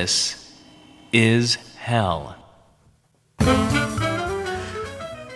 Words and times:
This 0.00 0.50
is 1.12 1.56
hell. 1.76 2.34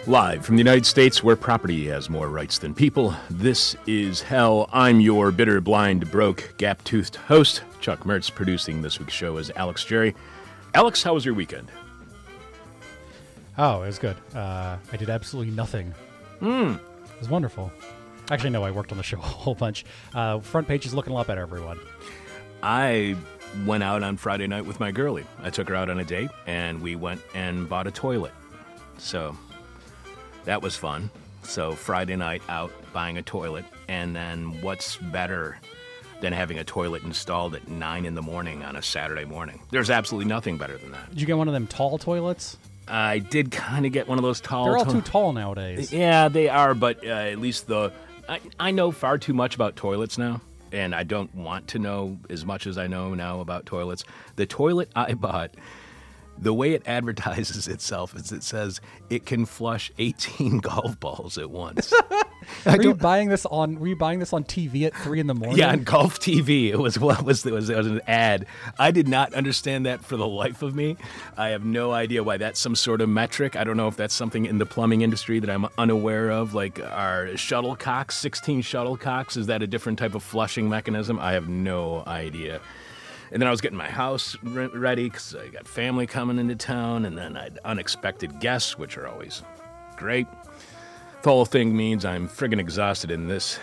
Live 0.06 0.46
from 0.46 0.56
the 0.56 0.60
United 0.60 0.86
States, 0.86 1.22
where 1.22 1.36
property 1.36 1.86
has 1.88 2.08
more 2.08 2.30
rights 2.30 2.56
than 2.56 2.72
people, 2.72 3.14
this 3.28 3.76
is 3.86 4.22
Hell. 4.22 4.70
I'm 4.72 5.00
your 5.00 5.32
bitter, 5.32 5.60
blind, 5.60 6.10
broke, 6.10 6.54
gap 6.56 6.82
toothed 6.84 7.16
host. 7.16 7.62
Chuck 7.82 8.04
Mertz 8.04 8.34
producing 8.34 8.80
this 8.80 8.98
week's 8.98 9.12
show 9.12 9.36
is 9.36 9.52
Alex 9.54 9.84
Jerry. 9.84 10.14
Alex, 10.72 11.02
how 11.02 11.12
was 11.12 11.26
your 11.26 11.34
weekend? 11.34 11.70
Oh, 13.58 13.82
it 13.82 13.88
was 13.88 13.98
good. 13.98 14.16
Uh, 14.34 14.78
I 14.90 14.96
did 14.96 15.10
absolutely 15.10 15.52
nothing. 15.52 15.92
Hmm. 16.40 16.76
It 17.04 17.20
was 17.20 17.28
wonderful. 17.28 17.70
Actually, 18.30 18.48
no, 18.48 18.62
I 18.62 18.70
worked 18.70 18.92
on 18.92 18.96
the 18.96 19.04
show 19.04 19.18
a 19.18 19.20
whole 19.20 19.54
bunch. 19.54 19.84
Uh, 20.14 20.40
front 20.40 20.66
page 20.66 20.86
is 20.86 20.94
looking 20.94 21.12
a 21.12 21.16
lot 21.16 21.26
better, 21.26 21.42
everyone. 21.42 21.78
I 22.62 23.14
went 23.66 23.82
out 23.82 24.02
on 24.02 24.16
Friday 24.16 24.46
night 24.46 24.66
with 24.66 24.80
my 24.80 24.90
girlie. 24.90 25.26
I 25.42 25.50
took 25.50 25.68
her 25.68 25.74
out 25.74 25.88
on 25.90 25.98
a 26.00 26.04
date, 26.04 26.30
and 26.46 26.80
we 26.82 26.96
went 26.96 27.20
and 27.34 27.68
bought 27.68 27.86
a 27.86 27.90
toilet. 27.90 28.32
So 28.98 29.36
that 30.44 30.62
was 30.62 30.76
fun. 30.76 31.10
So 31.42 31.72
Friday 31.72 32.16
night 32.16 32.42
out 32.48 32.72
buying 32.92 33.18
a 33.18 33.22
toilet, 33.22 33.64
and 33.88 34.14
then 34.14 34.60
what's 34.62 34.96
better 34.96 35.58
than 36.20 36.32
having 36.32 36.58
a 36.58 36.64
toilet 36.64 37.02
installed 37.02 37.54
at 37.54 37.68
nine 37.68 38.06
in 38.06 38.14
the 38.14 38.22
morning 38.22 38.62
on 38.64 38.76
a 38.76 38.82
Saturday 38.82 39.24
morning? 39.24 39.60
There's 39.70 39.90
absolutely 39.90 40.28
nothing 40.28 40.56
better 40.56 40.78
than 40.78 40.92
that. 40.92 41.10
Did 41.10 41.20
you 41.20 41.26
get 41.26 41.36
one 41.36 41.48
of 41.48 41.54
them 41.54 41.66
tall 41.66 41.98
toilets? 41.98 42.56
I 42.86 43.18
did 43.18 43.50
kind 43.50 43.86
of 43.86 43.92
get 43.92 44.08
one 44.08 44.18
of 44.18 44.22
those 44.24 44.40
tall. 44.40 44.66
They're 44.66 44.76
all 44.76 44.84
to- 44.84 44.92
too 44.92 45.00
tall 45.00 45.32
nowadays. 45.32 45.92
Yeah, 45.92 46.28
they 46.28 46.48
are, 46.48 46.74
but 46.74 47.04
uh, 47.04 47.08
at 47.10 47.38
least 47.38 47.66
the 47.66 47.92
I, 48.28 48.40
I 48.58 48.70
know 48.70 48.90
far 48.90 49.18
too 49.18 49.34
much 49.34 49.54
about 49.54 49.76
toilets 49.76 50.16
now, 50.18 50.40
and 50.74 50.94
I 50.94 51.04
don't 51.04 51.32
want 51.34 51.68
to 51.68 51.78
know 51.78 52.18
as 52.28 52.44
much 52.44 52.66
as 52.66 52.76
I 52.76 52.88
know 52.88 53.14
now 53.14 53.40
about 53.40 53.64
toilets. 53.64 54.04
The 54.36 54.44
toilet 54.44 54.90
I 54.96 55.14
bought, 55.14 55.54
the 56.38 56.54
way 56.54 56.72
it 56.72 56.82
advertises 56.86 57.68
itself 57.68 58.14
is 58.14 58.32
it 58.32 58.42
says 58.42 58.80
it 59.10 59.26
can 59.26 59.46
flush 59.46 59.92
18 59.98 60.58
golf 60.60 60.98
balls 61.00 61.38
at 61.38 61.50
once. 61.50 61.92
Were 62.66 62.82
you 62.82 62.94
buying 62.94 63.30
this 63.30 63.46
on? 63.46 63.78
Were 63.80 63.88
you 63.88 63.96
buying 63.96 64.18
this 64.18 64.32
on 64.32 64.44
TV 64.44 64.86
at 64.86 64.94
three 64.94 65.18
in 65.18 65.26
the 65.26 65.34
morning? 65.34 65.58
Yeah, 65.58 65.70
on 65.70 65.82
Golf 65.82 66.20
TV, 66.20 66.68
it 66.68 66.76
was 66.76 66.98
what 66.98 67.22
was 67.24 67.44
it 67.46 67.52
was 67.52 67.70
it 67.70 67.76
was 67.76 67.86
an 67.86 68.02
ad. 68.06 68.46
I 68.78 68.90
did 68.90 69.08
not 69.08 69.32
understand 69.32 69.86
that 69.86 70.04
for 70.04 70.16
the 70.16 70.26
life 70.26 70.62
of 70.62 70.74
me. 70.74 70.96
I 71.38 71.48
have 71.48 71.64
no 71.64 71.92
idea 71.92 72.22
why 72.22 72.36
that's 72.36 72.60
some 72.60 72.76
sort 72.76 73.00
of 73.00 73.08
metric. 73.08 73.56
I 73.56 73.64
don't 73.64 73.78
know 73.78 73.88
if 73.88 73.96
that's 73.96 74.14
something 74.14 74.44
in 74.44 74.58
the 74.58 74.66
plumbing 74.66 75.00
industry 75.00 75.40
that 75.40 75.48
I'm 75.48 75.66
unaware 75.78 76.30
of. 76.30 76.54
Like 76.54 76.80
our 76.80 77.28
shuttlecocks, 77.28 78.12
16 78.12 78.62
shuttlecocks, 78.62 79.36
is 79.36 79.46
that 79.46 79.62
a 79.62 79.66
different 79.66 79.98
type 79.98 80.14
of 80.14 80.22
flushing 80.22 80.68
mechanism? 80.68 81.18
I 81.18 81.32
have 81.32 81.48
no 81.48 82.02
idea. 82.06 82.60
And 83.32 83.40
then 83.40 83.48
I 83.48 83.50
was 83.50 83.60
getting 83.60 83.78
my 83.78 83.88
house 83.88 84.36
re- 84.42 84.66
ready 84.66 85.04
because 85.04 85.34
I 85.34 85.48
got 85.48 85.66
family 85.66 86.06
coming 86.06 86.38
into 86.38 86.56
town, 86.56 87.04
and 87.04 87.16
then 87.16 87.36
I 87.36 87.44
had 87.44 87.58
unexpected 87.64 88.40
guests, 88.40 88.78
which 88.78 88.96
are 88.96 89.06
always 89.06 89.42
great. 89.96 90.26
The 91.22 91.30
whole 91.30 91.46
thing 91.46 91.76
means 91.76 92.04
I'm 92.04 92.28
friggin' 92.28 92.60
exhausted, 92.60 93.10
and 93.10 93.30
this 93.30 93.58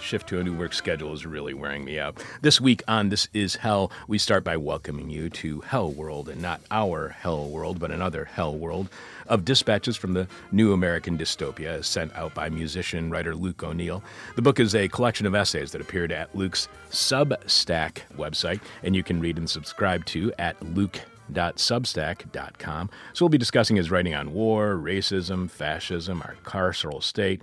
shift 0.00 0.28
to 0.28 0.38
a 0.38 0.44
new 0.44 0.56
work 0.56 0.72
schedule 0.72 1.12
is 1.12 1.26
really 1.26 1.54
wearing 1.54 1.84
me 1.84 1.98
out. 1.98 2.22
This 2.42 2.60
week 2.60 2.82
on 2.88 3.08
This 3.08 3.28
Is 3.32 3.56
Hell, 3.56 3.92
we 4.08 4.18
start 4.18 4.44
by 4.44 4.56
welcoming 4.56 5.10
you 5.10 5.30
to 5.30 5.60
Hell 5.60 5.90
World, 5.90 6.28
and 6.28 6.40
not 6.40 6.60
our 6.70 7.08
Hell 7.08 7.48
World, 7.48 7.78
but 7.78 7.90
another 7.90 8.24
Hell 8.24 8.56
World 8.56 8.88
of 9.26 9.44
dispatches 9.44 9.96
from 9.96 10.14
the 10.14 10.26
New 10.52 10.72
American 10.72 11.16
Dystopia, 11.16 11.78
as 11.78 11.86
sent 11.86 12.14
out 12.16 12.34
by 12.34 12.48
musician 12.48 13.10
writer 13.10 13.34
Luke 13.34 13.62
O'Neil. 13.62 14.02
The 14.36 14.42
book 14.42 14.58
is 14.58 14.74
a 14.74 14.88
collection 14.88 15.26
of 15.26 15.34
essays 15.34 15.72
that 15.72 15.80
appeared 15.80 16.12
at 16.12 16.34
Luke's 16.34 16.68
Substack 16.90 17.98
website, 18.16 18.60
and 18.82 18.96
you 18.96 19.02
can 19.02 19.20
read 19.20 19.38
and 19.38 19.48
subscribe 19.48 20.04
to 20.06 20.32
at 20.38 20.60
Luke 20.74 21.00
www.substack.com. 21.32 22.90
So 23.12 23.24
we'll 23.24 23.30
be 23.30 23.38
discussing 23.38 23.76
his 23.76 23.90
writing 23.90 24.14
on 24.14 24.32
war, 24.32 24.74
racism, 24.74 25.50
fascism, 25.50 26.22
our 26.22 26.36
carceral 26.44 27.02
state, 27.02 27.40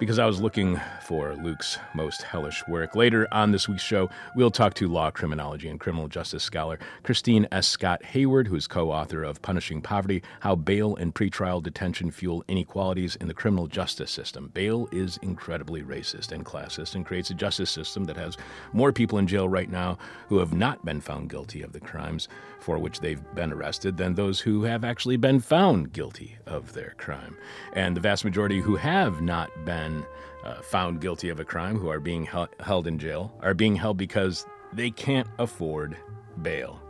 because 0.00 0.18
I 0.18 0.24
was 0.24 0.40
looking 0.40 0.80
for 1.02 1.36
Luke's 1.36 1.78
most 1.94 2.22
hellish 2.22 2.66
work. 2.66 2.96
Later 2.96 3.28
on 3.32 3.52
this 3.52 3.68
week's 3.68 3.82
show, 3.82 4.08
we'll 4.34 4.50
talk 4.50 4.72
to 4.74 4.88
law, 4.88 5.10
criminology, 5.10 5.68
and 5.68 5.78
criminal 5.78 6.08
justice 6.08 6.42
scholar 6.42 6.78
Christine 7.02 7.46
S. 7.52 7.68
Scott 7.68 8.02
Hayward, 8.06 8.48
who 8.48 8.56
is 8.56 8.66
co 8.66 8.90
author 8.90 9.22
of 9.22 9.42
Punishing 9.42 9.82
Poverty 9.82 10.22
How 10.40 10.56
Bail 10.56 10.96
and 10.96 11.14
Pretrial 11.14 11.62
Detention 11.62 12.10
Fuel 12.10 12.42
Inequalities 12.48 13.16
in 13.16 13.28
the 13.28 13.34
Criminal 13.34 13.66
Justice 13.66 14.10
System. 14.10 14.50
Bail 14.54 14.88
is 14.90 15.18
incredibly 15.20 15.82
racist 15.82 16.32
and 16.32 16.46
classist 16.46 16.94
and 16.94 17.04
creates 17.04 17.28
a 17.28 17.34
justice 17.34 17.70
system 17.70 18.04
that 18.04 18.16
has 18.16 18.38
more 18.72 18.94
people 18.94 19.18
in 19.18 19.26
jail 19.26 19.50
right 19.50 19.70
now 19.70 19.98
who 20.28 20.38
have 20.38 20.54
not 20.54 20.82
been 20.82 21.02
found 21.02 21.28
guilty 21.28 21.60
of 21.60 21.72
the 21.72 21.80
crimes 21.80 22.26
for 22.58 22.78
which 22.78 23.00
they've 23.00 23.22
been 23.34 23.52
arrested 23.52 23.96
than 23.98 24.14
those 24.14 24.40
who 24.40 24.62
have 24.62 24.84
actually 24.84 25.16
been 25.18 25.40
found 25.40 25.92
guilty 25.92 26.36
of 26.46 26.72
their 26.72 26.94
crime. 26.96 27.36
And 27.74 27.94
the 27.94 28.00
vast 28.00 28.24
majority 28.24 28.60
who 28.60 28.76
have 28.76 29.20
not 29.20 29.50
been 29.66 29.89
uh, 30.44 30.60
found 30.62 31.00
guilty 31.00 31.28
of 31.28 31.40
a 31.40 31.44
crime, 31.44 31.78
who 31.78 31.88
are 31.88 32.00
being 32.00 32.24
hel- 32.24 32.48
held 32.60 32.86
in 32.86 32.98
jail, 32.98 33.32
are 33.42 33.54
being 33.54 33.76
held 33.76 33.96
because 33.96 34.46
they 34.72 34.90
can't 34.90 35.28
afford 35.38 35.96
bail. 36.42 36.80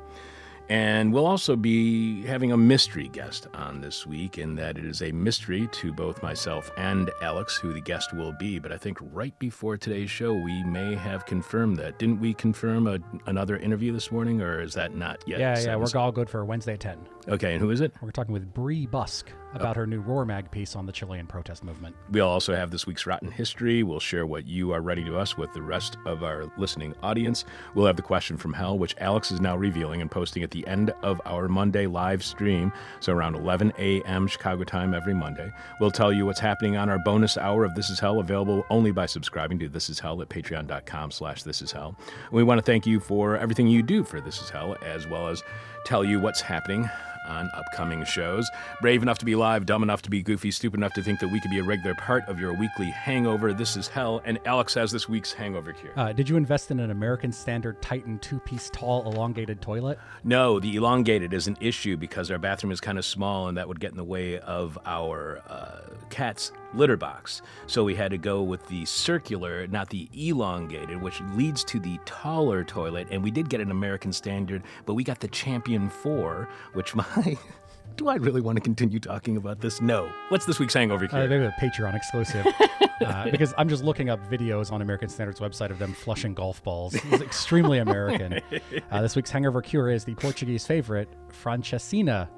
And 0.69 1.13
we'll 1.13 1.27
also 1.27 1.57
be 1.57 2.23
having 2.23 2.53
a 2.53 2.57
mystery 2.57 3.09
guest 3.09 3.49
on 3.55 3.81
this 3.81 4.07
week, 4.07 4.39
in 4.39 4.55
that 4.55 4.79
it 4.79 4.85
is 4.85 5.03
a 5.03 5.11
mystery 5.11 5.69
to 5.73 5.93
both 5.93 6.23
myself 6.23 6.71
and 6.77 7.11
Alex 7.23 7.57
who 7.57 7.73
the 7.73 7.81
guest 7.81 8.15
will 8.15 8.31
be. 8.31 8.61
But 8.61 8.71
I 8.71 8.77
think 8.77 8.99
right 9.13 9.37
before 9.41 9.77
today's 9.77 10.13
show, 10.13 10.33
we 10.33 10.63
may 10.63 10.95
have 10.95 11.27
confirmed 11.27 11.77
that. 11.79 11.99
Didn't 11.99 12.21
we 12.21 12.35
confirm 12.35 12.87
a, 12.87 13.01
another 13.27 13.57
interview 13.57 13.93
this 13.93 14.13
morning, 14.13 14.41
or 14.41 14.63
is 14.63 14.75
that 14.75 14.95
not 14.95 15.25
yet? 15.27 15.41
yeah, 15.41 15.59
yeah. 15.59 15.75
We're 15.75 15.99
all 15.99 16.13
good 16.13 16.31
for 16.31 16.45
Wednesday 16.45 16.75
at 16.75 16.81
ten. 16.81 16.99
Okay, 17.27 17.55
and 17.55 17.61
who 17.61 17.73
is 17.73 17.81
it? 17.81 17.93
We're 18.01 18.13
talking 18.13 18.33
with 18.33 18.55
Bree 18.55 18.87
Busk 18.87 19.25
about 19.53 19.77
her 19.77 19.87
new 19.87 20.01
Roar 20.01 20.25
Mag 20.25 20.51
piece 20.51 20.77
on 20.77 20.87
the 20.87 20.93
Chilean 20.93 21.27
protest 21.27 21.65
movement. 21.65 21.97
We'll 22.11 22.29
also 22.29 22.55
have 22.55 22.71
this 22.71 22.87
week's 22.87 23.07
Rotten 23.07 23.31
History. 23.31 23.83
We'll 23.83 24.01
share 24.01 24.27
what 24.27 24.47
you 24.47 24.73
are 24.73 24.81
writing 24.81 25.07
to 25.07 25.19
us 25.19 25.37
with 25.37 25.53
the 25.53 25.63
rest 25.63 25.97
of 26.07 26.23
our 26.23 26.51
listening 26.57 26.95
audience. 27.03 27.45
We'll 27.75 27.87
have 27.87 27.97
the 27.97 28.03
question 28.03 28.37
from 28.37 28.53
hell, 28.53 28.79
which 28.79 28.95
Alex 28.99 29.31
is 29.31 29.41
now 29.41 29.57
revealing 29.57 30.01
and 30.01 30.11
posting 30.11 30.43
at 30.43 30.51
the 30.51 30.67
end 30.67 30.93
of 31.03 31.21
our 31.25 31.49
Monday 31.49 31.87
live 31.87 32.23
stream, 32.23 32.73
so 33.01 33.13
around 33.13 33.35
11 33.35 33.73
a.m. 33.79 34.27
Chicago 34.27 34.65
time 34.65 34.95
every 34.95 35.15
Monday. 35.15 35.51
We'll 35.81 35.91
tell 35.91 36.13
you 36.13 36.27
what's 36.27 36.41
happening 36.41 36.77
on 36.77 36.89
our 36.89 36.99
bonus 37.01 37.37
hour 37.37 37.65
of 37.65 37.75
This 37.75 37.91
Is 37.91 37.99
Hell, 37.99 38.21
available 38.21 38.65
only 38.71 38.93
by 38.93 39.07
subscribing 39.07 39.59
to 39.61 39.69
This 39.69 39.91
Is 39.91 39.99
Hell 39.99 40.23
at 40.23 40.29
patreon.com 40.29 41.11
slash 41.11 41.43
This 41.43 41.63
Is 41.63 41.73
Hell. 41.73 41.97
We 42.31 42.43
want 42.43 42.59
to 42.59 42.63
thank 42.63 42.87
you 42.87 43.01
for 43.01 43.37
everything 43.37 43.67
you 43.67 43.83
do 43.83 44.05
for 44.05 44.21
This 44.21 44.41
Is 44.41 44.51
Hell, 44.51 44.77
as 44.85 45.07
well 45.07 45.29
as 45.29 45.43
tell 45.85 46.05
you 46.05 46.21
what's 46.21 46.41
happening 46.41 46.89
on 47.27 47.51
upcoming 47.55 48.05
shows. 48.05 48.51
Brave 48.81 49.03
enough 49.03 49.19
to 49.19 49.25
be 49.25 49.35
live, 49.35 49.67
dumb 49.67 49.83
enough 49.83 50.03
to 50.03 50.11
be 50.11 50.23
goofy, 50.23 50.51
stupid 50.51 50.79
enough 50.79 50.93
to 50.95 51.03
think 51.03 51.21
that 51.21 51.29
we 51.29 51.41
could 51.41 51.51
be 51.51 51.59
a 51.59 51.63
regular 51.63 51.95
part 51.95 52.25
of 52.29 52.39
your 52.39 52.53
weekly 52.55 52.91
hangover. 52.91 53.53
This 53.53 53.77
is 53.77 53.89
hell, 53.89 54.23
and 54.25 54.39
Alex 54.47 54.75
has 54.75 54.91
this 54.91 55.09
week's 55.09 55.33
hangover 55.33 55.73
cure. 55.73 55.93
Uh, 55.97 56.13
did 56.13 56.29
you 56.29 56.37
invest 56.37 56.71
in 56.71 56.81
an 56.81 56.91
American 56.91 57.33
Standard 57.33 57.81
Titan 57.83 58.19
two-piece 58.19 58.71
tall 58.73 59.11
elongated 59.11 59.61
toilet? 59.61 59.99
No, 60.25 60.61
the 60.61 60.77
elongated 60.77 61.33
is 61.33 61.47
an 61.47 61.57
issue 61.61 61.97
because 61.97 62.31
our 62.31 62.39
bathroom 62.39 62.73
is 62.73 62.81
kind 62.81 62.99
of 62.99 63.05
small, 63.05 63.49
and 63.49 63.57
that 63.57 63.69
would 63.69 63.81
get 63.81 63.91
in 63.91 63.97
the 63.97 64.05
way 64.05 64.39
of 64.41 64.79
our 64.87 65.43
uh, 65.49 65.95
cat's 66.11 66.53
litter 66.75 66.97
box. 66.97 67.43
So 67.67 67.85
we 67.85 67.95
had 67.95 68.11
to 68.13 68.19
go 68.19 68.43
with 68.43 68.67
the 68.69 68.85
circular, 68.85 69.67
not 69.67 69.91
the 69.91 70.09
elongated, 70.15 71.01
which 71.03 71.21
leads 71.33 71.65
to 71.65 71.81
the 71.81 71.99
taller 72.05 72.63
toilet. 72.65 73.09
And 73.11 73.23
we 73.23 73.31
did 73.31 73.49
get 73.49 73.61
an 73.61 73.71
American 73.71 74.13
Standard, 74.13 74.63
but 74.87 74.95
we 74.95 75.03
got 75.03 75.21
the 75.21 75.29
Champion 75.29 75.91
4, 75.91 76.49
which 76.75 76.95
my. 76.95 77.05
Do 77.97 78.09
I 78.09 78.15
really 78.15 78.41
want 78.41 78.57
to 78.57 78.63
continue 78.63 78.99
talking 78.99 79.37
about 79.37 79.61
this? 79.61 79.81
No. 79.83 80.11
What's 80.31 80.47
this 80.47 80.59
week's 80.59 80.73
hangover 80.75 81.05
Uh, 81.05 81.09
cure? 81.09 81.29
they're 81.29 81.45
a 81.45 81.53
Patreon 81.61 81.95
exclusive. 81.95 82.47
uh, 83.05 83.31
because 83.31 83.53
I'm 83.59 83.69
just 83.69 83.85
looking 83.85 84.09
up 84.09 84.25
videos 84.31 84.73
on 84.73 84.81
American 84.81 85.09
Standard's 85.11 85.41
website 85.41 85.71
of 85.71 85.79
them 85.79 85.93
flushing 85.93 86.33
golf 86.33 86.63
balls. 86.63 86.95
It's 86.95 87.23
extremely 87.23 87.79
American. 87.79 88.41
Uh, 88.91 89.03
this 89.03 89.15
week's 89.15 89.31
hangover 89.31 89.61
cure 89.63 89.89
is 89.91 90.05
the 90.05 90.15
Portuguese 90.17 90.67
favorite, 90.67 91.09
Francesinha. 91.45 92.29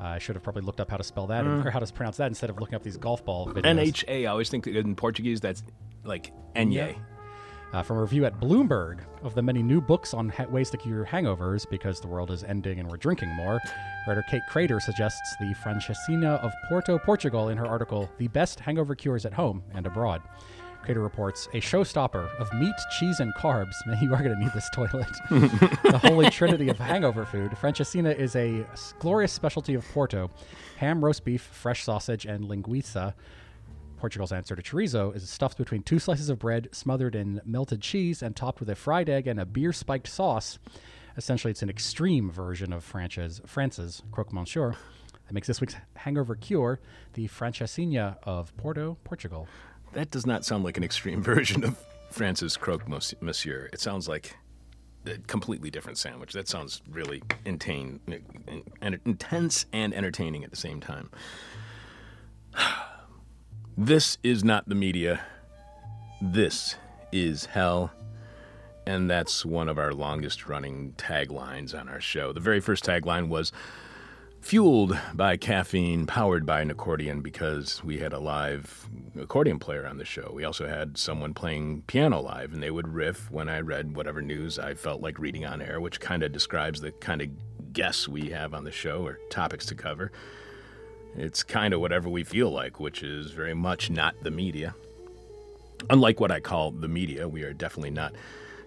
Uh, 0.00 0.04
I 0.04 0.18
should 0.18 0.34
have 0.36 0.42
probably 0.42 0.62
looked 0.62 0.80
up 0.80 0.90
how 0.90 0.96
to 0.98 1.04
spell 1.04 1.26
that 1.28 1.44
Mm. 1.44 1.64
or 1.64 1.70
how 1.70 1.78
to 1.78 1.90
pronounce 1.92 2.16
that 2.18 2.26
instead 2.26 2.50
of 2.50 2.58
looking 2.58 2.74
up 2.74 2.82
these 2.82 2.96
golf 2.98 3.24
ball 3.24 3.46
videos. 3.48 3.62
NHA. 4.04 4.22
I 4.22 4.26
always 4.26 4.48
think 4.50 4.66
in 4.66 4.94
Portuguese 4.96 5.40
that's 5.40 5.62
like 6.04 6.32
Enye. 6.56 6.72
Yeah. 6.74 6.92
Uh, 7.72 7.82
from 7.82 7.96
a 7.96 8.00
review 8.02 8.26
at 8.26 8.38
Bloomberg 8.38 8.98
of 9.22 9.34
the 9.34 9.40
many 9.42 9.62
new 9.62 9.80
books 9.80 10.12
on 10.12 10.28
ha- 10.28 10.44
ways 10.44 10.68
to 10.70 10.76
cure 10.76 11.06
hangovers 11.06 11.68
because 11.70 12.00
the 12.00 12.06
world 12.08 12.30
is 12.30 12.44
ending 12.44 12.78
and 12.80 12.90
we're 12.90 12.98
drinking 12.98 13.30
more, 13.30 13.58
writer 14.06 14.22
Kate 14.22 14.42
Krader 14.50 14.80
suggests 14.80 15.36
the 15.38 15.54
Francesinha 15.54 16.40
of 16.42 16.52
Porto, 16.68 16.98
Portugal 16.98 17.48
in 17.48 17.58
her 17.58 17.66
article, 17.66 18.10
The 18.18 18.28
Best 18.28 18.60
Hangover 18.60 18.94
Cures 18.94 19.24
at 19.24 19.32
Home 19.34 19.62
and 19.74 19.86
Abroad. 19.86 20.22
Krader 20.84 21.02
reports 21.02 21.46
a 21.52 21.60
showstopper 21.60 22.34
of 22.40 22.52
meat, 22.54 22.74
cheese, 22.98 23.20
and 23.20 23.32
carbs. 23.34 23.74
Man, 23.86 23.98
you 24.02 24.12
are 24.12 24.22
going 24.22 24.34
to 24.34 24.40
need 24.40 24.52
this 24.52 24.68
toilet. 24.70 25.06
the 25.30 26.00
holy 26.02 26.28
trinity 26.30 26.68
of 26.68 26.78
hangover 26.78 27.24
food. 27.24 27.52
Francesinha 27.52 28.16
is 28.16 28.34
a 28.34 28.66
glorious 28.98 29.32
specialty 29.32 29.74
of 29.74 29.84
Porto 29.92 30.30
ham, 30.78 31.04
roast 31.04 31.24
beef, 31.24 31.42
fresh 31.42 31.84
sausage, 31.84 32.26
and 32.26 32.44
linguiça. 32.44 33.14
Portugal's 33.98 34.32
answer 34.32 34.56
to 34.56 34.62
chorizo 34.62 35.14
is 35.14 35.30
stuffed 35.30 35.56
between 35.56 35.84
two 35.84 36.00
slices 36.00 36.28
of 36.28 36.40
bread, 36.40 36.68
smothered 36.72 37.14
in 37.14 37.40
melted 37.44 37.80
cheese, 37.80 38.20
and 38.20 38.34
topped 38.34 38.58
with 38.58 38.68
a 38.68 38.74
fried 38.74 39.08
egg 39.08 39.28
and 39.28 39.38
a 39.38 39.46
beer 39.46 39.72
spiked 39.72 40.08
sauce. 40.08 40.58
Essentially, 41.16 41.50
it's 41.50 41.62
an 41.62 41.70
extreme 41.70 42.30
version 42.30 42.72
of 42.72 42.84
France's, 42.84 43.40
France's 43.46 44.02
croque 44.10 44.32
monsieur. 44.32 44.74
That 45.26 45.34
makes 45.34 45.46
this 45.46 45.60
week's 45.60 45.76
hangover 45.94 46.34
cure 46.34 46.80
the 47.14 47.28
Francesinha 47.28 48.16
of 48.22 48.56
Porto, 48.56 48.98
Portugal. 49.04 49.48
That 49.92 50.10
does 50.10 50.26
not 50.26 50.44
sound 50.44 50.64
like 50.64 50.76
an 50.76 50.84
extreme 50.84 51.22
version 51.22 51.64
of 51.64 51.78
France's 52.10 52.56
croque 52.56 52.88
monsieur. 53.20 53.68
It 53.72 53.80
sounds 53.80 54.08
like 54.08 54.36
a 55.06 55.18
completely 55.26 55.70
different 55.70 55.98
sandwich. 55.98 56.32
That 56.32 56.48
sounds 56.48 56.82
really 56.90 57.22
intense 57.44 59.66
and 59.72 59.94
entertaining 59.94 60.44
at 60.44 60.50
the 60.50 60.56
same 60.56 60.80
time. 60.80 61.10
This 63.74 64.18
is 64.22 64.44
not 64.44 64.68
the 64.68 64.74
media. 64.74 65.22
This 66.20 66.76
is 67.10 67.46
hell. 67.46 67.90
And 68.86 69.08
that's 69.08 69.44
one 69.44 69.68
of 69.68 69.78
our 69.78 69.92
longest 69.92 70.48
running 70.48 70.94
taglines 70.98 71.78
on 71.78 71.88
our 71.88 72.00
show. 72.00 72.32
The 72.32 72.40
very 72.40 72.60
first 72.60 72.84
tagline 72.84 73.28
was 73.28 73.52
fueled 74.40 74.98
by 75.14 75.36
caffeine, 75.36 76.04
powered 76.04 76.44
by 76.44 76.60
an 76.60 76.70
accordion, 76.70 77.20
because 77.20 77.82
we 77.84 77.98
had 77.98 78.12
a 78.12 78.18
live 78.18 78.88
accordion 79.18 79.60
player 79.60 79.86
on 79.86 79.98
the 79.98 80.04
show. 80.04 80.32
We 80.34 80.44
also 80.44 80.66
had 80.66 80.98
someone 80.98 81.32
playing 81.32 81.82
piano 81.86 82.20
live, 82.20 82.52
and 82.52 82.60
they 82.60 82.72
would 82.72 82.88
riff 82.88 83.30
when 83.30 83.48
I 83.48 83.60
read 83.60 83.94
whatever 83.94 84.20
news 84.20 84.58
I 84.58 84.74
felt 84.74 85.00
like 85.00 85.18
reading 85.20 85.46
on 85.46 85.62
air, 85.62 85.80
which 85.80 86.00
kind 86.00 86.24
of 86.24 86.32
describes 86.32 86.80
the 86.80 86.90
kind 86.90 87.22
of 87.22 87.28
guests 87.72 88.08
we 88.08 88.30
have 88.30 88.52
on 88.52 88.64
the 88.64 88.72
show 88.72 89.06
or 89.06 89.20
topics 89.30 89.64
to 89.66 89.76
cover. 89.76 90.10
It's 91.16 91.44
kind 91.44 91.72
of 91.72 91.80
whatever 91.80 92.08
we 92.08 92.24
feel 92.24 92.50
like, 92.50 92.80
which 92.80 93.04
is 93.04 93.30
very 93.30 93.54
much 93.54 93.90
not 93.90 94.16
the 94.22 94.30
media. 94.32 94.74
Unlike 95.88 96.20
what 96.20 96.32
I 96.32 96.40
call 96.40 96.72
the 96.72 96.88
media, 96.88 97.28
we 97.28 97.42
are 97.44 97.52
definitely 97.52 97.90
not 97.90 98.14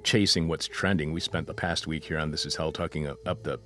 chasing 0.06 0.48
what's 0.48 0.68
trending. 0.68 1.12
We 1.12 1.20
spent 1.20 1.48
the 1.48 1.54
past 1.54 1.88
week 1.88 2.06
here 2.06 2.20
on 2.20 2.30
This 2.30 2.46
Is 2.46 2.56
Hell 2.56 2.72
talking 2.72 3.08
up 3.08 3.44
the 3.44 3.60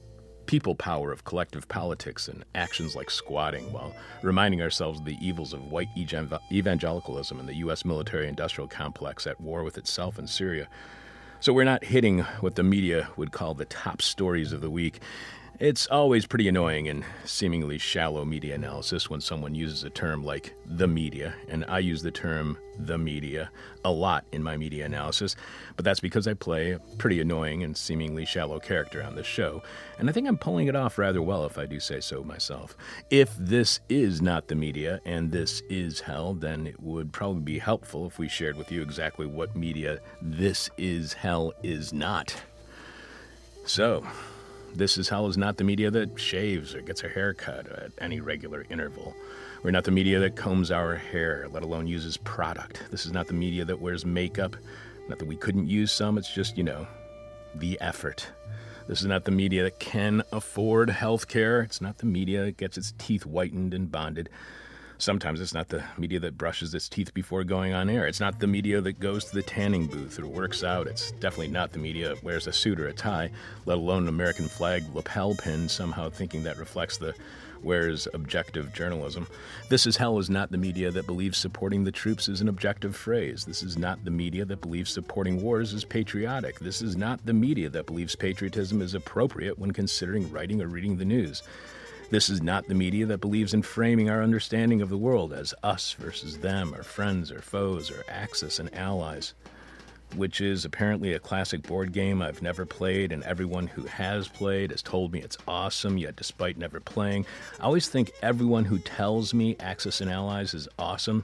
people 0.46 0.74
power 0.74 1.12
of 1.12 1.26
collective 1.26 1.68
politics 1.68 2.28
and 2.28 2.44
actions 2.56 2.96
like 2.96 3.12
squatting 3.12 3.72
while 3.72 3.94
reminding 4.24 4.62
ourselves 4.62 5.00
of 5.00 5.06
the 5.06 5.18
evils 5.22 5.54
of 5.54 5.66
white 5.66 5.90
evangelicalism 5.96 7.40
and 7.40 7.48
the 7.48 7.56
U.S. 7.56 7.86
military 7.86 8.28
industrial 8.28 8.68
complex 8.68 9.28
at 9.28 9.40
war 9.40 9.64
with 9.64 9.78
itself 9.78 10.18
in 10.18 10.26
Syria. 10.26 10.68
So 11.42 11.54
we're 11.54 11.66
not 11.66 11.84
hitting 11.84 12.20
what 12.40 12.56
the 12.56 12.64
media 12.64 13.10
would 13.18 13.32
call 13.32 13.54
the 13.54 13.66
top 13.66 14.02
stories 14.02 14.54
of 14.54 14.62
the 14.62 14.70
week. 14.70 15.02
It's 15.60 15.88
always 15.88 16.26
pretty 16.26 16.48
annoying 16.48 16.86
in 16.86 17.04
seemingly 17.26 17.78
shallow 17.80 18.24
media 18.24 18.56
analysis 18.56 19.10
when 19.10 19.20
someone 19.20 19.54
uses 19.54 19.84
a 19.84 19.90
term 19.90 20.24
like 20.24 20.54
the 20.66 20.88
media, 20.88 21.36
and 21.50 21.66
I 21.68 21.80
use 21.80 22.02
the 22.02 22.12
term 22.12 22.58
the 22.78 22.98
media 22.98 23.52
a 23.84 23.92
lot 23.92 24.24
in 24.32 24.42
my 24.42 24.56
media 24.56 24.86
analysis, 24.86 25.36
but 25.76 25.84
that's 25.84 26.00
because 26.00 26.30
I 26.30 26.34
play 26.34 26.72
a 26.72 26.80
pretty 26.98 27.20
annoying 27.20 27.64
and 27.64 27.76
seemingly 27.76 28.24
shallow 28.24 28.58
character 28.58 29.04
on 29.04 29.18
this 29.18 29.28
show, 29.28 29.62
and 29.98 30.10
I 30.10 30.14
think 30.14 30.30
I'm 30.30 30.38
pulling 30.38 30.68
it 30.68 30.78
off 30.78 30.98
rather 30.98 31.22
well 31.22 31.44
if 31.46 31.58
I 31.58 31.66
do 31.66 31.82
say 31.82 32.00
so 32.00 32.24
myself. 32.24 32.78
If 33.10 33.36
this 33.36 33.82
is 33.90 34.22
not 34.22 34.48
the 34.48 34.56
media 34.56 35.02
and 35.04 35.30
this 35.30 35.62
is 35.70 36.00
hell, 36.00 36.36
then 36.36 36.68
it 36.68 36.80
would 36.82 37.12
probably 37.12 37.42
be 37.42 37.60
helpful 37.60 38.08
if 38.08 38.18
we 38.18 38.30
shared 38.30 38.56
with 38.56 38.72
you 38.72 38.82
exactly 38.82 39.26
what 39.26 39.58
media 39.58 40.00
this 40.22 40.70
is 40.78 41.12
hell 41.12 41.52
is 41.64 41.92
not. 41.92 42.34
So, 43.66 44.08
this 44.80 44.98
is 44.98 45.10
Hell 45.10 45.28
is 45.28 45.38
not 45.38 45.58
the 45.58 45.66
media 45.66 45.92
that 45.92 46.18
shaves 46.18 46.74
or 46.74 46.82
gets 46.82 47.04
a 47.04 47.10
haircut 47.10 47.68
at 47.68 47.92
any 48.00 48.22
regular 48.22 48.66
interval. 48.70 49.14
We're 49.62 49.72
not 49.72 49.84
the 49.84 49.92
media 49.92 50.20
that 50.22 50.38
combs 50.38 50.72
our 50.72 50.96
hair, 50.96 51.48
let 51.52 51.64
alone 51.64 51.86
uses 51.86 52.16
product. 52.16 52.82
This 52.90 53.06
is 53.06 53.12
not 53.12 53.28
the 53.28 53.34
media 53.34 53.66
that 53.66 53.82
wears 53.82 54.06
makeup. 54.06 54.56
Not 55.10 55.20
that 55.20 55.28
we 55.28 55.36
couldn't 55.36 55.68
use 55.68 55.92
some, 55.92 56.18
it's 56.18 56.34
just, 56.34 56.58
you 56.58 56.64
know, 56.64 56.88
the 57.56 57.78
effort. 57.82 58.32
This 58.88 59.02
is 59.02 59.08
not 59.08 59.26
the 59.26 59.32
media 59.32 59.64
that 59.64 59.80
can 59.80 60.24
afford 60.32 60.90
health 60.90 61.28
care. 61.28 61.62
It's 61.62 61.82
not 61.82 61.98
the 61.98 62.06
media 62.06 62.46
that 62.46 62.56
gets 62.56 62.78
its 62.78 62.94
teeth 62.98 63.24
whitened 63.24 63.74
and 63.74 63.92
bonded. 63.92 64.30
Sometimes 65.00 65.40
it's 65.40 65.54
not 65.54 65.70
the 65.70 65.82
media 65.98 66.20
that 66.20 66.38
brushes 66.38 66.74
its 66.74 66.90
teeth 66.90 67.14
before 67.14 67.46
going 67.46 67.72
on 67.72 67.90
air. 67.90 68.06
It's 68.06 68.20
not 68.20 68.38
the 68.38 68.48
media 68.48 68.82
that 68.82 69.00
goes 69.00 69.24
to 69.26 69.36
the 69.36 69.42
tanning 69.42 69.88
booth 69.88 70.20
or 70.20 70.28
works 70.28 70.62
out. 70.62 70.88
It's 70.88 71.12
definitely 71.12 71.48
not 71.48 71.72
the 71.72 71.80
media 71.80 72.10
that 72.10 72.22
wears 72.22 72.48
a 72.48 72.52
suit 72.52 72.82
or 72.82 72.88
a 72.88 72.94
tie, 72.94 73.32
let 73.66 73.78
alone 73.78 74.04
an 74.04 74.10
American 74.10 74.50
flag 74.50 74.84
lapel 74.94 75.36
pin, 75.36 75.70
somehow 75.70 76.10
thinking 76.10 76.44
that 76.44 76.58
reflects 76.58 76.98
the 76.98 77.16
wears 77.64 78.10
objective 78.14 78.74
journalism. 78.74 79.26
This 79.70 79.88
is 79.88 79.96
hell 79.96 80.20
is 80.20 80.30
not 80.30 80.52
the 80.52 80.58
media 80.58 80.92
that 80.92 81.08
believes 81.08 81.38
supporting 81.38 81.86
the 81.86 81.94
troops 81.94 82.28
is 82.28 82.42
an 82.42 82.50
objective 82.50 82.94
phrase. 82.94 83.46
This 83.46 83.64
is 83.64 83.78
not 83.78 84.04
the 84.04 84.12
media 84.12 84.44
that 84.44 84.60
believes 84.60 84.92
supporting 84.92 85.42
wars 85.42 85.72
is 85.72 85.86
patriotic. 85.86 86.60
This 86.60 86.82
is 86.82 86.98
not 86.98 87.26
the 87.26 87.34
media 87.34 87.70
that 87.70 87.86
believes 87.86 88.18
patriotism 88.18 88.82
is 88.82 88.96
appropriate 88.96 89.58
when 89.58 89.72
considering 89.72 90.30
writing 90.30 90.62
or 90.62 90.68
reading 90.68 90.98
the 90.98 91.06
news. 91.06 91.42
This 92.10 92.28
is 92.28 92.42
not 92.42 92.68
the 92.68 92.74
media 92.74 93.06
that 93.06 93.22
believes 93.22 93.54
in 93.54 93.62
framing 93.62 94.10
our 94.10 94.24
understanding 94.24 94.82
of 94.82 94.90
the 94.90 94.98
world 94.98 95.32
as 95.32 95.54
us 95.62 95.94
versus 95.94 96.40
them, 96.40 96.74
or 96.74 96.82
friends 96.82 97.32
or 97.32 97.40
foes, 97.40 97.92
or 97.92 98.04
axis 98.10 98.58
and 98.58 98.74
allies, 98.74 99.36
which 100.16 100.42
is 100.42 100.66
apparently 100.66 101.14
a 101.14 101.20
classic 101.20 101.62
board 101.62 101.92
game 101.92 102.20
I've 102.20 102.42
never 102.42 102.66
played, 102.66 103.12
and 103.12 103.22
everyone 103.26 103.68
who 103.68 103.84
has 103.84 104.28
played 104.28 104.72
has 104.72 104.82
told 104.82 105.14
me 105.14 105.22
it's 105.22 105.38
awesome, 105.48 106.00
yet 106.00 106.16
despite 106.16 106.58
never 106.58 106.80
playing, 106.80 107.28
I 107.60 107.66
always 107.66 107.90
think 107.90 108.12
everyone 108.24 108.66
who 108.66 108.80
tells 108.80 109.36
me 109.36 109.56
Axis 109.60 110.02
and 110.02 110.10
Allies 110.10 110.56
is 110.56 110.68
awesome 110.80 111.24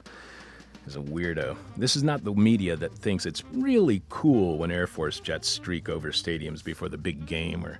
is 0.85 0.97
a 0.97 1.01
weirdo. 1.01 1.57
This 1.77 1.95
is 1.95 2.03
not 2.03 2.23
the 2.23 2.33
media 2.35 2.75
that 2.75 2.93
thinks 2.93 3.25
it's 3.25 3.43
really 3.53 4.03
cool 4.09 4.59
when 4.59 4.69
Air 4.69 4.85
Force 4.85 5.19
jets 5.19 5.47
streak 5.47 5.89
over 5.89 6.11
stadiums 6.11 6.63
before 6.63 6.89
the 6.89 6.97
big 6.99 7.25
game 7.25 7.65
or 7.65 7.79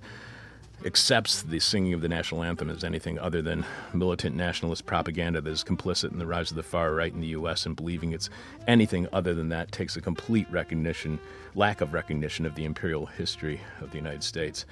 accepts 0.85 1.41
the 1.41 1.59
singing 1.59 1.93
of 1.93 2.01
the 2.01 2.07
national 2.07 2.43
anthem 2.43 2.69
as 2.69 2.83
anything 2.83 3.17
other 3.17 3.41
than 3.41 3.65
militant 3.93 4.35
nationalist 4.35 4.85
propaganda 4.85 5.41
that 5.41 5.49
is 5.49 5.63
complicit 5.63 6.11
in 6.11 6.19
the 6.19 6.27
rise 6.27 6.51
of 6.51 6.57
the 6.57 6.63
far 6.63 6.93
right 6.93 7.11
in 7.11 7.21
the 7.21 7.27
U.S. 7.27 7.65
and 7.65 7.75
believing 7.75 8.11
it's 8.11 8.29
anything 8.67 9.07
other 9.11 9.33
than 9.33 9.49
that 9.49 9.71
takes 9.71 9.95
a 9.97 10.01
complete 10.01 10.47
recognition, 10.51 11.19
lack 11.55 11.81
of 11.81 11.93
recognition 11.93 12.45
of 12.45 12.53
the 12.53 12.65
imperial 12.65 13.07
history 13.07 13.59
of 13.81 13.89
the 13.89 13.97
United 13.97 14.23
States. 14.23 14.65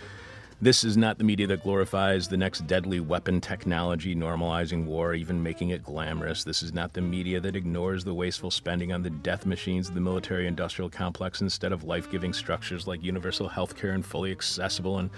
This 0.62 0.84
is 0.86 0.96
not 0.96 1.18
the 1.18 1.26
media 1.26 1.48
that 1.48 1.64
glorifies 1.64 2.28
the 2.28 2.38
next 2.38 2.68
deadly 2.68 3.02
weapon 3.02 3.42
technology, 3.42 4.16
normalizing 4.16 4.86
war, 4.86 5.14
even 5.14 5.44
making 5.44 5.72
it 5.72 5.84
glamorous. 5.84 6.46
This 6.46 6.64
is 6.64 6.74
not 6.74 6.94
the 6.94 7.02
media 7.02 7.42
that 7.42 7.56
ignores 7.56 8.06
the 8.06 8.14
wasteful 8.14 8.52
spending 8.52 8.94
on 8.94 9.04
the 9.04 9.10
death 9.10 9.46
machines 9.46 9.90
of 9.90 9.96
the 9.96 10.00
military 10.00 10.48
industrial 10.48 10.90
complex 10.90 11.42
instead 11.42 11.74
of 11.74 11.84
life 11.84 12.10
giving 12.10 12.32
structures 12.32 12.88
like 12.88 13.04
universal 13.04 13.50
health 13.50 13.76
care 13.76 13.92
and 13.92 14.06
fully 14.06 14.32
accessible 14.32 15.00
and 15.00 15.10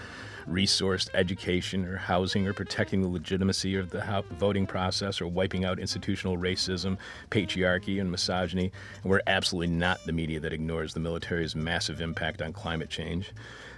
resourced 0.49 1.09
education 1.13 1.85
or 1.85 1.97
housing 1.97 2.47
or 2.47 2.53
protecting 2.53 3.01
the 3.01 3.07
legitimacy 3.07 3.75
of 3.75 3.89
the 3.89 4.23
voting 4.37 4.65
process 4.67 5.21
or 5.21 5.27
wiping 5.27 5.65
out 5.65 5.79
institutional 5.79 6.37
racism, 6.37 6.97
patriarchy, 7.31 7.99
and 7.99 8.11
misogyny. 8.11 8.71
And 9.03 9.11
we're 9.11 9.21
absolutely 9.27 9.75
not 9.75 9.99
the 10.05 10.11
media 10.11 10.39
that 10.39 10.53
ignores 10.53 10.93
the 10.93 10.99
military's 10.99 11.55
massive 11.55 12.01
impact 12.01 12.41
on 12.41 12.53
climate 12.53 12.89
change. 12.89 13.31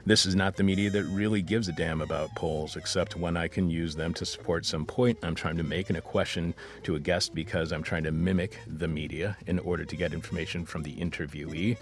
This 0.06 0.26
is 0.26 0.36
not 0.36 0.56
the 0.56 0.64
media 0.64 0.90
that 0.92 1.04
really 1.04 1.42
gives 1.42 1.68
a 1.68 1.74
damn 1.74 2.00
about 2.00 2.34
polls, 2.34 2.78
except 2.78 3.18
when 3.18 3.36
I 3.36 3.50
can 3.50 3.70
use 3.70 3.94
them 3.94 4.14
to 4.14 4.26
support 4.26 4.66
some 4.66 4.86
point 4.86 5.20
I'm 5.22 5.36
trying 5.36 5.58
to 5.58 5.64
make 5.64 5.90
in 5.90 5.98
a 5.98 6.02
question 6.02 6.54
to 6.84 6.96
a 6.96 7.00
guest 7.00 7.36
because 7.36 7.74
I'm 7.74 7.84
trying 7.84 8.04
to 8.04 8.12
mimic 8.12 8.58
the 8.68 8.88
media 8.88 9.36
in 9.48 9.60
order 9.60 9.84
to 9.84 9.96
get 9.98 10.14
information 10.14 10.66
from 10.66 10.84
the 10.84 10.96
interviewee. 10.96 11.76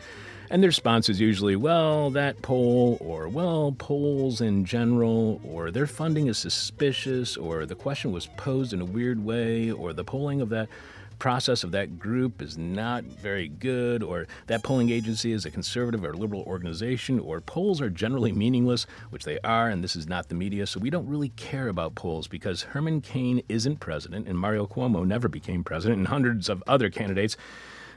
And 0.50 0.62
the 0.62 0.68
response 0.68 1.10
is 1.10 1.20
usually, 1.20 1.56
well, 1.56 2.12
that 2.12 2.42
poll, 2.42 2.98
or 3.02 3.28
well, 3.28 3.76
polls 3.78 4.42
in 4.42 4.64
general, 4.64 5.42
or 5.44 5.72
their 5.72 5.88
funding 5.88 6.28
is 6.28 6.38
suspicious, 6.38 7.36
or 7.36 7.66
the 7.66 7.76
question 7.76 8.12
was 8.12 8.28
posed 8.38 8.72
in 8.72 8.82
a 8.82 8.86
weird 8.86 9.24
way, 9.24 9.72
or 9.72 9.92
the 9.92 10.04
polling 10.04 10.42
of 10.42 10.50
that 10.50 10.70
process 11.18 11.64
of 11.64 11.72
that 11.72 11.98
group 11.98 12.42
is 12.42 12.58
not 12.58 13.04
very 13.06 13.48
good, 13.48 14.04
or 14.04 14.28
that 14.48 14.62
polling 14.64 14.90
agency 14.90 15.32
is 15.32 15.46
a 15.46 15.52
conservative 15.52 16.04
or 16.04 16.14
liberal 16.14 16.44
organization, 16.44 17.20
or 17.20 17.42
polls 17.42 17.82
are 17.82 17.90
generally 17.90 18.32
meaningless, 18.32 18.86
which 19.10 19.24
they 19.24 19.40
are, 19.40 19.70
and 19.70 19.84
this 19.84 19.96
is 19.96 20.08
not 20.08 20.28
the 20.28 20.36
media, 20.36 20.68
so 20.68 20.80
we 20.80 20.90
don't 20.90 21.08
really 21.08 21.30
care 21.30 21.70
about 21.70 21.96
polls 21.96 22.28
because 22.28 22.64
Herman 22.64 23.02
Cain 23.02 23.42
isn't 23.50 23.80
president, 23.80 24.28
and 24.28 24.38
Mario 24.38 24.68
Cuomo 24.68 25.06
never 25.08 25.28
became 25.28 25.64
president, 25.64 26.00
and 26.00 26.08
hundreds 26.08 26.50
of 26.50 26.62
other 26.68 26.90
candidates 26.90 27.38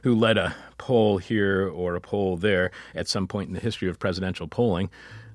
who 0.03 0.15
led 0.15 0.37
a 0.37 0.55
poll 0.77 1.17
here 1.17 1.67
or 1.67 1.95
a 1.95 2.01
poll 2.01 2.37
there 2.37 2.71
at 2.95 3.07
some 3.07 3.27
point 3.27 3.47
in 3.47 3.53
the 3.53 3.59
history 3.59 3.89
of 3.89 3.99
presidential 3.99 4.47
polling, 4.47 4.89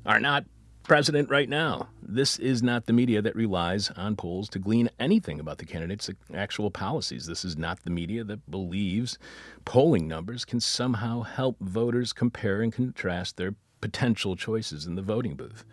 are 0.07 0.21
not 0.21 0.45
president 0.85 1.31
right 1.31 1.49
now. 1.49 1.89
This 2.03 2.39
is 2.39 2.63
not 2.63 2.87
the 2.87 2.93
media 2.93 3.23
that 3.23 3.35
relies 3.35 3.91
on 3.91 4.17
polls 4.17 4.49
to 4.51 4.59
glean 4.59 4.91
anything 5.01 5.41
about 5.41 5.59
the 5.59 5.65
candidate's 5.65 6.11
actual 6.35 6.71
policies. 6.71 7.27
This 7.27 7.45
is 7.45 7.57
not 7.57 7.83
the 7.85 7.91
media 7.91 8.23
that 8.25 8.51
believes 8.51 9.19
polling 9.65 10.07
numbers 10.07 10.45
can 10.45 10.61
somehow 10.61 11.23
help 11.23 11.59
voters 11.59 12.13
compare 12.13 12.61
and 12.61 12.73
contrast 12.73 13.37
their 13.39 13.55
potential 13.81 14.37
choices 14.37 14.87
in 14.87 14.95
the 14.95 15.03
voting 15.03 15.35
booth. 15.35 15.65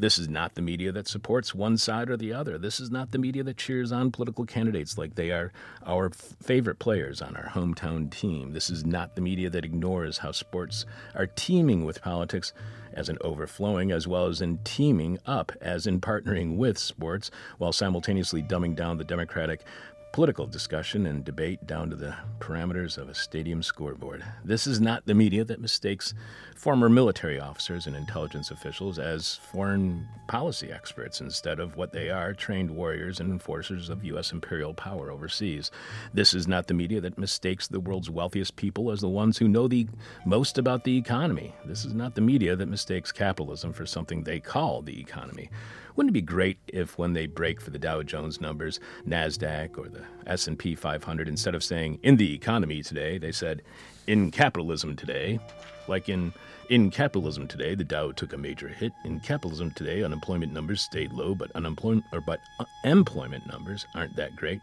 This 0.00 0.16
is 0.16 0.28
not 0.28 0.54
the 0.54 0.62
media 0.62 0.92
that 0.92 1.08
supports 1.08 1.54
one 1.54 1.76
side 1.76 2.08
or 2.08 2.16
the 2.16 2.32
other. 2.32 2.56
This 2.56 2.78
is 2.78 2.90
not 2.90 3.10
the 3.10 3.18
media 3.18 3.42
that 3.42 3.56
cheers 3.56 3.90
on 3.90 4.12
political 4.12 4.46
candidates 4.46 4.96
like 4.96 5.16
they 5.16 5.32
are 5.32 5.52
our 5.84 6.10
favorite 6.10 6.78
players 6.78 7.20
on 7.20 7.36
our 7.36 7.48
hometown 7.48 8.10
team. 8.10 8.52
This 8.52 8.70
is 8.70 8.84
not 8.84 9.16
the 9.16 9.22
media 9.22 9.50
that 9.50 9.64
ignores 9.64 10.18
how 10.18 10.30
sports 10.30 10.86
are 11.16 11.26
teeming 11.26 11.84
with 11.84 12.00
politics 12.00 12.52
as 12.92 13.08
in 13.08 13.18
overflowing 13.20 13.92
as 13.92 14.06
well 14.06 14.26
as 14.26 14.40
in 14.40 14.58
teaming 14.64 15.18
up 15.26 15.52
as 15.60 15.86
in 15.86 16.00
partnering 16.00 16.56
with 16.56 16.78
sports 16.78 17.30
while 17.58 17.72
simultaneously 17.72 18.42
dumbing 18.42 18.74
down 18.74 18.98
the 18.98 19.04
democratic 19.04 19.62
political 20.12 20.46
discussion 20.46 21.06
and 21.06 21.24
debate 21.24 21.66
down 21.66 21.90
to 21.90 21.96
the 21.96 22.14
parameters 22.40 22.98
of 22.98 23.08
a 23.08 23.14
stadium 23.14 23.62
scoreboard. 23.62 24.24
This 24.44 24.66
is 24.66 24.80
not 24.80 25.06
the 25.06 25.14
media 25.14 25.44
that 25.44 25.60
mistakes 25.60 26.14
former 26.56 26.88
military 26.88 27.38
officers 27.38 27.86
and 27.86 27.94
intelligence 27.94 28.50
officials 28.50 28.98
as 28.98 29.36
foreign 29.36 30.08
policy 30.26 30.72
experts 30.72 31.20
instead 31.20 31.60
of 31.60 31.76
what 31.76 31.92
they 31.92 32.10
are 32.10 32.32
trained 32.32 32.70
warriors 32.70 33.20
and 33.20 33.30
enforcers 33.30 33.88
of 33.88 34.04
U.S. 34.04 34.32
imperial 34.32 34.74
power 34.74 35.10
overseas. 35.10 35.70
This 36.12 36.34
is 36.34 36.48
not 36.48 36.66
the 36.66 36.74
media 36.74 37.00
that 37.00 37.18
mistakes 37.18 37.68
the 37.68 37.80
world's 37.80 38.10
wealthiest 38.10 38.56
people 38.56 38.90
as 38.90 39.00
the 39.00 39.08
ones 39.08 39.38
who 39.38 39.46
know 39.46 39.68
the 39.68 39.86
most 40.24 40.58
about 40.58 40.84
the 40.84 40.96
economy. 40.96 41.54
This 41.64 41.84
is 41.84 41.94
not 41.94 42.14
the 42.14 42.20
media 42.20 42.56
that 42.56 42.68
mistakes 42.68 43.12
capitalism 43.12 43.72
for 43.72 43.86
something 43.86 44.22
they 44.22 44.40
call 44.40 44.82
the 44.82 44.98
economy. 44.98 45.50
Wouldn't 45.98 46.12
it 46.12 46.20
be 46.20 46.22
great 46.22 46.58
if 46.68 46.96
when 46.96 47.14
they 47.14 47.26
break 47.26 47.60
for 47.60 47.70
the 47.70 47.78
Dow 47.78 48.04
Jones 48.04 48.40
numbers, 48.40 48.78
Nasdaq 49.04 49.76
or 49.76 49.88
the 49.88 50.04
S&P 50.28 50.76
500 50.76 51.26
instead 51.26 51.56
of 51.56 51.64
saying 51.64 51.98
in 52.04 52.18
the 52.18 52.32
economy 52.32 52.84
today, 52.84 53.18
they 53.18 53.32
said 53.32 53.62
in 54.06 54.30
capitalism 54.30 54.94
today, 54.94 55.40
like 55.88 56.08
in 56.08 56.32
in 56.70 56.92
capitalism 56.92 57.48
today, 57.48 57.74
the 57.74 57.82
Dow 57.82 58.12
took 58.12 58.32
a 58.32 58.38
major 58.38 58.68
hit. 58.68 58.92
In 59.04 59.18
capitalism 59.18 59.72
today, 59.72 60.04
unemployment 60.04 60.52
numbers 60.52 60.82
stayed 60.82 61.12
low, 61.12 61.34
but 61.34 61.50
unemployment 61.56 62.04
or 62.12 62.20
but 62.20 62.38
uh, 62.60 62.64
employment 62.84 63.48
numbers 63.48 63.84
aren't 63.96 64.14
that 64.14 64.36
great. 64.36 64.60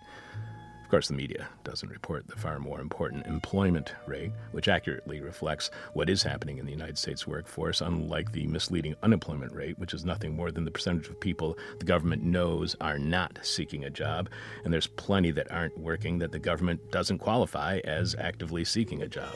Of 0.86 0.92
course, 0.92 1.08
the 1.08 1.16
media 1.16 1.48
doesn't 1.64 1.90
report 1.90 2.28
the 2.28 2.36
far 2.36 2.60
more 2.60 2.80
important 2.80 3.26
employment 3.26 3.96
rate, 4.06 4.32
which 4.52 4.68
accurately 4.68 5.20
reflects 5.20 5.72
what 5.94 6.12
is 6.12 6.22
happening 6.22 6.60
in 6.60 6.66
the 6.68 6.72
United 6.72 7.00
States 7.00 7.26
workforce, 7.26 7.82
unlike 7.82 8.32
the 8.32 8.46
misleading 8.46 8.96
unemployment 9.02 9.52
rate, 9.52 9.80
which 9.80 9.96
is 9.96 10.06
nothing 10.06 10.36
more 10.36 10.52
than 10.52 10.64
the 10.64 10.70
percentage 10.70 11.08
of 11.08 11.20
people 11.20 11.58
the 11.80 11.86
government 11.86 12.22
knows 12.22 12.76
are 12.82 13.00
not 13.00 13.40
seeking 13.42 13.84
a 13.84 13.90
job. 13.90 14.30
And 14.64 14.72
there's 14.72 14.86
plenty 14.86 15.32
that 15.32 15.52
aren't 15.52 15.76
working 15.76 16.20
that 16.20 16.32
the 16.32 16.38
government 16.38 16.92
doesn't 16.92 17.18
qualify 17.18 17.80
as 17.84 18.14
actively 18.20 18.64
seeking 18.64 19.02
a 19.02 19.08
job. 19.08 19.34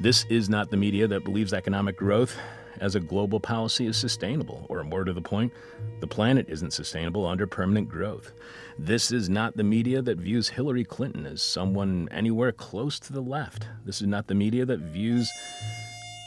This 0.00 0.26
is 0.28 0.50
not 0.50 0.70
the 0.70 0.76
media 0.76 1.08
that 1.08 1.24
believes 1.24 1.54
economic 1.54 1.96
growth 1.96 2.36
as 2.80 2.94
a 2.94 3.00
global 3.00 3.40
policy 3.40 3.86
is 3.86 3.96
sustainable, 3.96 4.66
or 4.68 4.84
more 4.84 5.04
to 5.04 5.12
the 5.12 5.20
point, 5.20 5.52
the 6.00 6.06
planet 6.06 6.46
isn't 6.48 6.72
sustainable 6.72 7.26
under 7.26 7.46
permanent 7.46 7.88
growth. 7.88 8.32
This 8.82 9.12
is 9.12 9.28
not 9.28 9.58
the 9.58 9.62
media 9.62 10.00
that 10.00 10.16
views 10.16 10.48
Hillary 10.48 10.84
Clinton 10.84 11.26
as 11.26 11.42
someone 11.42 12.08
anywhere 12.10 12.50
close 12.50 12.98
to 13.00 13.12
the 13.12 13.20
left. 13.20 13.66
This 13.84 14.00
is 14.00 14.08
not 14.08 14.26
the 14.26 14.34
media 14.34 14.64
that 14.64 14.80
views 14.80 15.30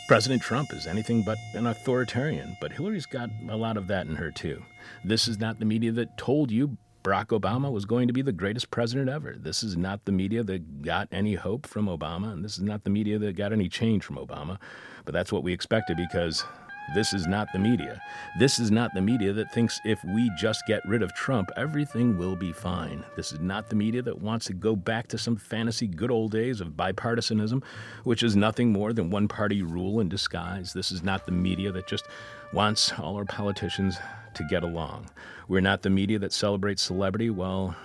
President 0.08 0.44
Trump 0.44 0.72
as 0.72 0.86
anything 0.86 1.24
but 1.24 1.40
an 1.56 1.66
authoritarian, 1.66 2.56
but 2.62 2.72
Hillary's 2.72 3.08
got 3.08 3.32
a 3.50 3.58
lot 3.58 3.76
of 3.76 3.88
that 3.88 4.06
in 4.06 4.16
her 4.16 4.30
too. 4.30 4.62
This 5.04 5.28
is 5.28 5.40
not 5.40 5.58
the 5.58 5.66
media 5.66 5.92
that 5.94 6.16
told 6.16 6.52
you 6.52 6.78
Barack 7.04 7.38
Obama 7.38 7.72
was 7.72 7.86
going 7.86 8.06
to 8.08 8.14
be 8.14 8.22
the 8.22 8.32
greatest 8.32 8.70
president 8.70 9.10
ever. 9.10 9.36
This 9.36 9.64
is 9.64 9.76
not 9.76 10.06
the 10.06 10.12
media 10.12 10.44
that 10.44 10.84
got 10.84 11.08
any 11.12 11.34
hope 11.34 11.66
from 11.66 11.88
Obama, 11.88 12.32
and 12.32 12.46
this 12.46 12.54
is 12.58 12.64
not 12.64 12.84
the 12.84 12.92
media 12.92 13.18
that 13.18 13.36
got 13.36 13.52
any 13.52 13.68
change 13.68 14.04
from 14.04 14.18
Obama. 14.18 14.60
But 15.06 15.14
that's 15.14 15.32
what 15.32 15.42
we 15.42 15.54
expected 15.54 15.98
because 15.98 16.46
this 16.94 17.14
is 17.14 17.26
not 17.26 17.48
the 17.52 17.60
media. 17.60 18.02
This 18.38 18.60
is 18.60 18.70
not 18.70 18.94
the 18.94 19.02
media 19.02 19.34
that 19.34 19.52
thinks 19.52 19.80
if 19.86 20.04
we 20.04 20.30
just 20.38 20.66
get 20.68 20.86
rid 20.86 21.02
of 21.02 21.14
Trump, 21.14 21.50
everything 21.58 22.18
will 22.18 22.36
be 22.36 22.52
fine. 22.52 23.04
This 23.16 23.32
is 23.32 23.40
not 23.40 23.70
the 23.70 23.76
media 23.76 24.02
that 24.04 24.22
wants 24.22 24.46
to 24.48 24.54
go 24.54 24.76
back 24.76 25.08
to 25.08 25.18
some 25.18 25.36
fantasy 25.36 25.88
good 25.88 26.12
old 26.12 26.32
days 26.32 26.62
of 26.62 26.70
bipartisanism, 26.70 27.64
which 28.04 28.22
is 28.22 28.36
nothing 28.36 28.72
more 28.72 28.94
than 28.94 29.10
one 29.10 29.28
party 29.28 29.64
rule 29.64 30.00
in 30.00 30.10
disguise. 30.10 30.74
This 30.74 30.92
is 30.92 31.04
not 31.04 31.26
the 31.26 31.32
media 31.32 31.72
that 31.72 31.88
just 31.88 32.08
wants 32.52 32.92
all 33.00 33.16
our 33.16 33.26
politicians 33.26 33.98
to 34.36 34.44
get 34.44 34.64
along. 34.64 35.10
We're 35.48 35.62
not 35.62 35.82
the 35.82 35.90
media 35.90 36.20
that 36.20 36.34
celebrates 36.34 36.82
celebrity 36.82 37.30
while 37.30 37.76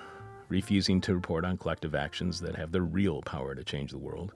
refusing 0.48 1.00
to 1.02 1.14
report 1.14 1.44
on 1.44 1.56
collective 1.56 1.94
actions 1.94 2.40
that 2.40 2.56
have 2.56 2.72
the 2.72 2.82
real 2.82 3.22
power 3.22 3.54
to 3.54 3.64
change 3.64 3.90
the 3.90 3.98
world. 3.98 4.32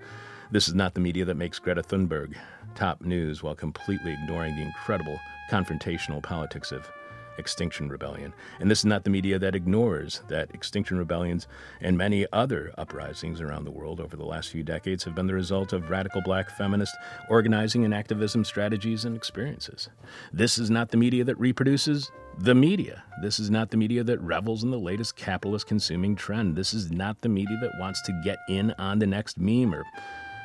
This 0.51 0.69
is 0.69 0.75
not 0.75 0.95
the 0.95 1.01
media 1.01 1.25
that 1.25 1.37
makes 1.37 1.59
Greta 1.59 1.83
Thunberg 1.83 2.35
top 2.75 3.01
news 3.03 3.43
while 3.43 3.55
completely 3.55 4.13
ignoring 4.13 4.57
the 4.57 4.63
incredible 4.63 5.19
confrontational 5.51 6.23
politics 6.23 6.73
of 6.73 6.91
Extinction 7.39 7.89
Rebellion. 7.89 8.33
And 8.61 8.71
this 8.71 8.81
is 8.81 8.85
not 8.85 9.05
the 9.05 9.11
media 9.11 9.39
that 9.39 9.55
ignores 9.55 10.23
that 10.29 10.55
Extinction 10.55 10.99
Rebellions 10.99 11.49
and 11.81 11.97
many 11.97 12.27
other 12.33 12.73
uprisings 12.77 13.41
around 13.41 13.65
the 13.65 13.71
world 13.71 14.01
over 14.01 14.17
the 14.17 14.25
last 14.25 14.51
few 14.51 14.63
decades 14.63 15.05
have 15.05 15.15
been 15.15 15.27
the 15.27 15.35
result 15.35 15.73
of 15.73 15.91
radical 15.91 16.21
black 16.23 16.51
feminist 16.51 16.95
organizing 17.29 17.85
and 17.85 17.95
activism 17.95 18.45
strategies 18.45 19.05
and 19.05 19.17
experiences. 19.17 19.89
This 20.33 20.59
is 20.59 20.71
not 20.71 20.91
the 20.91 20.97
media 20.97 21.25
that 21.25 21.39
reproduces 21.39 22.11
the 22.39 22.55
media. 22.55 23.03
This 23.21 23.39
is 23.39 23.51
not 23.51 23.71
the 23.71 23.77
media 23.77 24.05
that 24.05 24.21
revels 24.21 24.63
in 24.63 24.71
the 24.71 24.79
latest 24.79 25.17
capitalist 25.17 25.67
consuming 25.67 26.17
trend. 26.17 26.57
This 26.57 26.73
is 26.75 26.91
not 26.91 27.21
the 27.21 27.29
media 27.29 27.59
that 27.61 27.79
wants 27.79 28.03
to 28.03 28.21
get 28.25 28.39
in 28.49 28.73
on 28.73 28.99
the 28.99 29.07
next 29.07 29.39
meme 29.39 29.75
or 29.75 29.85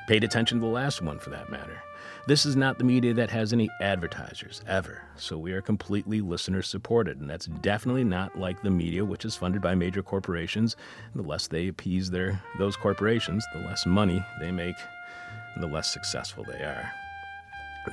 paid 0.07 0.23
attention 0.23 0.59
to 0.59 0.65
the 0.65 0.71
last 0.71 1.01
one 1.01 1.19
for 1.19 1.29
that 1.29 1.49
matter. 1.49 1.81
This 2.27 2.45
is 2.45 2.57
not 2.57 2.77
the 2.77 2.83
media 2.83 3.13
that 3.13 3.29
has 3.29 3.53
any 3.53 3.69
advertisers, 3.79 4.61
ever, 4.67 5.01
so 5.15 5.37
we 5.37 5.53
are 5.53 5.61
completely 5.61 6.19
listener 6.19 6.61
supported, 6.61 7.21
and 7.21 7.29
that's 7.29 7.45
definitely 7.45 8.03
not 8.03 8.37
like 8.37 8.61
the 8.61 8.69
media, 8.69 9.05
which 9.05 9.23
is 9.23 9.37
funded 9.37 9.61
by 9.61 9.75
major 9.75 10.03
corporations. 10.03 10.75
The 11.15 11.21
less 11.21 11.47
they 11.47 11.69
appease 11.69 12.11
their, 12.11 12.43
those 12.59 12.75
corporations, 12.75 13.45
the 13.53 13.61
less 13.61 13.85
money 13.85 14.21
they 14.41 14.51
make, 14.51 14.75
and 15.55 15.63
the 15.63 15.69
less 15.69 15.93
successful 15.93 16.43
they 16.43 16.65
are. 16.65 16.91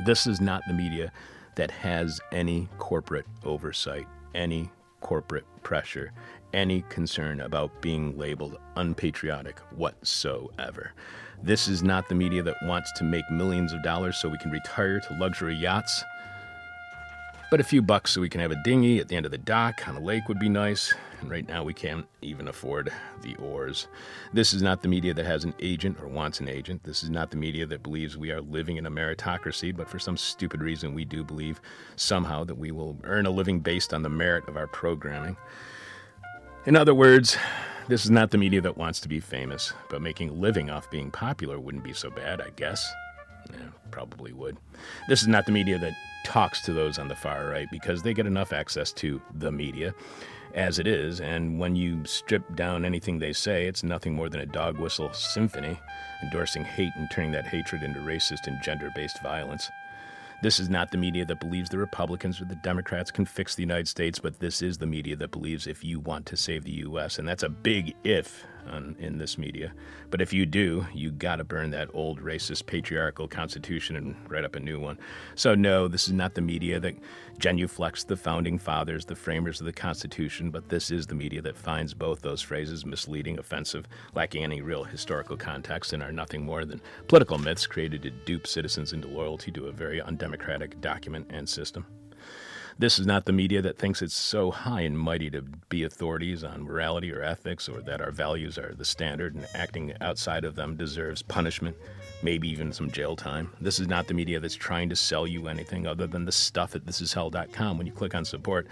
This 0.04 0.26
is 0.26 0.40
not 0.40 0.62
the 0.66 0.74
media 0.74 1.12
that 1.54 1.70
has 1.70 2.20
any 2.32 2.68
corporate 2.78 3.26
oversight, 3.44 4.08
any 4.34 4.68
corporate 5.00 5.46
pressure, 5.62 6.10
any 6.52 6.82
concern 6.88 7.40
about 7.40 7.80
being 7.80 8.18
labeled 8.18 8.58
unpatriotic 8.74 9.60
whatsoever. 9.76 10.92
This 11.44 11.68
is 11.68 11.82
not 11.82 12.08
the 12.08 12.14
media 12.14 12.42
that 12.42 12.62
wants 12.62 12.90
to 12.92 13.04
make 13.04 13.30
millions 13.30 13.74
of 13.74 13.82
dollars 13.82 14.16
so 14.16 14.30
we 14.30 14.38
can 14.38 14.50
retire 14.50 14.98
to 14.98 15.14
luxury 15.18 15.54
yachts. 15.54 16.02
But 17.50 17.60
a 17.60 17.64
few 17.64 17.82
bucks 17.82 18.12
so 18.12 18.22
we 18.22 18.30
can 18.30 18.40
have 18.40 18.50
a 18.50 18.62
dinghy 18.62 18.98
at 18.98 19.08
the 19.08 19.16
end 19.16 19.26
of 19.26 19.30
the 19.30 19.36
dock 19.36 19.86
on 19.86 19.94
a 19.94 20.00
lake 20.00 20.26
would 20.26 20.38
be 20.38 20.48
nice, 20.48 20.94
and 21.20 21.30
right 21.30 21.46
now 21.46 21.62
we 21.62 21.74
can't 21.74 22.06
even 22.22 22.48
afford 22.48 22.90
the 23.20 23.34
oars. 23.36 23.88
This 24.32 24.54
is 24.54 24.62
not 24.62 24.80
the 24.80 24.88
media 24.88 25.12
that 25.12 25.26
has 25.26 25.44
an 25.44 25.52
agent 25.60 25.98
or 26.00 26.08
wants 26.08 26.40
an 26.40 26.48
agent. 26.48 26.82
This 26.82 27.02
is 27.02 27.10
not 27.10 27.30
the 27.30 27.36
media 27.36 27.66
that 27.66 27.82
believes 27.82 28.16
we 28.16 28.30
are 28.30 28.40
living 28.40 28.78
in 28.78 28.86
a 28.86 28.90
meritocracy, 28.90 29.76
but 29.76 29.86
for 29.86 29.98
some 29.98 30.16
stupid 30.16 30.62
reason 30.62 30.94
we 30.94 31.04
do 31.04 31.22
believe 31.22 31.60
somehow 31.96 32.44
that 32.44 32.56
we 32.56 32.70
will 32.70 32.96
earn 33.04 33.26
a 33.26 33.30
living 33.30 33.60
based 33.60 33.92
on 33.92 34.00
the 34.00 34.08
merit 34.08 34.48
of 34.48 34.56
our 34.56 34.66
programming. 34.66 35.36
In 36.64 36.74
other 36.74 36.94
words, 36.94 37.36
this 37.88 38.04
is 38.04 38.10
not 38.10 38.30
the 38.30 38.38
media 38.38 38.60
that 38.60 38.76
wants 38.76 39.00
to 39.00 39.08
be 39.08 39.20
famous, 39.20 39.72
but 39.90 40.02
making 40.02 40.30
a 40.30 40.32
living 40.32 40.70
off 40.70 40.90
being 40.90 41.10
popular 41.10 41.58
wouldn't 41.58 41.84
be 41.84 41.92
so 41.92 42.10
bad, 42.10 42.40
I 42.40 42.50
guess. 42.56 42.92
Yeah, 43.50 43.66
probably 43.90 44.32
would. 44.32 44.56
This 45.08 45.22
is 45.22 45.28
not 45.28 45.46
the 45.46 45.52
media 45.52 45.78
that 45.78 45.92
talks 46.24 46.62
to 46.62 46.72
those 46.72 46.98
on 46.98 47.08
the 47.08 47.14
far 47.14 47.48
right 47.48 47.68
because 47.70 48.02
they 48.02 48.14
get 48.14 48.26
enough 48.26 48.52
access 48.52 48.92
to 48.92 49.20
the 49.34 49.52
media 49.52 49.94
as 50.54 50.78
it 50.78 50.86
is, 50.86 51.20
and 51.20 51.58
when 51.58 51.74
you 51.74 52.04
strip 52.04 52.54
down 52.54 52.84
anything 52.84 53.18
they 53.18 53.32
say, 53.32 53.66
it's 53.66 53.82
nothing 53.82 54.14
more 54.14 54.28
than 54.28 54.40
a 54.40 54.46
dog 54.46 54.78
whistle 54.78 55.12
symphony, 55.12 55.78
endorsing 56.22 56.64
hate 56.64 56.92
and 56.96 57.10
turning 57.10 57.32
that 57.32 57.46
hatred 57.46 57.82
into 57.82 57.98
racist 58.00 58.46
and 58.46 58.62
gender 58.62 58.90
based 58.94 59.20
violence. 59.20 59.68
This 60.44 60.60
is 60.60 60.68
not 60.68 60.90
the 60.90 60.98
media 60.98 61.24
that 61.24 61.40
believes 61.40 61.70
the 61.70 61.78
Republicans 61.78 62.38
or 62.38 62.44
the 62.44 62.54
Democrats 62.56 63.10
can 63.10 63.24
fix 63.24 63.54
the 63.54 63.62
United 63.62 63.88
States, 63.88 64.18
but 64.18 64.40
this 64.40 64.60
is 64.60 64.76
the 64.76 64.84
media 64.84 65.16
that 65.16 65.30
believes 65.30 65.66
if 65.66 65.82
you 65.82 66.00
want 66.00 66.26
to 66.26 66.36
save 66.36 66.64
the 66.64 66.72
U.S., 66.72 67.18
and 67.18 67.26
that's 67.26 67.42
a 67.42 67.48
big 67.48 67.94
if 68.04 68.44
on, 68.68 68.96
in 68.98 69.18
this 69.18 69.38
media. 69.38 69.72
But 70.10 70.20
if 70.20 70.32
you 70.32 70.46
do, 70.46 70.86
you 70.94 71.10
got 71.10 71.36
to 71.36 71.44
burn 71.44 71.70
that 71.70 71.88
old 71.92 72.20
racist 72.20 72.66
patriarchal 72.66 73.28
constitution 73.28 73.96
and 73.96 74.16
write 74.28 74.44
up 74.44 74.56
a 74.56 74.60
new 74.60 74.80
one. 74.80 74.98
So, 75.34 75.54
no, 75.54 75.88
this 75.88 76.06
is 76.06 76.12
not 76.12 76.34
the 76.34 76.40
media 76.40 76.80
that 76.80 76.96
genuflects 77.38 78.06
the 78.06 78.16
founding 78.16 78.58
fathers, 78.58 79.04
the 79.04 79.16
framers 79.16 79.60
of 79.60 79.66
the 79.66 79.72
Constitution, 79.72 80.50
but 80.50 80.68
this 80.68 80.90
is 80.90 81.06
the 81.06 81.14
media 81.14 81.42
that 81.42 81.56
finds 81.56 81.94
both 81.94 82.20
those 82.20 82.42
phrases 82.42 82.86
misleading, 82.86 83.38
offensive, 83.38 83.86
lacking 84.14 84.44
any 84.44 84.62
real 84.62 84.84
historical 84.84 85.36
context, 85.36 85.92
and 85.92 86.02
are 86.02 86.12
nothing 86.12 86.44
more 86.44 86.64
than 86.64 86.80
political 87.08 87.38
myths 87.38 87.66
created 87.66 88.02
to 88.02 88.10
dupe 88.10 88.46
citizens 88.46 88.92
into 88.92 89.08
loyalty 89.08 89.50
to 89.50 89.66
a 89.66 89.72
very 89.72 90.00
undemocratic 90.00 90.80
document 90.80 91.26
and 91.30 91.48
system. 91.48 91.84
This 92.76 92.98
is 92.98 93.06
not 93.06 93.24
the 93.24 93.32
media 93.32 93.62
that 93.62 93.78
thinks 93.78 94.02
it's 94.02 94.16
so 94.16 94.50
high 94.50 94.80
and 94.80 94.98
mighty 94.98 95.30
to 95.30 95.42
be 95.68 95.84
authorities 95.84 96.42
on 96.42 96.64
morality 96.64 97.12
or 97.12 97.22
ethics 97.22 97.68
or 97.68 97.80
that 97.82 98.00
our 98.00 98.10
values 98.10 98.58
are 98.58 98.74
the 98.74 98.84
standard 98.84 99.36
and 99.36 99.46
acting 99.54 99.92
outside 100.00 100.44
of 100.44 100.56
them 100.56 100.76
deserves 100.76 101.22
punishment, 101.22 101.76
maybe 102.24 102.48
even 102.48 102.72
some 102.72 102.90
jail 102.90 103.14
time. 103.14 103.52
This 103.60 103.78
is 103.78 103.86
not 103.86 104.08
the 104.08 104.14
media 104.14 104.40
that's 104.40 104.56
trying 104.56 104.88
to 104.88 104.96
sell 104.96 105.24
you 105.24 105.46
anything 105.46 105.86
other 105.86 106.08
than 106.08 106.24
the 106.24 106.32
stuff 106.32 106.74
at 106.74 106.84
thisishell.com 106.84 107.78
when 107.78 107.86
you 107.86 107.92
click 107.92 108.12
on 108.12 108.24
support. 108.24 108.66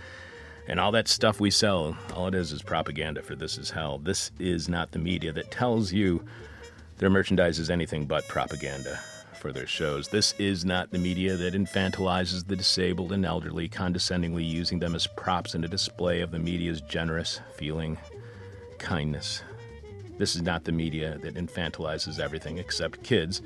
And 0.67 0.81
all 0.81 0.91
that 0.93 1.07
stuff 1.07 1.39
we 1.39 1.53
sell, 1.53 1.97
all 2.13 2.27
it 2.27 2.35
is 2.35 2.51
is 2.51 2.61
propaganda 2.61 3.23
for 3.23 3.37
This 3.37 3.57
Is 3.57 3.71
Hell. 3.71 3.99
This 3.99 4.33
is 4.41 4.69
not 4.69 4.91
the 4.91 4.99
media 4.99 5.33
that 5.33 5.53
tells 5.53 5.93
you 5.93 6.25
their 6.99 7.11
merchandise 7.11 7.61
is 7.61 7.71
anything 7.71 8.07
but 8.07 8.27
propaganda 8.27 9.01
for 9.43 9.53
their 9.53 9.67
shows. 9.67 10.07
This 10.07 10.35
is 10.39 10.65
not 10.65 10.93
the 10.93 11.01
media 11.01 11.37
that 11.37 11.55
infantilizes 11.55 12.47
the 12.47 12.55
disabled 12.55 13.11
and 13.11 13.27
elderly, 13.27 13.69
condescendingly 13.69 14.45
using 14.45 14.79
them 14.79 14.95
as 14.95 15.09
props 15.09 15.57
in 15.57 15.65
a 15.65 15.69
display 15.69 16.21
of 16.21 16.31
the 16.31 16.39
media's 16.39 16.81
generous 16.81 17.41
feeling 17.57 17.99
kindness. 18.79 19.43
This 20.17 20.37
is 20.37 20.43
not 20.43 20.63
the 20.63 20.71
media 20.71 21.19
that 21.23 21.35
infantilizes 21.35 22.21
everything 22.21 22.59
except 22.59 23.03
kids, 23.03 23.43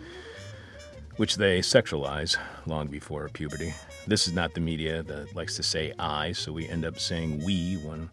which 1.17 1.37
they 1.37 1.61
sexualize 1.61 2.37
long 2.67 2.89
before 2.89 3.31
puberty. 3.31 3.73
This 4.07 4.29
is 4.29 4.35
not 4.35 4.53
the 4.53 4.61
media 4.61 5.03
that 5.03 5.35
likes 5.35 5.57
to 5.57 5.63
say 5.63 5.95
I, 5.99 6.33
so 6.33 6.53
we 6.53 6.69
end 6.69 6.85
up 6.85 7.01
saying 7.01 7.43
we 7.43 7.77
when 7.77 8.11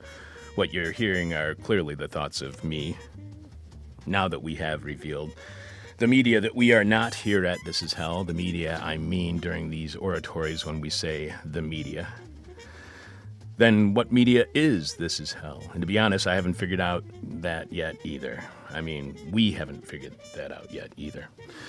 what 0.56 0.74
you're 0.74 0.94
hearing 0.94 1.34
are 1.34 1.54
clearly 1.56 1.96
the 1.96 2.08
thoughts 2.08 2.42
of 2.42 2.64
me. 2.64 2.96
Now 4.06 4.30
that 4.30 4.42
we 4.42 4.56
have 4.56 4.86
revealed 4.86 5.34
the 5.98 6.08
media 6.08 6.42
that 6.42 6.56
we 6.56 6.74
are 6.74 6.84
not 6.84 7.14
here 7.14 7.46
at 7.46 7.60
This 7.66 7.82
Is 7.82 7.94
Hell, 7.94 8.24
the 8.24 8.34
media 8.34 8.80
I 8.84 8.98
mean 8.98 9.38
during 9.38 9.70
these 9.70 9.96
oratories 9.96 10.66
when 10.66 10.82
we 10.82 10.90
say 10.90 11.34
the 11.46 11.62
media, 11.62 12.08
then 13.58 13.94
what 13.94 14.12
media 14.12 14.46
is 14.54 14.96
This 14.96 15.20
Is 15.20 15.34
Hell? 15.34 15.62
And 15.74 15.82
to 15.82 15.88
be 15.88 16.00
honest, 16.00 16.26
I 16.26 16.36
haven't 16.36 16.56
figured 16.56 16.80
out 16.80 17.04
that 17.22 17.72
yet 17.72 17.96
either. 18.04 18.44
I 18.72 18.82
mean, 18.82 19.16
we 19.32 19.52
haven't 19.52 19.88
figured 19.88 20.16
that 20.36 20.52
out 20.52 20.72
yet 20.72 20.92
either. 20.98 21.28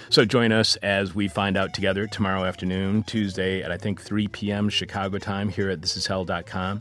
So 0.09 0.25
join 0.25 0.53
us 0.53 0.77
as 0.77 1.15
we 1.15 1.29
find 1.29 1.57
out 1.59 1.75
together 1.75 2.07
tomorrow 2.07 2.45
afternoon, 2.45 3.03
Tuesday 3.03 3.63
at 3.63 3.71
I 3.71 3.77
think 3.77 4.01
3 4.01 4.29
p.m. 4.29 4.71
Chicago 4.71 5.19
time 5.19 5.51
here 5.51 5.69
at 5.69 5.81
thisishell.com 5.83 6.81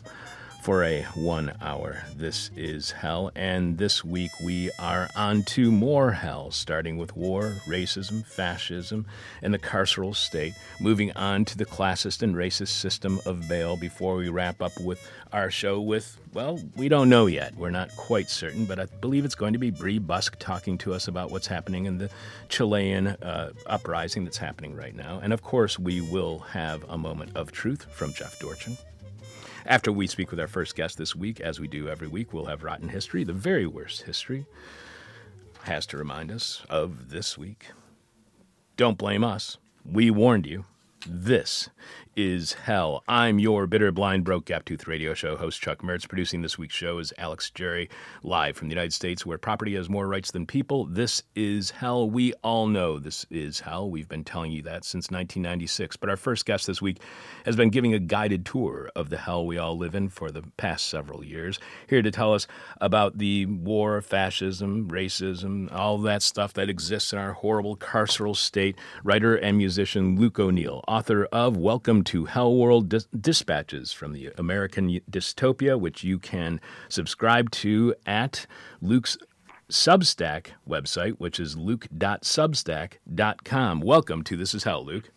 for 0.64 0.86
a 0.86 1.02
one 1.16 1.54
hour. 1.62 2.06
This 2.16 2.50
is 2.56 2.90
hell, 2.90 3.32
and 3.36 3.78
this 3.78 4.02
week 4.02 4.32
we 4.42 4.72
are 4.80 5.10
on 5.14 5.44
to 5.44 5.70
more 5.70 6.14
hell, 6.14 6.52
starting 6.52 6.98
with 6.98 7.18
war, 7.18 7.54
racism, 7.68 8.26
fascism, 8.26 9.06
and 9.42 9.54
the 9.54 9.60
carceral 9.60 10.16
state, 10.16 10.54
moving 10.80 11.12
on 11.18 11.44
to 11.44 11.58
the 11.58 11.66
classist 11.66 12.22
and 12.22 12.34
racist 12.34 12.70
system 12.70 13.20
of 13.26 13.46
bail 13.50 13.76
before 13.76 14.16
we 14.16 14.30
wrap 14.30 14.62
up 14.62 14.72
with 14.80 15.06
our 15.34 15.52
show 15.52 15.82
with, 15.82 16.18
well, 16.32 16.58
we 16.78 16.88
don't 16.88 17.10
know 17.10 17.26
yet. 17.26 17.54
We're 17.58 17.70
not 17.70 17.94
quite 17.98 18.30
certain, 18.30 18.64
but 18.64 18.80
I 18.80 18.86
believe 19.02 19.26
it's 19.26 19.36
going 19.36 19.52
to 19.52 19.60
be 19.60 19.70
Bree 19.70 20.00
Busk 20.00 20.40
talking 20.40 20.78
to 20.78 20.94
us 20.94 21.10
about 21.10 21.30
what's 21.30 21.48
happening 21.48 21.88
in 21.88 21.98
the 21.98 22.10
Chilean 22.48 23.08
uh, 23.08 23.52
uprising 23.66 24.24
that's 24.24 24.38
happening 24.38 24.78
right 24.78 24.96
now. 24.96 25.20
And 25.22 25.34
of 25.34 25.42
course, 25.42 25.78
we 25.78 26.00
will 26.00 26.40
have 26.40 26.86
a 26.88 26.98
moment 26.98 27.36
of 27.36 27.52
truth 27.52 27.86
from 27.92 28.14
Jeff 28.14 28.40
Dorchen. 28.40 28.78
After 29.66 29.94
we 29.94 30.08
speak 30.08 30.30
with 30.30 30.42
our 30.42 30.48
first 30.48 30.76
guest 30.76 30.98
this 30.98 31.16
week, 31.16 31.40
as 31.40 31.58
we 31.58 31.70
do 31.70 31.88
every 31.88 32.08
week, 32.08 32.34
we'll 32.34 32.48
have 32.48 32.64
Rotten 32.64 32.90
History, 32.90 33.24
the 33.24 33.32
very 33.32 33.66
worst 33.66 34.02
history, 34.02 34.46
has 35.64 35.86
to 35.86 35.98
remind 35.98 36.32
us 36.32 36.66
of 36.70 37.10
this 37.12 37.38
week. 37.38 37.68
Don't 38.76 38.98
blame 38.98 39.24
us. 39.24 39.58
We 39.86 40.12
warned 40.12 40.46
you. 40.46 40.66
This 41.08 41.70
is 42.16 42.54
hell. 42.54 43.04
I'm 43.08 43.40
your 43.40 43.66
bitter, 43.66 43.92
blind, 43.92 44.24
broke, 44.24 44.46
gap 44.46 44.66
tooth 44.66 44.88
radio 44.88 45.14
show 45.14 45.36
host, 45.36 45.62
Chuck 45.62 45.80
Mertz. 45.80 46.08
Producing 46.08 46.42
this 46.42 46.58
week's 46.58 46.76
show 46.76 47.00
is 47.00 47.12
Alex 47.18 47.50
Jerry, 47.50 47.90
live 48.22 48.56
from 48.56 48.68
the 48.68 48.76
United 48.76 48.94
States, 48.94 49.26
where 49.26 49.38
property 49.38 49.76
has 49.76 49.90
more 49.90 50.08
rights 50.08 50.32
than 50.32 50.46
people. 50.46 50.86
This 50.86 51.24
is 51.36 51.72
hell. 51.72 52.10
We 52.10 52.34
all 52.44 52.68
know 52.68 53.00
this 53.00 53.26
is 53.32 53.62
hell. 53.62 53.90
We've 53.90 54.08
been 54.08 54.24
telling 54.24 54.52
you 54.52 54.62
that 54.64 54.86
since 54.86 55.10
1996. 55.10 55.98
But 55.98 56.10
our 56.10 56.18
first 56.18 56.46
guest 56.46 56.68
this 56.68 56.82
week 56.82 57.02
has 57.46 57.56
been 57.56 57.70
giving 57.70 57.94
a 57.94 58.00
guided 58.00 58.46
tour 58.46 58.92
of 58.96 59.10
the 59.10 59.18
hell 59.18 59.46
we 59.46 59.58
all 59.58 59.78
live 59.78 59.96
in 59.96 60.10
for 60.10 60.30
the 60.30 60.44
past 60.58 60.88
several 60.88 61.24
years. 61.24 61.60
Here 61.88 62.02
to 62.02 62.12
tell 62.12 62.34
us 62.34 62.46
about 62.80 63.18
the 63.18 63.48
war, 63.48 64.02
fascism, 64.02 64.90
racism, 64.90 65.74
all 65.74 65.98
that 66.00 66.22
stuff 66.22 66.54
that 66.54 66.70
exists 66.70 67.14
in 67.14 67.20
our 67.20 67.34
horrible 67.34 67.76
carceral 67.76 68.36
state, 68.36 68.78
writer 69.04 69.36
and 69.36 69.58
musician 69.58 70.20
Luke 70.20 70.40
O'Neil, 70.40 70.84
author 70.88 71.26
of 71.26 71.58
Welcome 71.58 72.03
to 72.06 72.26
Hell 72.26 72.56
World 72.56 72.90
Dis- 72.90 73.08
Dispatches 73.20 73.92
from 73.94 74.14
the 74.14 74.32
American 74.38 75.00
Dystopia, 75.10 75.80
which 75.80 76.04
you 76.04 76.20
can 76.20 76.60
subscribe 76.90 77.50
to 77.52 77.96
at 78.06 78.46
Luke's 78.82 79.18
Substack 79.70 80.48
website, 80.68 81.14
which 81.14 81.40
is 81.40 81.58
luke.substack.com. 81.58 83.82
Welcome 83.82 84.24
to 84.24 84.38
This 84.38 84.54
Is 84.54 84.64
Hell, 84.64 84.86
Luke. 84.86 85.10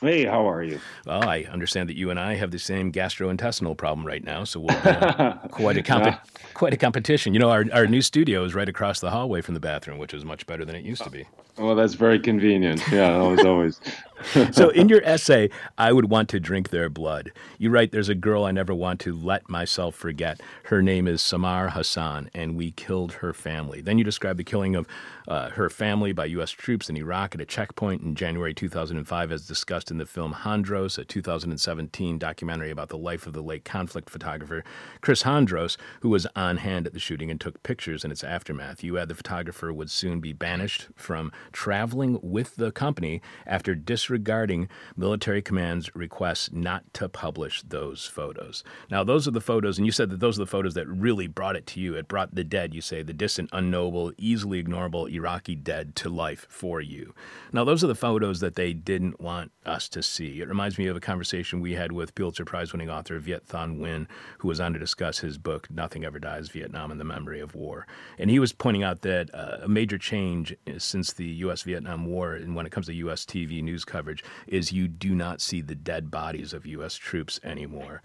Hey, 0.00 0.24
how 0.24 0.48
are 0.48 0.62
you? 0.62 0.80
Well, 1.04 1.28
I 1.28 1.42
understand 1.42 1.90
that 1.90 1.96
you 1.96 2.08
and 2.08 2.18
I 2.18 2.34
have 2.34 2.50
the 2.50 2.58
same 2.58 2.90
gastrointestinal 2.90 3.76
problem 3.76 4.06
right 4.06 4.24
now, 4.24 4.44
so 4.44 4.60
we'll 4.60 4.74
quite 5.50 5.76
a 5.76 5.82
comp- 5.82 6.18
quite 6.54 6.72
a 6.72 6.78
competition. 6.78 7.34
You 7.34 7.40
know, 7.40 7.50
our, 7.50 7.66
our 7.70 7.86
new 7.86 8.00
studio 8.00 8.42
is 8.44 8.54
right 8.54 8.68
across 8.68 9.00
the 9.00 9.10
hallway 9.10 9.42
from 9.42 9.52
the 9.52 9.60
bathroom, 9.60 9.98
which 9.98 10.14
is 10.14 10.24
much 10.24 10.46
better 10.46 10.64
than 10.64 10.74
it 10.74 10.86
used 10.86 11.02
to 11.02 11.10
be. 11.10 11.26
Oh, 11.58 11.66
well, 11.66 11.74
that's 11.74 11.92
very 11.92 12.18
convenient. 12.18 12.82
Yeah, 12.90 13.14
always, 13.18 13.44
always. 13.44 13.80
so, 14.52 14.70
in 14.70 14.88
your 14.88 15.02
essay, 15.04 15.50
I 15.78 15.92
would 15.92 16.10
want 16.10 16.28
to 16.30 16.40
drink 16.40 16.70
their 16.70 16.88
blood. 16.88 17.32
You 17.58 17.70
write, 17.70 17.92
There's 17.92 18.08
a 18.08 18.14
girl 18.14 18.44
I 18.44 18.50
never 18.50 18.74
want 18.74 19.00
to 19.00 19.14
let 19.16 19.48
myself 19.48 19.94
forget. 19.94 20.40
Her 20.64 20.82
name 20.82 21.08
is 21.08 21.22
Samar 21.22 21.70
Hassan, 21.70 22.30
and 22.34 22.56
we 22.56 22.72
killed 22.72 23.14
her 23.14 23.32
family. 23.32 23.80
Then 23.80 23.98
you 23.98 24.04
describe 24.04 24.36
the 24.36 24.44
killing 24.44 24.76
of 24.76 24.86
uh, 25.28 25.50
her 25.50 25.70
family 25.70 26.12
by 26.12 26.26
U.S. 26.26 26.50
troops 26.50 26.90
in 26.90 26.96
Iraq 26.96 27.34
at 27.34 27.40
a 27.40 27.46
checkpoint 27.46 28.02
in 28.02 28.14
January 28.14 28.54
2005, 28.54 29.32
as 29.32 29.46
discussed 29.46 29.90
in 29.90 29.98
the 29.98 30.06
film 30.06 30.34
Hondros, 30.34 30.98
a 30.98 31.04
2017 31.04 32.18
documentary 32.18 32.70
about 32.70 32.88
the 32.88 32.98
life 32.98 33.26
of 33.26 33.32
the 33.32 33.42
late 33.42 33.64
conflict 33.64 34.10
photographer 34.10 34.64
Chris 35.00 35.22
Hondros, 35.22 35.76
who 36.00 36.08
was 36.08 36.26
on 36.36 36.58
hand 36.58 36.86
at 36.86 36.92
the 36.92 37.00
shooting 37.00 37.30
and 37.30 37.40
took 37.40 37.62
pictures 37.62 38.04
in 38.04 38.10
its 38.10 38.24
aftermath. 38.24 38.82
You 38.82 38.98
add 38.98 39.08
the 39.08 39.14
photographer 39.14 39.72
would 39.72 39.90
soon 39.90 40.20
be 40.20 40.32
banished 40.32 40.88
from 40.96 41.32
traveling 41.52 42.18
with 42.22 42.56
the 42.56 42.72
company 42.72 43.22
after 43.46 43.74
disregarding 44.10 44.68
military 44.96 45.40
command's 45.40 45.94
requests 45.94 46.50
not 46.52 46.82
to 46.92 47.08
publish 47.08 47.62
those 47.62 48.06
photos. 48.06 48.64
Now, 48.90 49.04
those 49.04 49.28
are 49.28 49.30
the 49.30 49.40
photos, 49.40 49.78
and 49.78 49.86
you 49.86 49.92
said 49.92 50.10
that 50.10 50.18
those 50.18 50.36
are 50.36 50.42
the 50.42 50.50
photos 50.50 50.74
that 50.74 50.88
really 50.88 51.28
brought 51.28 51.54
it 51.54 51.64
to 51.68 51.80
you. 51.80 51.94
It 51.94 52.08
brought 52.08 52.34
the 52.34 52.42
dead, 52.42 52.74
you 52.74 52.80
say, 52.80 53.04
the 53.04 53.12
distant, 53.12 53.50
unknowable, 53.52 54.12
easily 54.18 54.64
ignorable 54.64 55.08
Iraqi 55.08 55.54
dead 55.54 55.94
to 55.96 56.08
life 56.08 56.44
for 56.48 56.80
you. 56.80 57.14
Now, 57.52 57.62
those 57.62 57.84
are 57.84 57.86
the 57.86 57.94
photos 57.94 58.40
that 58.40 58.56
they 58.56 58.72
didn't 58.72 59.20
want 59.20 59.52
us 59.64 59.88
to 59.90 60.02
see. 60.02 60.40
It 60.40 60.48
reminds 60.48 60.76
me 60.76 60.88
of 60.88 60.96
a 60.96 61.00
conversation 61.00 61.60
we 61.60 61.74
had 61.74 61.92
with 61.92 62.16
Pulitzer 62.16 62.44
Prize 62.44 62.72
winning 62.72 62.90
author 62.90 63.16
Viet 63.20 63.46
Thanh 63.46 63.78
Nguyen, 63.78 64.08
who 64.38 64.48
was 64.48 64.58
on 64.58 64.72
to 64.72 64.78
discuss 64.80 65.20
his 65.20 65.38
book, 65.38 65.70
Nothing 65.70 66.04
Ever 66.04 66.18
Dies 66.18 66.48
Vietnam 66.48 66.90
and 66.90 66.98
the 66.98 67.04
Memory 67.04 67.38
of 67.38 67.54
War. 67.54 67.86
And 68.18 68.28
he 68.28 68.40
was 68.40 68.52
pointing 68.52 68.82
out 68.82 69.02
that 69.02 69.32
uh, 69.32 69.58
a 69.62 69.68
major 69.68 69.98
change 69.98 70.56
since 70.78 71.12
the 71.12 71.26
U.S. 71.26 71.62
Vietnam 71.62 72.06
War, 72.06 72.34
and 72.34 72.56
when 72.56 72.66
it 72.66 72.72
comes 72.72 72.86
to 72.86 72.94
U.S. 72.94 73.24
TV 73.24 73.62
news 73.62 73.84
coverage, 73.84 73.99
is 74.46 74.72
you 74.72 74.88
do 74.88 75.14
not 75.14 75.40
see 75.40 75.60
the 75.60 75.74
dead 75.74 76.10
bodies 76.10 76.52
of 76.52 76.66
U.S. 76.66 76.96
troops 76.96 77.40
anymore. 77.42 78.02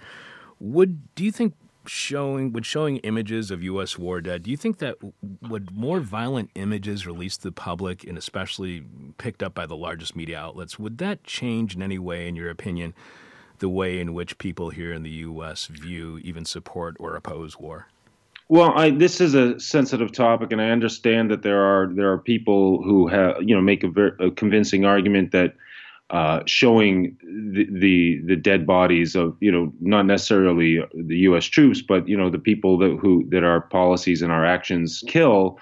Would 0.60 1.13
do 1.15 1.23
you 1.23 1.31
think 1.31 1.53
showing 1.88 2.51
would 2.51 2.65
showing 2.65 2.97
images 2.97 3.51
of 3.51 3.63
U.S. 3.63 3.97
war 3.97 4.21
dead? 4.21 4.43
Do 4.43 4.51
you 4.51 4.58
think 4.58 4.79
that 4.79 4.97
would 5.41 5.71
more 5.71 5.99
violent 5.99 6.49
images 6.55 7.05
released 7.05 7.41
to 7.41 7.49
the 7.49 7.51
public 7.51 8.03
and 8.03 8.17
especially 8.17 8.84
picked 9.17 9.43
up 9.43 9.53
by 9.53 9.65
the 9.65 9.75
largest 9.75 10.15
media 10.15 10.39
outlets 10.39 10.79
would 10.79 10.97
that 10.99 11.23
change 11.23 11.75
in 11.75 11.81
any 11.81 11.99
way, 11.99 12.27
in 12.27 12.36
your 12.36 12.49
opinion, 12.49 12.93
the 13.60 13.69
way 13.69 13.99
in 13.99 14.13
which 14.13 14.38
people 14.38 14.69
here 14.69 14.93
in 14.93 15.03
the 15.03 15.10
U.S. 15.10 15.67
view, 15.67 16.19
even 16.23 16.45
support 16.45 16.95
or 16.99 17.15
oppose 17.15 17.60
war? 17.60 17.88
Well, 18.47 18.73
I, 18.75 18.91
this 18.91 19.21
is 19.21 19.34
a 19.34 19.60
sensitive 19.60 20.12
topic, 20.12 20.51
and 20.51 20.62
I 20.62 20.69
understand 20.69 21.31
that 21.31 21.41
there 21.41 21.62
are 21.62 21.88
there 21.88 22.12
are 22.12 22.19
people 22.19 22.84
who 22.84 23.08
have 23.08 23.38
you 23.41 23.55
know 23.55 23.62
make 23.62 23.84
a, 23.84 23.89
a 24.19 24.31
convincing 24.31 24.86
argument 24.86 25.31
that 25.31 25.55
uh, 26.11 26.41
showing 26.45 27.17
the, 27.23 27.67
the, 27.71 28.21
the 28.25 28.35
dead 28.35 28.65
bodies 28.67 29.15
of 29.15 29.35
you 29.39 29.51
know 29.51 29.73
not 29.81 30.05
necessarily 30.05 30.79
the 30.93 31.17
U.S. 31.17 31.45
troops, 31.45 31.81
but 31.81 32.07
you 32.07 32.15
know 32.15 32.29
the 32.29 32.39
people 32.39 32.77
that 32.77 32.97
who 33.01 33.27
that 33.29 33.43
our 33.43 33.61
policies 33.61 34.21
and 34.21 34.31
our 34.31 34.45
actions 34.45 35.03
kill 35.07 35.59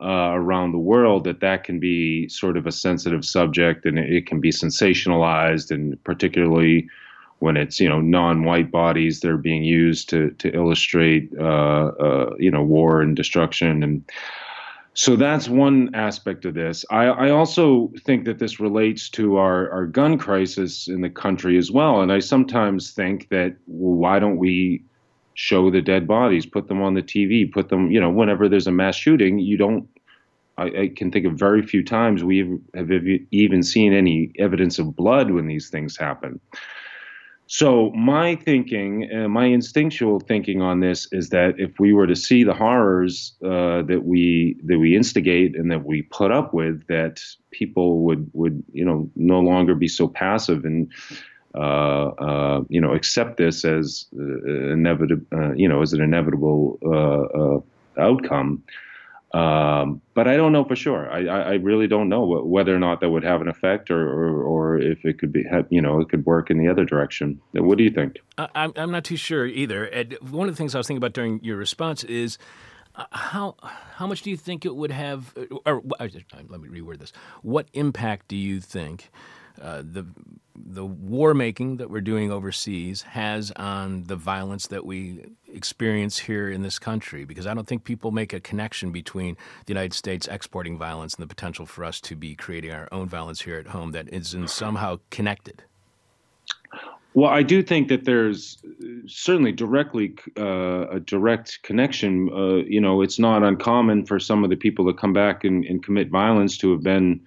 uh, 0.00 0.30
around 0.32 0.72
the 0.72 0.78
world. 0.78 1.24
That 1.24 1.40
that 1.40 1.64
can 1.64 1.78
be 1.78 2.26
sort 2.28 2.56
of 2.56 2.66
a 2.66 2.72
sensitive 2.72 3.24
subject, 3.24 3.84
and 3.84 3.98
it 3.98 4.26
can 4.26 4.40
be 4.40 4.50
sensationalized, 4.50 5.70
and 5.70 6.02
particularly 6.04 6.88
when 7.40 7.58
it's 7.58 7.78
you 7.78 7.88
know 7.88 8.00
non-white 8.00 8.70
bodies 8.70 9.20
that 9.20 9.30
are 9.30 9.36
being 9.36 9.64
used 9.64 10.08
to 10.08 10.30
to 10.38 10.48
illustrate 10.54 11.30
uh, 11.38 11.92
uh, 12.00 12.34
you 12.38 12.50
know 12.50 12.62
war 12.62 13.02
and 13.02 13.14
destruction 13.14 13.82
and 13.82 14.10
so 14.94 15.16
that's 15.16 15.48
one 15.48 15.94
aspect 15.94 16.44
of 16.44 16.54
this. 16.54 16.84
I, 16.90 17.06
I, 17.06 17.30
also 17.30 17.90
think 18.04 18.26
that 18.26 18.38
this 18.38 18.60
relates 18.60 19.08
to 19.10 19.36
our, 19.36 19.70
our 19.70 19.86
gun 19.86 20.18
crisis 20.18 20.86
in 20.86 21.00
the 21.00 21.08
country 21.08 21.56
as 21.56 21.70
well. 21.70 22.02
And 22.02 22.12
I 22.12 22.18
sometimes 22.18 22.90
think 22.90 23.30
that 23.30 23.56
well, 23.66 23.94
why 23.94 24.18
don't 24.18 24.36
we 24.36 24.84
show 25.34 25.70
the 25.70 25.80
dead 25.80 26.06
bodies, 26.06 26.44
put 26.44 26.68
them 26.68 26.82
on 26.82 26.92
the 26.92 27.02
TV, 27.02 27.50
put 27.50 27.70
them, 27.70 27.90
you 27.90 27.98
know, 27.98 28.10
whenever 28.10 28.50
there's 28.50 28.66
a 28.66 28.72
mass 28.72 28.94
shooting, 28.94 29.38
you 29.38 29.56
don't. 29.56 29.88
I, 30.58 30.64
I 30.64 30.92
can 30.94 31.10
think 31.10 31.24
of 31.24 31.32
very 31.34 31.62
few 31.62 31.82
times 31.82 32.22
we 32.22 32.60
have 32.74 32.90
even 33.30 33.62
seen 33.62 33.94
any 33.94 34.30
evidence 34.38 34.78
of 34.78 34.94
blood 34.94 35.30
when 35.30 35.46
these 35.46 35.70
things 35.70 35.96
happen. 35.96 36.38
So 37.52 37.90
my 37.90 38.36
thinking, 38.36 39.10
uh, 39.14 39.28
my 39.28 39.44
instinctual 39.44 40.20
thinking 40.20 40.62
on 40.62 40.80
this 40.80 41.06
is 41.12 41.28
that 41.28 41.56
if 41.58 41.78
we 41.78 41.92
were 41.92 42.06
to 42.06 42.16
see 42.16 42.44
the 42.44 42.54
horrors 42.54 43.34
uh, 43.44 43.82
that 43.82 44.04
we 44.06 44.56
that 44.64 44.78
we 44.78 44.96
instigate 44.96 45.54
and 45.54 45.70
that 45.70 45.84
we 45.84 46.00
put 46.00 46.32
up 46.32 46.54
with, 46.54 46.86
that 46.86 47.20
people 47.50 48.04
would 48.04 48.30
would 48.32 48.64
you 48.72 48.86
know 48.86 49.10
no 49.16 49.40
longer 49.40 49.74
be 49.74 49.86
so 49.86 50.08
passive 50.08 50.64
and 50.64 50.90
uh, 51.54 52.06
uh 52.26 52.62
you 52.70 52.80
know 52.80 52.94
accept 52.94 53.36
this 53.36 53.66
as 53.66 54.06
uh, 54.18 54.72
inevitable, 54.72 55.26
uh, 55.36 55.52
you 55.52 55.68
know, 55.68 55.82
as 55.82 55.92
an 55.92 56.00
inevitable 56.00 56.78
outcome. 57.98 58.62
Um, 59.32 60.02
but 60.12 60.28
I 60.28 60.36
don't 60.36 60.52
know 60.52 60.64
for 60.64 60.76
sure. 60.76 61.10
I, 61.10 61.26
I, 61.26 61.54
really 61.54 61.86
don't 61.86 62.10
know 62.10 62.42
whether 62.44 62.74
or 62.74 62.78
not 62.78 63.00
that 63.00 63.08
would 63.08 63.24
have 63.24 63.40
an 63.40 63.48
effect, 63.48 63.90
or, 63.90 64.06
or, 64.06 64.42
or 64.42 64.78
if 64.78 65.06
it 65.06 65.18
could 65.18 65.32
be, 65.32 65.42
you 65.70 65.80
know, 65.80 66.00
it 66.00 66.10
could 66.10 66.26
work 66.26 66.50
in 66.50 66.58
the 66.58 66.68
other 66.68 66.84
direction. 66.84 67.40
What 67.52 67.78
do 67.78 67.84
you 67.84 67.90
think? 67.90 68.18
I'm 68.36 68.74
I'm 68.76 68.90
not 68.90 69.04
too 69.04 69.16
sure 69.16 69.46
either. 69.46 69.86
And 69.86 70.18
one 70.20 70.48
of 70.48 70.54
the 70.54 70.58
things 70.58 70.74
I 70.74 70.78
was 70.78 70.86
thinking 70.86 70.98
about 70.98 71.14
during 71.14 71.42
your 71.42 71.56
response 71.56 72.04
is 72.04 72.36
uh, 72.94 73.06
how 73.10 73.56
how 73.62 74.06
much 74.06 74.20
do 74.20 74.28
you 74.28 74.36
think 74.36 74.66
it 74.66 74.76
would 74.76 74.90
have? 74.90 75.32
Or, 75.64 75.76
or 75.76 75.82
let 75.98 76.60
me 76.60 76.68
reword 76.68 76.98
this. 76.98 77.14
What 77.40 77.68
impact 77.72 78.28
do 78.28 78.36
you 78.36 78.60
think? 78.60 79.10
Uh, 79.60 79.82
the 79.84 80.06
the 80.54 80.84
war 80.84 81.34
making 81.34 81.78
that 81.78 81.90
we're 81.90 82.00
doing 82.00 82.30
overseas 82.30 83.02
has 83.02 83.50
on 83.52 84.04
the 84.04 84.16
violence 84.16 84.66
that 84.68 84.84
we 84.84 85.24
experience 85.52 86.18
here 86.18 86.50
in 86.50 86.62
this 86.62 86.78
country 86.78 87.24
because 87.24 87.46
I 87.46 87.54
don't 87.54 87.66
think 87.66 87.84
people 87.84 88.10
make 88.10 88.32
a 88.32 88.40
connection 88.40 88.90
between 88.90 89.36
the 89.66 89.72
United 89.72 89.94
States 89.94 90.28
exporting 90.28 90.78
violence 90.78 91.14
and 91.14 91.22
the 91.22 91.26
potential 91.26 91.66
for 91.66 91.84
us 91.84 92.00
to 92.02 92.16
be 92.16 92.34
creating 92.34 92.72
our 92.72 92.88
own 92.92 93.08
violence 93.08 93.40
here 93.42 93.56
at 93.56 93.68
home 93.68 93.92
that 93.92 94.12
isn't 94.12 94.48
somehow 94.48 94.98
connected. 95.10 95.62
Well, 97.14 97.30
I 97.30 97.42
do 97.42 97.62
think 97.62 97.88
that 97.88 98.04
there's 98.04 98.62
certainly 99.06 99.52
directly 99.52 100.14
uh, 100.38 100.88
a 100.88 101.00
direct 101.00 101.62
connection. 101.62 102.30
Uh, 102.32 102.64
you 102.66 102.80
know, 102.80 103.02
it's 103.02 103.18
not 103.18 103.42
uncommon 103.42 104.06
for 104.06 104.18
some 104.18 104.44
of 104.44 104.50
the 104.50 104.56
people 104.56 104.86
that 104.86 104.96
come 104.96 105.12
back 105.12 105.44
and, 105.44 105.64
and 105.66 105.84
commit 105.84 106.08
violence 106.08 106.56
to 106.58 106.72
have 106.72 106.82
been 106.82 107.20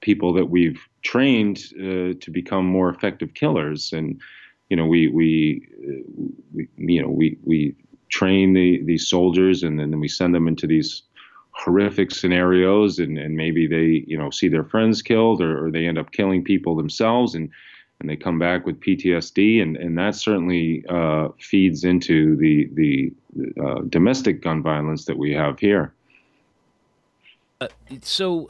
people 0.00 0.32
that 0.32 0.46
we've 0.46 0.80
trained 1.02 1.58
uh, 1.78 2.14
to 2.20 2.30
become 2.30 2.66
more 2.66 2.90
effective 2.90 3.34
killers. 3.34 3.92
And 3.92 4.20
you 4.68 4.76
know, 4.76 4.86
we 4.86 5.08
we, 5.08 5.66
uh, 5.88 6.28
we 6.54 6.68
you 6.76 7.02
know 7.02 7.08
we 7.08 7.38
we 7.44 7.74
train 8.08 8.52
the 8.54 8.82
these 8.84 9.08
soldiers, 9.08 9.62
and 9.62 9.78
then 9.78 9.98
we 10.00 10.08
send 10.08 10.34
them 10.34 10.48
into 10.48 10.66
these 10.66 11.02
horrific 11.52 12.10
scenarios, 12.10 12.98
and 12.98 13.18
and 13.18 13.36
maybe 13.36 13.66
they 13.66 14.04
you 14.06 14.16
know 14.16 14.30
see 14.30 14.48
their 14.48 14.64
friends 14.64 15.02
killed, 15.02 15.42
or, 15.42 15.66
or 15.66 15.70
they 15.70 15.86
end 15.86 15.98
up 15.98 16.12
killing 16.12 16.44
people 16.44 16.76
themselves, 16.76 17.34
and 17.34 17.50
and 18.00 18.08
they 18.08 18.16
come 18.16 18.38
back 18.38 18.64
with 18.64 18.80
PTSD, 18.80 19.60
and 19.60 19.76
and 19.76 19.98
that 19.98 20.14
certainly 20.14 20.84
uh, 20.88 21.28
feeds 21.38 21.84
into 21.84 22.36
the 22.36 22.68
the 22.74 23.12
uh, 23.62 23.82
domestic 23.88 24.42
gun 24.42 24.62
violence 24.62 25.04
that 25.04 25.18
we 25.18 25.32
have 25.32 25.58
here. 25.58 25.92
Uh, 27.60 27.68
so 28.00 28.48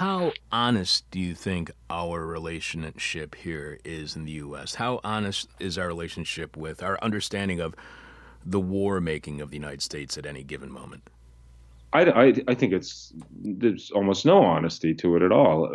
how 0.00 0.32
honest 0.50 1.04
do 1.10 1.20
you 1.20 1.34
think 1.34 1.70
our 1.90 2.24
relationship 2.24 3.34
here 3.34 3.78
is 3.84 4.16
in 4.16 4.24
the 4.24 4.32
U.S.? 4.32 4.76
How 4.76 4.98
honest 5.04 5.50
is 5.60 5.76
our 5.76 5.86
relationship 5.86 6.56
with 6.56 6.82
our 6.82 6.98
understanding 7.02 7.60
of 7.60 7.74
the 8.42 8.58
war 8.58 8.98
making 9.02 9.42
of 9.42 9.50
the 9.50 9.58
United 9.58 9.82
States 9.82 10.16
at 10.16 10.24
any 10.24 10.42
given 10.42 10.72
moment? 10.72 11.02
I, 11.92 12.04
I, 12.04 12.34
I 12.48 12.54
think 12.54 12.72
it's 12.72 13.12
there's 13.42 13.90
almost 13.90 14.24
no 14.24 14.42
honesty 14.42 14.94
to 14.94 15.16
it 15.16 15.22
at 15.22 15.32
all. 15.32 15.66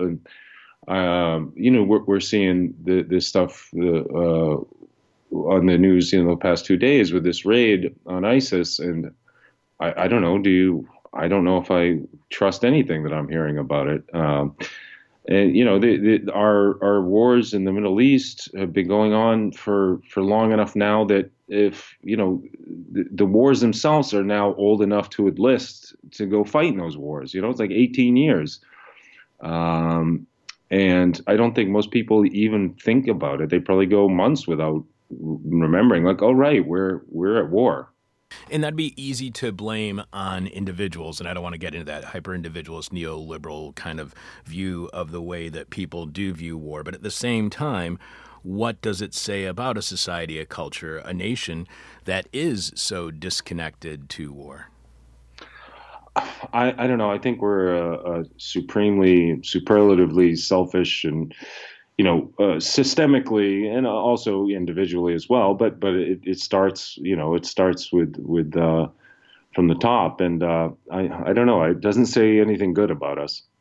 Um, 0.88 1.54
you 1.56 1.70
know, 1.70 1.84
we're, 1.84 2.04
we're 2.06 2.20
seeing 2.20 2.74
the, 2.84 3.04
this 3.04 3.28
stuff 3.28 3.70
uh, 3.76 4.58
on 5.36 5.68
the 5.68 5.78
news 5.78 6.14
in 6.14 6.28
the 6.28 6.36
past 6.36 6.66
two 6.66 6.78
days 6.78 7.14
with 7.14 7.24
this 7.24 7.46
raid 7.46 7.96
on 8.08 8.26
ISIS, 8.26 8.80
and 8.80 9.12
I, 9.80 10.06
I 10.06 10.08
don't 10.08 10.24
know. 10.24 10.40
Do 10.40 10.50
you 10.50 10.90
I 11.16 11.28
don't 11.28 11.44
know 11.44 11.58
if 11.58 11.72
I 11.72 12.00
trust 12.30 12.66
anything 12.66 13.04
that 13.04 13.14
I'm 13.14 13.30
hearing 13.30 13.58
about 13.58 13.88
it. 13.88 14.04
Um, 14.14 14.56
and 15.28 15.56
you 15.56 15.66
know, 15.66 15.80
the, 15.80 15.98
the, 15.98 16.32
our 16.34 16.84
our 16.84 17.02
wars 17.02 17.54
in 17.54 17.66
the 17.66 17.72
Middle 17.72 18.00
East 18.00 18.50
have 18.56 18.74
been 18.74 18.88
going 18.88 19.14
on 19.14 19.52
for 19.52 20.02
for 20.10 20.22
long 20.22 20.52
enough 20.52 20.76
now 20.76 21.06
that 21.06 21.32
if 21.48 21.96
you 22.02 22.16
know 22.16 22.44
the, 22.92 23.06
the 23.12 23.26
wars 23.26 23.62
themselves 23.62 24.14
are 24.14 24.24
now 24.24 24.54
old 24.56 24.82
enough 24.82 25.10
to 25.12 25.28
enlist 25.28 25.96
to 26.12 26.26
go 26.26 26.44
fight 26.44 26.74
in 26.74 26.78
those 26.78 26.98
wars. 26.98 27.34
You 27.34 27.42
know, 27.42 27.50
it's 27.50 27.60
like 27.60 27.72
18 27.72 28.18
years. 28.18 28.60
Um, 29.42 30.28
and 30.72 31.20
I 31.28 31.36
don't 31.36 31.54
think 31.54 31.70
most 31.70 31.92
people 31.92 32.26
even 32.26 32.74
think 32.76 33.08
about 33.08 33.42
it. 33.42 33.50
They 33.50 33.60
probably 33.60 33.86
go 33.86 34.10
months 34.10 34.48
without 34.48 34.84
remembering, 35.10 36.04
like, 36.04 36.22
oh 36.22 36.32
right, 36.32 36.66
we're 36.66 37.02
we're 37.10 37.44
at 37.44 37.50
war. 37.50 37.92
And 38.50 38.64
that'd 38.64 38.76
be 38.76 38.94
easy 39.02 39.32
to 39.32 39.52
blame 39.52 40.02
on 40.14 40.48
individuals. 40.48 41.20
And 41.20 41.28
I 41.28 41.34
don't 41.34 41.44
want 41.44 41.54
to 41.54 41.60
get 41.60 41.74
into 41.74 41.86
that 41.86 42.06
hyper 42.06 42.34
individualist, 42.34 42.94
neoliberal 42.94 43.76
kind 43.76 44.00
of 44.00 44.14
view 44.46 44.90
of 44.94 45.12
the 45.12 45.22
way 45.22 45.50
that 45.50 45.70
people 45.70 46.06
do 46.06 46.34
view 46.34 46.58
war. 46.58 46.84
But 46.84 46.96
at 46.96 47.04
the 47.04 47.12
same 47.12 47.50
time, 47.50 48.00
what 48.44 48.82
does 48.82 49.02
it 49.02 49.14
say 49.14 49.46
about 49.46 49.78
a 49.78 49.82
society, 49.82 50.40
a 50.40 50.46
culture, 50.46 50.98
a 50.98 51.14
nation 51.14 51.68
that 52.04 52.28
is 52.32 52.72
so 52.76 53.10
disconnected 53.10 54.08
to 54.10 54.32
war? 54.32 54.70
I, 56.16 56.74
I 56.78 56.88
don't 56.88 56.98
know. 56.98 57.12
I 57.12 57.18
think 57.18 57.42
we're 57.42 57.76
a, 57.76 58.22
a 58.22 58.26
supremely, 58.38 59.42
superlatively 59.44 60.36
selfish 60.36 61.04
and 61.04 61.34
you 61.98 62.04
know, 62.04 62.34
uh, 62.40 62.60
systemically 62.60 63.68
and 63.68 63.88
also 63.88 64.48
individually 64.48 65.14
as 65.14 65.30
well. 65.30 65.54
But 65.54 65.80
but 65.80 65.94
it, 65.94 66.20
it 66.24 66.40
starts, 66.40 66.98
you 66.98 67.16
know, 67.16 67.36
it 67.36 67.46
starts 67.46 67.92
with 67.92 68.16
with 68.18 68.56
uh, 68.58 68.88
from 69.54 69.68
the 69.68 69.76
top, 69.76 70.20
and 70.22 70.44
uh, 70.44 70.70
I 70.92 71.30
I 71.30 71.34
don't 71.34 71.48
know. 71.48 71.64
It 71.64 71.82
doesn't 71.82 72.08
say 72.08 72.40
anything 72.40 72.74
good 72.74 72.92
about 72.92 73.18
us. 73.18 73.44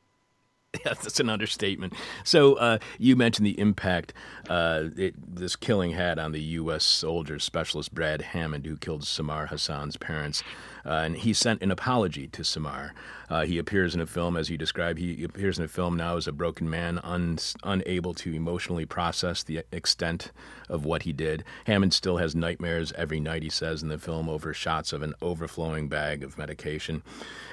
Yeah, 0.84 0.94
that's 0.94 1.20
an 1.20 1.28
understatement. 1.28 1.92
So 2.24 2.54
uh, 2.54 2.78
you 2.98 3.14
mentioned 3.14 3.46
the 3.46 3.58
impact 3.60 4.12
uh, 4.48 4.86
it, 4.96 5.14
this 5.36 5.54
killing 5.54 5.92
had 5.92 6.18
on 6.18 6.32
the 6.32 6.40
U.S. 6.40 6.82
soldier 6.82 7.38
specialist 7.38 7.94
Brad 7.94 8.22
Hammond, 8.22 8.66
who 8.66 8.76
killed 8.76 9.04
Samar 9.04 9.46
Hassan's 9.46 9.96
parents. 9.96 10.42
Uh, 10.86 10.90
and 11.04 11.16
he 11.16 11.32
sent 11.32 11.62
an 11.62 11.70
apology 11.70 12.26
to 12.28 12.44
Samar. 12.44 12.92
Uh, 13.30 13.44
he 13.44 13.58
appears 13.58 13.94
in 13.94 14.00
a 14.00 14.06
film, 14.06 14.36
as 14.36 14.50
you 14.50 14.58
described, 14.58 14.98
he 14.98 15.24
appears 15.24 15.58
in 15.58 15.64
a 15.64 15.68
film 15.68 15.96
now 15.96 16.16
as 16.16 16.28
a 16.28 16.32
broken 16.32 16.68
man, 16.68 17.00
un- 17.02 17.38
unable 17.62 18.12
to 18.14 18.34
emotionally 18.34 18.84
process 18.84 19.42
the 19.42 19.62
extent 19.72 20.30
of 20.68 20.84
what 20.84 21.04
he 21.04 21.12
did. 21.12 21.42
Hammond 21.66 21.94
still 21.94 22.18
has 22.18 22.34
nightmares 22.34 22.92
every 22.92 23.20
night, 23.20 23.42
he 23.42 23.48
says 23.48 23.82
in 23.82 23.88
the 23.88 23.98
film, 23.98 24.28
over 24.28 24.52
shots 24.52 24.92
of 24.92 25.02
an 25.02 25.14
overflowing 25.22 25.88
bag 25.88 26.22
of 26.22 26.36
medication, 26.36 27.02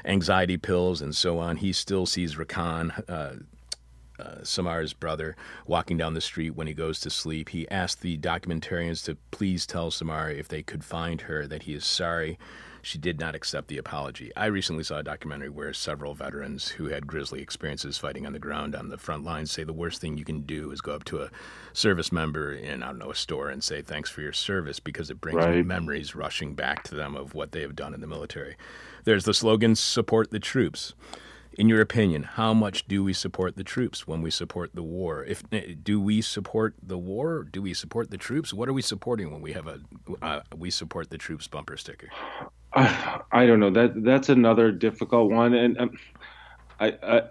anxiety 0.03 0.57
pills, 0.57 1.01
and 1.01 1.15
so 1.15 1.39
on. 1.39 1.57
He 1.57 1.71
still 1.71 2.05
sees 2.05 2.35
Rakan. 2.35 3.09
Uh, 3.09 3.43
uh, 4.21 4.43
Samar's 4.43 4.93
brother 4.93 5.35
walking 5.65 5.97
down 5.97 6.13
the 6.13 6.21
street 6.21 6.51
when 6.51 6.67
he 6.67 6.73
goes 6.73 6.99
to 7.01 7.09
sleep. 7.09 7.49
He 7.49 7.69
asked 7.69 8.01
the 8.01 8.17
documentarians 8.17 9.03
to 9.05 9.17
please 9.31 9.65
tell 9.65 9.91
Samar 9.91 10.29
if 10.29 10.47
they 10.47 10.63
could 10.63 10.83
find 10.83 11.21
her 11.21 11.47
that 11.47 11.63
he 11.63 11.73
is 11.73 11.85
sorry 11.85 12.37
she 12.81 12.97
did 12.97 13.19
not 13.19 13.35
accept 13.35 13.67
the 13.67 13.77
apology. 13.77 14.31
I 14.35 14.45
recently 14.45 14.83
saw 14.83 14.99
a 14.99 15.03
documentary 15.03 15.49
where 15.49 15.73
several 15.73 16.13
veterans 16.13 16.69
who 16.69 16.87
had 16.87 17.07
grisly 17.07 17.41
experiences 17.41 17.97
fighting 17.97 18.25
on 18.25 18.33
the 18.33 18.39
ground 18.39 18.75
on 18.75 18.89
the 18.89 18.97
front 18.97 19.23
lines 19.23 19.51
say 19.51 19.63
the 19.63 19.73
worst 19.73 20.01
thing 20.01 20.17
you 20.17 20.25
can 20.25 20.41
do 20.41 20.71
is 20.71 20.81
go 20.81 20.95
up 20.95 21.03
to 21.05 21.21
a 21.21 21.29
service 21.73 22.11
member 22.11 22.53
in, 22.53 22.83
I 22.83 22.87
don't 22.87 22.99
know, 22.99 23.11
a 23.11 23.15
store 23.15 23.49
and 23.49 23.63
say 23.63 23.81
thanks 23.81 24.09
for 24.09 24.21
your 24.21 24.33
service 24.33 24.79
because 24.79 25.09
it 25.09 25.21
brings 25.21 25.37
right. 25.37 25.65
memories 25.65 26.15
rushing 26.15 26.55
back 26.55 26.83
to 26.85 26.95
them 26.95 27.15
of 27.15 27.33
what 27.33 27.51
they 27.51 27.61
have 27.61 27.75
done 27.75 27.93
in 27.93 28.01
the 28.01 28.07
military. 28.07 28.55
There's 29.03 29.25
the 29.25 29.33
slogan, 29.33 29.75
support 29.75 30.31
the 30.31 30.39
troops. 30.39 30.93
In 31.53 31.67
your 31.67 31.81
opinion, 31.81 32.23
how 32.23 32.53
much 32.53 32.87
do 32.87 33.03
we 33.03 33.13
support 33.13 33.55
the 33.55 33.63
troops 33.63 34.07
when 34.07 34.21
we 34.21 34.31
support 34.31 34.71
the 34.73 34.83
war? 34.83 35.23
If 35.23 35.43
eh, 35.51 35.73
do 35.81 35.99
we 35.99 36.21
support 36.21 36.75
the 36.81 36.97
war? 36.97 37.43
Do 37.43 37.61
we 37.61 37.73
support 37.73 38.09
the 38.09 38.17
troops? 38.17 38.53
What 38.53 38.69
are 38.69 38.73
we 38.73 38.81
supporting 38.81 39.31
when 39.31 39.41
we 39.41 39.53
have 39.53 39.67
a 39.67 39.79
uh, 40.21 40.41
we 40.55 40.69
support 40.69 41.09
the 41.09 41.17
troops 41.17 41.47
bumper 41.47 41.77
sticker? 41.77 42.09
I, 42.73 43.21
I 43.31 43.45
don't 43.45 43.59
know. 43.59 43.69
That 43.69 44.03
that's 44.03 44.29
another 44.29 44.71
difficult 44.71 45.31
one, 45.31 45.53
and 45.53 45.77
um, 45.79 45.91
I, 46.79 46.97
I 47.03 47.21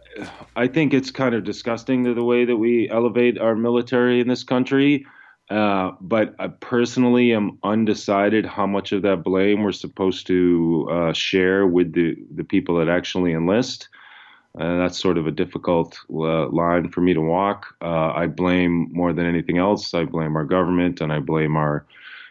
I 0.54 0.66
think 0.66 0.92
it's 0.92 1.10
kind 1.10 1.34
of 1.34 1.44
disgusting 1.44 2.02
the, 2.02 2.12
the 2.12 2.24
way 2.24 2.44
that 2.44 2.56
we 2.56 2.90
elevate 2.90 3.38
our 3.38 3.54
military 3.54 4.20
in 4.20 4.28
this 4.28 4.44
country. 4.44 5.06
Uh, 5.48 5.90
but 6.00 6.32
I 6.38 6.46
personally 6.46 7.32
am 7.32 7.58
undecided 7.64 8.46
how 8.46 8.68
much 8.68 8.92
of 8.92 9.02
that 9.02 9.24
blame 9.24 9.64
we're 9.64 9.72
supposed 9.72 10.28
to 10.28 10.88
uh, 10.88 11.12
share 11.12 11.66
with 11.66 11.92
the, 11.92 12.14
the 12.36 12.44
people 12.44 12.76
that 12.76 12.88
actually 12.88 13.32
enlist. 13.32 13.88
Uh, 14.58 14.78
that's 14.78 14.98
sort 14.98 15.16
of 15.16 15.26
a 15.26 15.30
difficult 15.30 15.98
uh, 16.12 16.48
line 16.48 16.88
for 16.88 17.00
me 17.00 17.14
to 17.14 17.20
walk. 17.20 17.74
Uh, 17.80 18.12
I 18.12 18.26
blame 18.26 18.88
more 18.92 19.12
than 19.12 19.26
anything 19.26 19.58
else. 19.58 19.94
I 19.94 20.04
blame 20.04 20.36
our 20.36 20.44
government, 20.44 21.00
and 21.00 21.12
I 21.12 21.20
blame 21.20 21.56
our, 21.56 21.86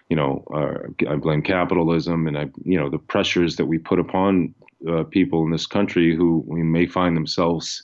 you 0.10 0.18
know, 0.18 0.44
our, 0.52 0.90
I 1.08 1.16
blame 1.16 1.42
capitalism, 1.42 2.28
and 2.28 2.38
I, 2.38 2.50
you 2.66 2.78
know, 2.78 2.90
the 2.90 2.98
pressures 2.98 3.56
that 3.56 3.68
we 3.68 3.78
put 3.78 4.00
upon 4.00 4.54
uh, 4.88 5.04
people 5.04 5.44
in 5.46 5.52
this 5.52 5.66
country 5.66 6.14
who 6.14 6.44
may 6.50 6.86
find 6.88 7.16
themselves 7.16 7.84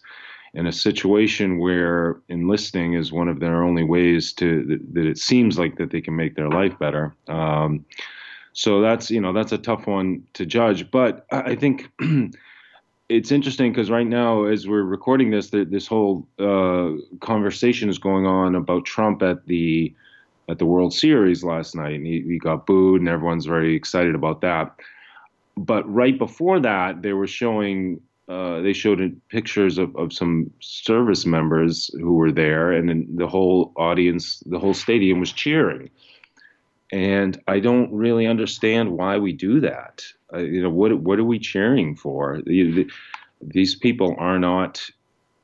in 0.53 0.67
a 0.67 0.71
situation 0.71 1.59
where 1.59 2.19
enlisting 2.27 2.93
is 2.93 3.13
one 3.13 3.27
of 3.29 3.39
their 3.39 3.63
only 3.63 3.83
ways 3.83 4.33
to 4.33 4.63
that, 4.65 4.93
that 4.95 5.05
it 5.05 5.17
seems 5.17 5.57
like 5.57 5.77
that 5.77 5.91
they 5.91 6.01
can 6.01 6.15
make 6.15 6.35
their 6.35 6.49
life 6.49 6.77
better. 6.77 7.13
Um, 7.27 7.85
so 8.51 8.81
that's 8.81 9.09
you 9.09 9.19
know 9.19 9.31
that's 9.31 9.51
a 9.53 9.57
tough 9.57 9.87
one 9.87 10.23
to 10.33 10.45
judge, 10.45 10.91
but 10.91 11.25
I 11.31 11.55
think. 11.55 11.89
it's 13.09 13.31
interesting 13.31 13.71
because 13.71 13.91
right 13.91 14.07
now, 14.07 14.45
as 14.45 14.67
we're 14.67 14.83
recording 14.83 15.29
this, 15.31 15.49
this 15.51 15.87
whole 15.87 16.27
uh, 16.39 16.91
conversation 17.19 17.89
is 17.89 17.99
going 17.99 18.25
on 18.25 18.55
about 18.55 18.85
Trump 18.85 19.21
at 19.21 19.45
the 19.45 19.93
at 20.47 20.59
the 20.59 20.65
World 20.65 20.93
Series 20.93 21.43
last 21.43 21.75
night, 21.75 21.95
and 21.95 22.05
he, 22.05 22.21
he 22.21 22.37
got 22.37 22.67
booed, 22.67 23.01
and 23.01 23.09
everyone's 23.09 23.47
very 23.47 23.75
excited 23.75 24.13
about 24.13 24.41
that. 24.41 24.75
But 25.57 25.91
right 25.91 26.17
before 26.17 26.59
that, 26.59 27.01
they 27.01 27.13
were 27.13 27.27
showing 27.27 28.01
uh, 28.27 28.61
they 28.61 28.73
showed 28.73 29.21
pictures 29.29 29.77
of, 29.77 29.95
of 29.95 30.11
some 30.11 30.51
service 30.59 31.25
members 31.25 31.91
who 31.93 32.13
were 32.13 32.31
there, 32.31 32.71
and 32.71 33.17
the 33.17 33.27
whole 33.27 33.71
audience, 33.75 34.39
the 34.47 34.59
whole 34.59 34.73
stadium 34.73 35.19
was 35.19 35.31
cheering. 35.31 35.89
And 36.91 37.41
I 37.47 37.59
don't 37.59 37.91
really 37.91 38.27
understand 38.27 38.91
why 38.91 39.17
we 39.17 39.33
do 39.33 39.59
that. 39.61 40.05
Uh, 40.33 40.39
you 40.39 40.61
know, 40.61 40.69
what 40.69 40.99
what 40.99 41.19
are 41.19 41.23
we 41.23 41.39
cheering 41.39 41.95
for? 41.95 42.41
The, 42.45 42.71
the, 42.71 42.91
these 43.41 43.75
people 43.75 44.15
are 44.17 44.39
not, 44.39 44.87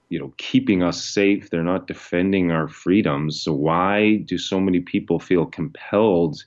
you 0.09 0.19
know, 0.19 0.33
keeping 0.37 0.83
us 0.83 1.03
safe. 1.03 1.49
They're 1.49 1.63
not 1.63 1.87
defending 1.87 2.51
our 2.51 2.67
freedoms. 2.67 3.41
So 3.41 3.53
why 3.53 4.17
do 4.17 4.37
so 4.37 4.59
many 4.59 4.79
people 4.79 5.19
feel 5.19 5.45
compelled 5.45 6.43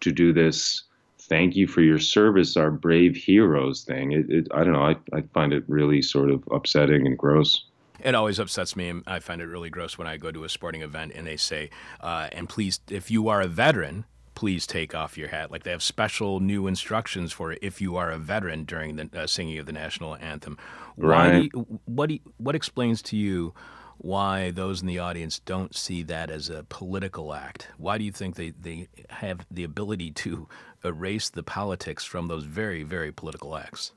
to 0.00 0.12
do 0.12 0.32
this? 0.32 0.82
Thank 1.18 1.56
you 1.56 1.66
for 1.66 1.80
your 1.80 1.98
service, 1.98 2.56
our 2.56 2.70
brave 2.70 3.16
heroes 3.16 3.82
thing. 3.84 4.12
It, 4.12 4.30
it, 4.30 4.48
I 4.54 4.62
don't 4.62 4.74
know. 4.74 4.82
I, 4.82 4.96
I 5.12 5.22
find 5.34 5.52
it 5.52 5.64
really 5.66 6.00
sort 6.02 6.30
of 6.30 6.44
upsetting 6.52 7.06
and 7.06 7.18
gross. 7.18 7.64
It 8.04 8.14
always 8.14 8.38
upsets 8.38 8.76
me. 8.76 8.92
I 9.06 9.18
find 9.18 9.40
it 9.40 9.46
really 9.46 9.70
gross 9.70 9.98
when 9.98 10.06
I 10.06 10.18
go 10.18 10.30
to 10.30 10.44
a 10.44 10.48
sporting 10.48 10.82
event 10.82 11.12
and 11.14 11.26
they 11.26 11.36
say, 11.36 11.70
uh, 12.00 12.28
and 12.30 12.48
please, 12.48 12.78
if 12.90 13.10
you 13.10 13.28
are 13.28 13.40
a 13.40 13.48
veteran, 13.48 14.04
please 14.36 14.66
take 14.66 14.94
off 14.94 15.18
your 15.18 15.28
hat. 15.28 15.50
Like 15.50 15.64
they 15.64 15.72
have 15.72 15.82
special 15.82 16.38
new 16.38 16.68
instructions 16.68 17.32
for 17.32 17.56
if 17.60 17.80
you 17.80 17.96
are 17.96 18.12
a 18.12 18.18
veteran 18.18 18.64
during 18.64 18.94
the 18.94 19.10
uh, 19.12 19.26
singing 19.26 19.58
of 19.58 19.66
the 19.66 19.72
national 19.72 20.14
anthem. 20.16 20.56
Right. 20.96 21.50
You, 21.52 21.80
what, 21.86 22.10
you, 22.10 22.20
what 22.36 22.54
explains 22.54 23.02
to 23.02 23.16
you 23.16 23.52
why 23.98 24.52
those 24.52 24.82
in 24.82 24.86
the 24.86 25.00
audience 25.00 25.40
don't 25.40 25.74
see 25.74 26.04
that 26.04 26.30
as 26.30 26.50
a 26.50 26.64
political 26.68 27.34
act? 27.34 27.68
Why 27.78 27.98
do 27.98 28.04
you 28.04 28.12
think 28.12 28.36
they, 28.36 28.50
they 28.50 28.88
have 29.08 29.44
the 29.50 29.64
ability 29.64 30.12
to 30.12 30.46
erase 30.84 31.30
the 31.30 31.42
politics 31.42 32.04
from 32.04 32.28
those 32.28 32.44
very, 32.44 32.84
very 32.84 33.10
political 33.10 33.56
acts? 33.56 33.92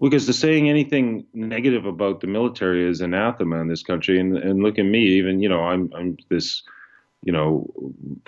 Because 0.00 0.26
the 0.26 0.32
saying 0.32 0.70
anything 0.70 1.26
negative 1.34 1.84
about 1.84 2.20
the 2.20 2.26
military 2.26 2.88
is 2.88 3.02
anathema 3.02 3.60
in 3.60 3.68
this 3.68 3.82
country. 3.82 4.18
And, 4.18 4.38
and 4.38 4.62
look 4.62 4.78
at 4.78 4.86
me, 4.86 5.00
even, 5.00 5.42
you 5.42 5.48
know, 5.48 5.64
I'm, 5.64 5.92
I'm 5.94 6.16
this– 6.30 6.62
you 7.22 7.32
know, 7.32 7.70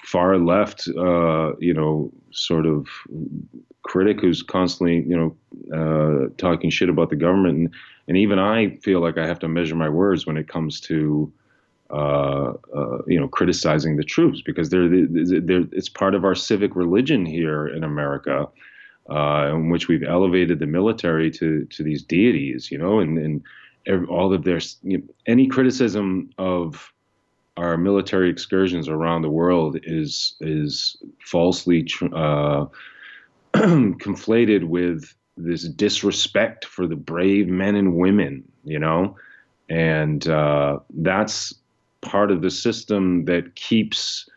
far 0.03 0.39
left, 0.39 0.89
uh, 0.99 1.57
you 1.59 1.73
know, 1.73 2.13
sort 2.31 2.67
of 2.67 2.87
critic 3.83 4.21
who's 4.21 4.43
constantly, 4.43 5.03
you 5.09 5.17
know, 5.17 5.37
uh, 5.75 6.29
talking 6.37 6.71
shit 6.71 6.89
about 6.89 7.11
the 7.11 7.17
government. 7.17 7.59
And, 7.59 7.75
and 8.09 8.17
even 8.17 8.39
I 8.39 8.77
feel 8.83 9.01
like 9.01 9.17
I 9.17 9.27
have 9.27 9.39
to 9.41 9.49
measure 9.49 9.75
my 9.75 9.89
words 9.89 10.27
when 10.27 10.37
it 10.37 10.49
comes 10.49 10.81
to, 10.83 11.33
uh, 11.91 12.53
uh 12.75 12.99
you 13.07 13.19
know, 13.19 13.29
criticizing 13.29 13.97
the 13.97 14.05
troops 14.05 14.43
because 14.43 14.69
they're, 14.69 14.89
they're, 14.89 15.65
it's 15.73 15.89
part 15.89 16.15
of 16.15 16.25
our 16.25 16.35
civic 16.35 16.77
religion 16.77 17.25
here 17.25 17.69
in 17.69 17.85
America. 17.85 18.49
Uh, 19.11 19.51
in 19.53 19.69
which 19.69 19.89
we've 19.89 20.05
elevated 20.05 20.61
the 20.61 20.67
military 20.67 21.29
to 21.29 21.65
to 21.65 21.83
these 21.83 22.05
deities, 22.05 22.71
you 22.71 22.79
know, 22.79 23.01
and 23.01 23.19
and 23.19 24.07
all 24.09 24.33
of 24.33 24.45
their 24.45 24.61
you 24.85 24.99
know, 24.99 25.05
any 25.27 25.49
criticism 25.49 26.31
of 26.39 26.93
our 27.57 27.77
military 27.77 28.31
excursions 28.31 28.89
around 28.89 29.23
the 29.23 29.31
world 29.31 29.79
is 29.83 30.35
is 30.41 30.97
falsely 31.25 31.87
uh, 32.13 32.67
conflated 33.55 34.65
with 34.65 35.15
this 35.37 35.69
disrespect 35.69 36.65
for 36.65 36.87
the 36.87 36.97
brave 36.97 37.49
men 37.49 37.77
and 37.77 37.97
women, 37.97 38.45
you 38.65 38.79
know, 38.79 39.17
and 39.69 40.29
uh, 40.29 40.79
that's 40.99 41.55
part 42.01 42.31
of 42.31 42.43
the 42.43 42.51
system 42.51 43.25
that 43.27 43.55
keeps 43.55 44.29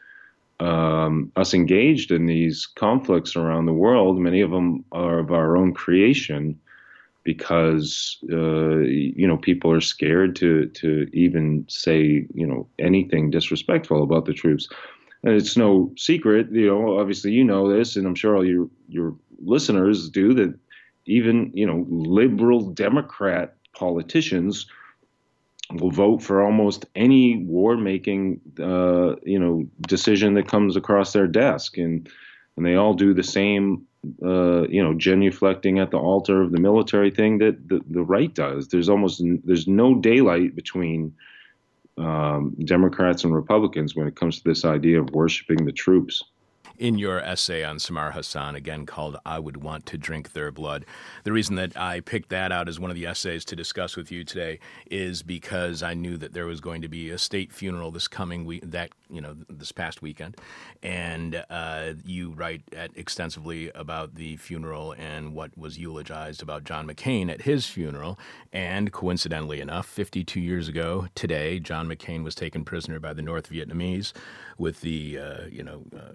um, 0.60 1.32
us 1.36 1.54
engaged 1.54 2.12
in 2.12 2.26
these 2.26 2.66
conflicts 2.66 3.36
around 3.36 3.66
the 3.66 3.74
world. 3.74 4.18
Many 4.18 4.42
of 4.42 4.52
them 4.52 4.86
are 4.92 5.20
of 5.20 5.32
our 5.32 5.58
own 5.58 5.74
creation, 5.74 6.60
because 7.26 8.18
uh, 8.32 8.78
you 8.78 9.28
know 9.28 9.36
people 9.36 9.70
are 9.72 9.82
scared 9.82 10.36
to 10.38 10.68
to 10.68 11.10
even 11.12 11.66
say 11.68 12.26
you 12.34 12.48
know 12.48 12.70
anything 12.80 13.32
disrespectful 13.32 14.02
about 14.02 14.26
the 14.26 14.34
troops. 14.34 14.70
And 15.24 15.34
it's 15.34 15.58
no 15.58 15.92
secret, 15.98 16.52
you 16.52 16.68
know. 16.68 17.00
Obviously, 17.00 17.32
you 17.32 17.44
know 17.44 17.68
this, 17.68 17.98
and 17.98 18.08
I'm 18.08 18.16
sure 18.16 18.38
all 18.38 18.46
your 18.46 18.70
your 18.88 19.16
listeners 19.44 20.10
do 20.10 20.34
that. 20.36 20.58
Even 21.08 21.52
you 21.54 21.66
know 21.66 21.86
liberal 21.90 22.62
Democrat 22.70 23.56
politicians 23.74 24.68
will 25.74 25.92
vote 25.92 26.22
for 26.22 26.44
almost 26.44 26.86
any 26.96 27.44
war-making 27.44 28.40
uh, 28.60 29.16
you 29.24 29.40
know 29.40 29.66
decision 29.88 30.36
that 30.36 30.48
comes 30.48 30.76
across 30.76 31.12
their 31.12 31.28
desk, 31.28 31.78
and 31.78 32.08
and 32.56 32.66
they 32.66 32.76
all 32.76 32.94
do 32.94 33.16
the 33.16 33.24
same 33.24 33.86
uh, 34.24 34.68
you 34.68 34.84
know, 34.84 34.94
genuflecting 34.94 35.82
at 35.82 35.92
the 35.92 35.98
altar 35.98 36.42
of 36.42 36.52
the 36.52 36.60
military 36.60 37.12
thing 37.12 37.38
that 37.40 37.68
the, 37.68 37.82
the 37.90 38.04
right 38.04 38.34
does. 38.34 38.68
There's 38.68 38.90
almost 38.90 39.22
there's 39.44 39.68
no 39.68 39.96
daylight 39.96 40.56
between 40.56 41.14
um, 41.98 42.56
Democrats 42.66 43.24
and 43.24 43.34
Republicans 43.34 43.96
when 43.96 44.08
it 44.08 44.16
comes 44.16 44.38
to 44.38 44.44
this 44.44 44.66
idea 44.66 45.02
of 45.02 45.10
worshiping 45.12 45.66
the 45.66 45.72
troops 45.72 46.24
in 46.78 46.98
your 46.98 47.20
essay 47.20 47.64
on 47.64 47.80
Samar 47.80 48.12
Hassan, 48.12 48.56
again 48.56 48.86
called 48.86 49.18
I 49.26 49.40
Would 49.40 49.58
Want 49.58 49.86
to 49.88 49.98
Drink 49.98 50.34
Their 50.34 50.52
Blood. 50.52 50.86
The 51.24 51.32
reason 51.32 51.56
that 51.56 51.76
I 51.78 52.00
picked 52.00 52.30
that 52.30 52.52
out 52.52 52.68
as 52.68 52.80
one 52.80 52.92
of 52.92 52.96
the 52.96 53.06
essays 53.06 53.46
to 53.46 53.56
discuss 53.56 53.96
with 53.96 54.12
you 54.12 54.24
today 54.24 54.60
is 54.90 55.24
because 55.24 55.84
I 55.84 55.94
knew 55.94 56.18
that 56.18 56.34
there 56.34 56.46
was 56.46 56.62
going 56.62 56.82
to 56.82 56.88
be 56.88 57.10
a 57.10 57.18
state 57.18 57.52
funeral 57.52 57.92
this 57.92 58.08
coming 58.08 58.46
week, 58.46 58.64
that, 58.66 58.92
you 59.10 59.22
know, 59.22 59.36
this 59.50 59.72
past 59.72 60.02
weekend. 60.02 60.38
And 60.84 61.44
uh, 61.50 61.94
you 62.04 62.32
write 62.32 62.64
extensively 62.96 63.72
about 63.74 64.16
the 64.16 64.38
funeral 64.38 64.94
and 64.94 65.34
what 65.34 65.58
was 65.58 65.78
eulogized 65.78 66.42
about 66.42 66.64
John 66.64 66.88
McCain 66.88 67.32
at 67.32 67.42
his 67.42 67.66
funeral. 67.66 68.20
And 68.52 68.92
coincidentally 68.92 69.62
enough, 69.62 69.88
52 69.88 70.40
years 70.40 70.68
ago 70.68 71.08
today, 71.16 71.60
John 71.60 71.88
McCain 71.88 72.24
was 72.24 72.36
taken 72.36 72.66
prisoner 72.66 73.00
by 73.00 73.14
the 73.14 73.22
North 73.22 73.50
Vietnamese 73.50 74.14
with 74.58 74.82
the, 74.82 75.20
uh, 75.20 75.46
you 75.50 75.64
know, 75.64 75.84
uh, 75.96 76.14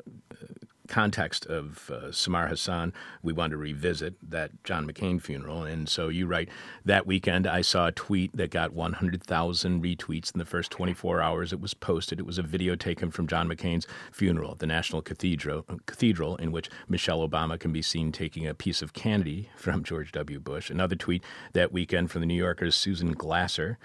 context 0.91 1.47
of 1.47 1.91
uh, 1.91 2.13
Samar 2.13 2.49
Hassan, 2.49 2.93
we 3.23 3.33
wanted 3.33 3.53
to 3.53 3.57
revisit 3.57 4.15
that 4.29 4.63
John 4.65 4.87
McCain 4.87 5.23
funeral. 5.23 5.63
And 5.63 5.89
so 5.89 6.09
you 6.09 6.27
write, 6.27 6.51
that 6.85 7.07
weekend 7.07 7.47
I 7.47 7.63
saw 7.63 7.87
a 7.87 7.93
tweet 7.93 8.37
that 8.37 8.51
got 8.51 8.73
100,000 8.73 9.83
retweets 9.83 10.35
in 10.35 10.39
the 10.39 10.45
first 10.45 10.71
24 10.71 11.23
hours 11.23 11.53
it 11.53 11.61
was 11.61 11.73
posted. 11.73 12.19
It 12.19 12.27
was 12.27 12.39
a 12.39 12.43
video 12.43 12.75
taken 12.75 13.11
from 13.11 13.27
John 13.27 13.49
McCain's 13.49 13.87
funeral 14.13 14.53
at 14.53 14.59
the 14.59 14.67
National 14.67 15.01
Cathedral, 15.01 15.65
Cathedral 15.87 16.37
in 16.37 16.53
which 16.53 16.69
Michelle 16.89 17.27
Obama 17.27 17.59
can 17.59 17.73
be 17.73 17.83
seen 17.83 18.13
taking 18.13 18.47
a 18.47 18.55
piece 18.55 18.83
of 18.83 18.93
candy 18.93 19.49
from 19.57 19.85
George 19.85 20.13
W. 20.13 20.41
Bush. 20.41 20.71
Another 20.71 20.97
tweet 20.97 21.25
that 21.53 21.73
weekend 21.73 22.11
from 22.11 22.21
the 22.21 22.27
New 22.27 22.35
Yorker's 22.35 22.75
Susan 22.75 23.13
Glasser 23.13 23.79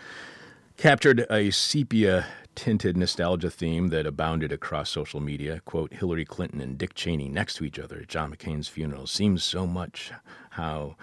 captured 0.77 1.25
a 1.29 1.51
sepia 1.51 2.25
tinted 2.53 2.97
nostalgia 2.97 3.49
theme 3.49 3.87
that 3.89 4.05
abounded 4.05 4.51
across 4.51 4.89
social 4.89 5.19
media. 5.19 5.61
Quote, 5.65 5.93
Hillary 5.93 6.25
Clinton 6.25 6.61
and 6.61 6.77
Dick 6.77 6.93
Cheney 6.93 7.29
next 7.29 7.55
to 7.55 7.65
each 7.65 7.79
other 7.79 7.99
at 7.99 8.07
John 8.07 8.33
McCain's 8.33 8.67
funeral 8.67 9.07
seems 9.07 9.43
so 9.43 9.65
much 9.65 10.11
how 10.51 10.95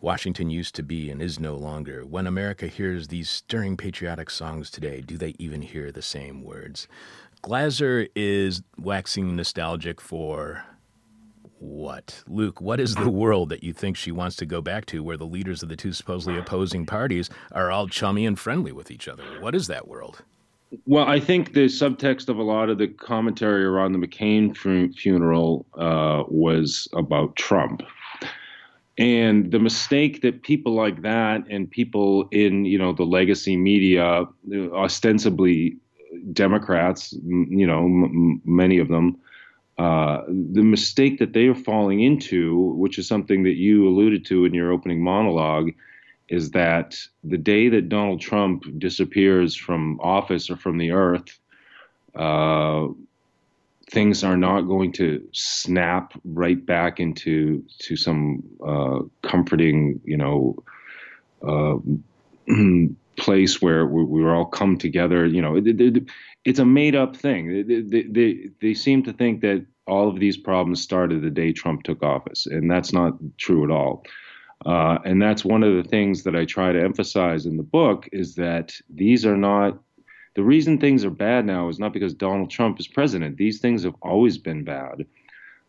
Washington 0.00 0.50
used 0.50 0.74
to 0.74 0.82
be 0.82 1.10
and 1.10 1.22
is 1.22 1.40
no 1.40 1.56
longer. 1.56 2.04
When 2.04 2.26
America 2.26 2.66
hears 2.66 3.08
these 3.08 3.30
stirring 3.30 3.76
patriotic 3.76 4.30
songs 4.30 4.70
today, 4.70 5.00
do 5.00 5.16
they 5.16 5.34
even 5.38 5.62
hear 5.62 5.90
the 5.90 6.02
same 6.02 6.42
words? 6.42 6.86
Glasser 7.42 8.08
is 8.14 8.62
waxing 8.78 9.36
nostalgic 9.36 10.00
for 10.00 10.64
what? 11.64 12.22
Luke, 12.26 12.60
what 12.60 12.78
is 12.78 12.94
the 12.94 13.08
world 13.08 13.48
that 13.48 13.64
you 13.64 13.72
think 13.72 13.96
she 13.96 14.12
wants 14.12 14.36
to 14.36 14.46
go 14.46 14.60
back 14.60 14.84
to 14.86 15.02
where 15.02 15.16
the 15.16 15.26
leaders 15.26 15.62
of 15.62 15.68
the 15.68 15.76
two 15.76 15.92
supposedly 15.92 16.38
opposing 16.38 16.84
parties 16.84 17.30
are 17.52 17.70
all 17.70 17.88
chummy 17.88 18.26
and 18.26 18.38
friendly 18.38 18.70
with 18.70 18.90
each 18.90 19.08
other? 19.08 19.24
What 19.40 19.54
is 19.54 19.66
that 19.68 19.88
world? 19.88 20.22
Well, 20.86 21.06
I 21.06 21.20
think 21.20 21.54
the 21.54 21.66
subtext 21.66 22.28
of 22.28 22.38
a 22.38 22.42
lot 22.42 22.68
of 22.68 22.78
the 22.78 22.88
commentary 22.88 23.64
around 23.64 23.92
the 23.92 24.06
McCain 24.06 24.56
funeral 24.94 25.66
uh, 25.78 26.24
was 26.28 26.88
about 26.94 27.36
Trump. 27.36 27.82
And 28.98 29.50
the 29.50 29.58
mistake 29.58 30.22
that 30.22 30.42
people 30.42 30.72
like 30.74 31.02
that 31.02 31.44
and 31.48 31.70
people 31.70 32.28
in, 32.30 32.64
you 32.64 32.78
know, 32.78 32.92
the 32.92 33.04
legacy 33.04 33.56
media, 33.56 34.24
ostensibly 34.72 35.76
Democrats, 36.32 37.12
you 37.12 37.66
know, 37.66 37.84
m- 37.84 38.40
many 38.44 38.78
of 38.78 38.88
them, 38.88 39.18
uh, 39.78 40.22
the 40.28 40.62
mistake 40.62 41.18
that 41.18 41.32
they 41.32 41.46
are 41.46 41.54
falling 41.54 42.00
into, 42.00 42.56
which 42.76 42.98
is 42.98 43.08
something 43.08 43.42
that 43.42 43.56
you 43.56 43.88
alluded 43.88 44.24
to 44.26 44.44
in 44.44 44.54
your 44.54 44.72
opening 44.72 45.02
monologue, 45.02 45.70
is 46.28 46.52
that 46.52 46.96
the 47.24 47.38
day 47.38 47.68
that 47.68 47.88
Donald 47.88 48.20
Trump 48.20 48.64
disappears 48.78 49.54
from 49.54 50.00
office 50.00 50.48
or 50.48 50.56
from 50.56 50.78
the 50.78 50.92
earth, 50.92 51.38
uh, 52.14 52.86
things 53.90 54.24
are 54.24 54.36
not 54.36 54.62
going 54.62 54.92
to 54.92 55.26
snap 55.32 56.12
right 56.24 56.64
back 56.64 57.00
into 57.00 57.64
to 57.80 57.96
some 57.96 58.42
uh, 58.66 59.00
comforting, 59.22 60.00
you 60.04 60.16
know, 60.16 60.56
uh, 61.46 61.76
place 63.16 63.60
where 63.60 63.86
we, 63.86 64.04
we 64.04 64.28
all 64.28 64.46
come 64.46 64.76
together. 64.78 65.26
You 65.26 65.42
know, 65.42 65.56
it, 65.56 65.80
it, 65.80 66.04
it's 66.44 66.58
a 66.58 66.64
made 66.64 66.94
up 66.94 67.16
thing. 67.16 67.66
They, 67.66 68.02
they, 68.02 68.48
they 68.60 68.74
seem 68.74 69.02
to 69.04 69.12
think 69.12 69.40
that 69.40 69.66
all 69.86 70.08
of 70.08 70.18
these 70.18 70.36
problems 70.36 70.80
started 70.82 71.22
the 71.22 71.30
day 71.30 71.52
Trump 71.52 71.82
took 71.82 72.02
office, 72.02 72.46
and 72.46 72.70
that's 72.70 72.92
not 72.92 73.14
true 73.38 73.64
at 73.64 73.70
all. 73.70 74.04
Uh, 74.64 74.98
and 75.04 75.20
that's 75.20 75.44
one 75.44 75.62
of 75.62 75.74
the 75.74 75.88
things 75.88 76.22
that 76.22 76.34
I 76.34 76.44
try 76.44 76.72
to 76.72 76.82
emphasize 76.82 77.44
in 77.44 77.56
the 77.56 77.62
book 77.62 78.08
is 78.12 78.34
that 78.36 78.72
these 78.88 79.26
are 79.26 79.36
not 79.36 79.78
the 80.34 80.42
reason 80.42 80.78
things 80.78 81.04
are 81.04 81.10
bad 81.10 81.46
now 81.46 81.68
is 81.68 81.78
not 81.78 81.92
because 81.92 82.12
Donald 82.12 82.50
Trump 82.50 82.80
is 82.80 82.88
president. 82.88 83.36
These 83.36 83.60
things 83.60 83.84
have 83.84 83.94
always 84.02 84.36
been 84.36 84.64
bad. 84.64 85.06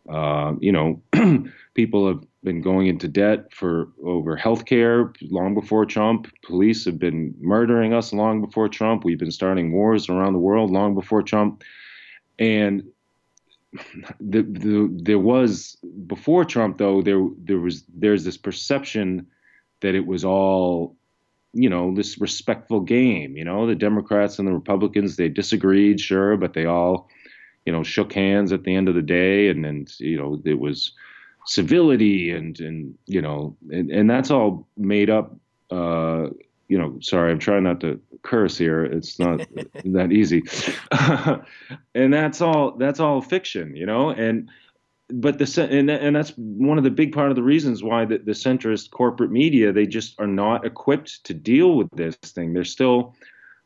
Uh, 0.08 0.54
you 0.60 0.72
know, 0.72 1.02
people 1.74 2.06
have 2.06 2.24
been 2.44 2.62
going 2.62 2.86
into 2.86 3.08
debt 3.08 3.52
for 3.52 3.88
over 4.04 4.36
health 4.36 4.64
care 4.64 5.12
long 5.22 5.54
before 5.54 5.84
Trump. 5.84 6.30
Police 6.42 6.84
have 6.84 6.98
been 6.98 7.34
murdering 7.40 7.92
us 7.92 8.12
long 8.12 8.40
before 8.40 8.68
Trump. 8.68 9.04
We've 9.04 9.18
been 9.18 9.32
starting 9.32 9.72
wars 9.72 10.08
around 10.08 10.32
the 10.32 10.38
world 10.38 10.70
long 10.70 10.94
before 10.94 11.22
Trump. 11.22 11.64
And 12.38 12.84
the, 14.20 14.42
the, 14.42 14.88
there 14.92 15.18
was 15.18 15.76
before 16.06 16.44
Trump 16.44 16.78
though 16.78 17.02
there 17.02 17.26
there 17.44 17.58
was 17.58 17.84
there's 17.94 18.24
this 18.24 18.36
perception 18.36 19.26
that 19.80 19.94
it 19.94 20.06
was 20.06 20.24
all 20.24 20.96
you 21.52 21.68
know 21.68 21.94
this 21.94 22.20
respectful 22.20 22.80
game 22.80 23.36
you 23.36 23.44
know 23.44 23.66
the 23.66 23.74
Democrats 23.74 24.38
and 24.38 24.46
the 24.46 24.52
Republicans 24.52 25.16
they 25.16 25.28
disagreed 25.28 26.00
sure 26.00 26.36
but 26.36 26.54
they 26.54 26.64
all 26.64 27.08
you 27.66 27.72
know 27.72 27.82
shook 27.82 28.12
hands 28.12 28.52
at 28.52 28.64
the 28.64 28.74
end 28.74 28.88
of 28.88 28.94
the 28.94 29.02
day 29.02 29.48
and 29.48 29.64
then 29.64 29.86
you 29.98 30.16
know 30.16 30.40
it 30.44 30.58
was 30.58 30.92
civility 31.44 32.30
and 32.30 32.58
and 32.60 32.94
you 33.06 33.20
know 33.20 33.56
and, 33.70 33.90
and 33.90 34.08
that's 34.08 34.30
all 34.30 34.66
made 34.76 35.10
up 35.10 35.36
uh 35.70 36.26
you 36.68 36.78
know 36.78 36.96
sorry 37.00 37.30
i'm 37.30 37.38
trying 37.38 37.64
not 37.64 37.80
to 37.80 38.00
curse 38.26 38.58
here. 38.58 38.84
It's 38.84 39.18
not 39.18 39.40
that 39.84 40.12
easy, 40.12 40.42
and 41.94 42.12
that's 42.12 42.40
all. 42.42 42.72
That's 42.72 43.00
all 43.00 43.22
fiction, 43.22 43.74
you 43.74 43.86
know. 43.86 44.10
And 44.10 44.50
but 45.08 45.38
the 45.38 45.68
and 45.70 45.88
and 45.90 46.14
that's 46.14 46.32
one 46.36 46.76
of 46.76 46.84
the 46.84 46.90
big 46.90 47.12
part 47.12 47.30
of 47.30 47.36
the 47.36 47.42
reasons 47.42 47.82
why 47.82 48.04
the, 48.04 48.18
the 48.18 48.32
centrist 48.32 48.90
corporate 48.90 49.30
media 49.30 49.72
they 49.72 49.86
just 49.86 50.20
are 50.20 50.26
not 50.26 50.66
equipped 50.66 51.24
to 51.24 51.34
deal 51.34 51.76
with 51.76 51.90
this 51.92 52.16
thing. 52.16 52.52
They're 52.52 52.64
still 52.64 53.14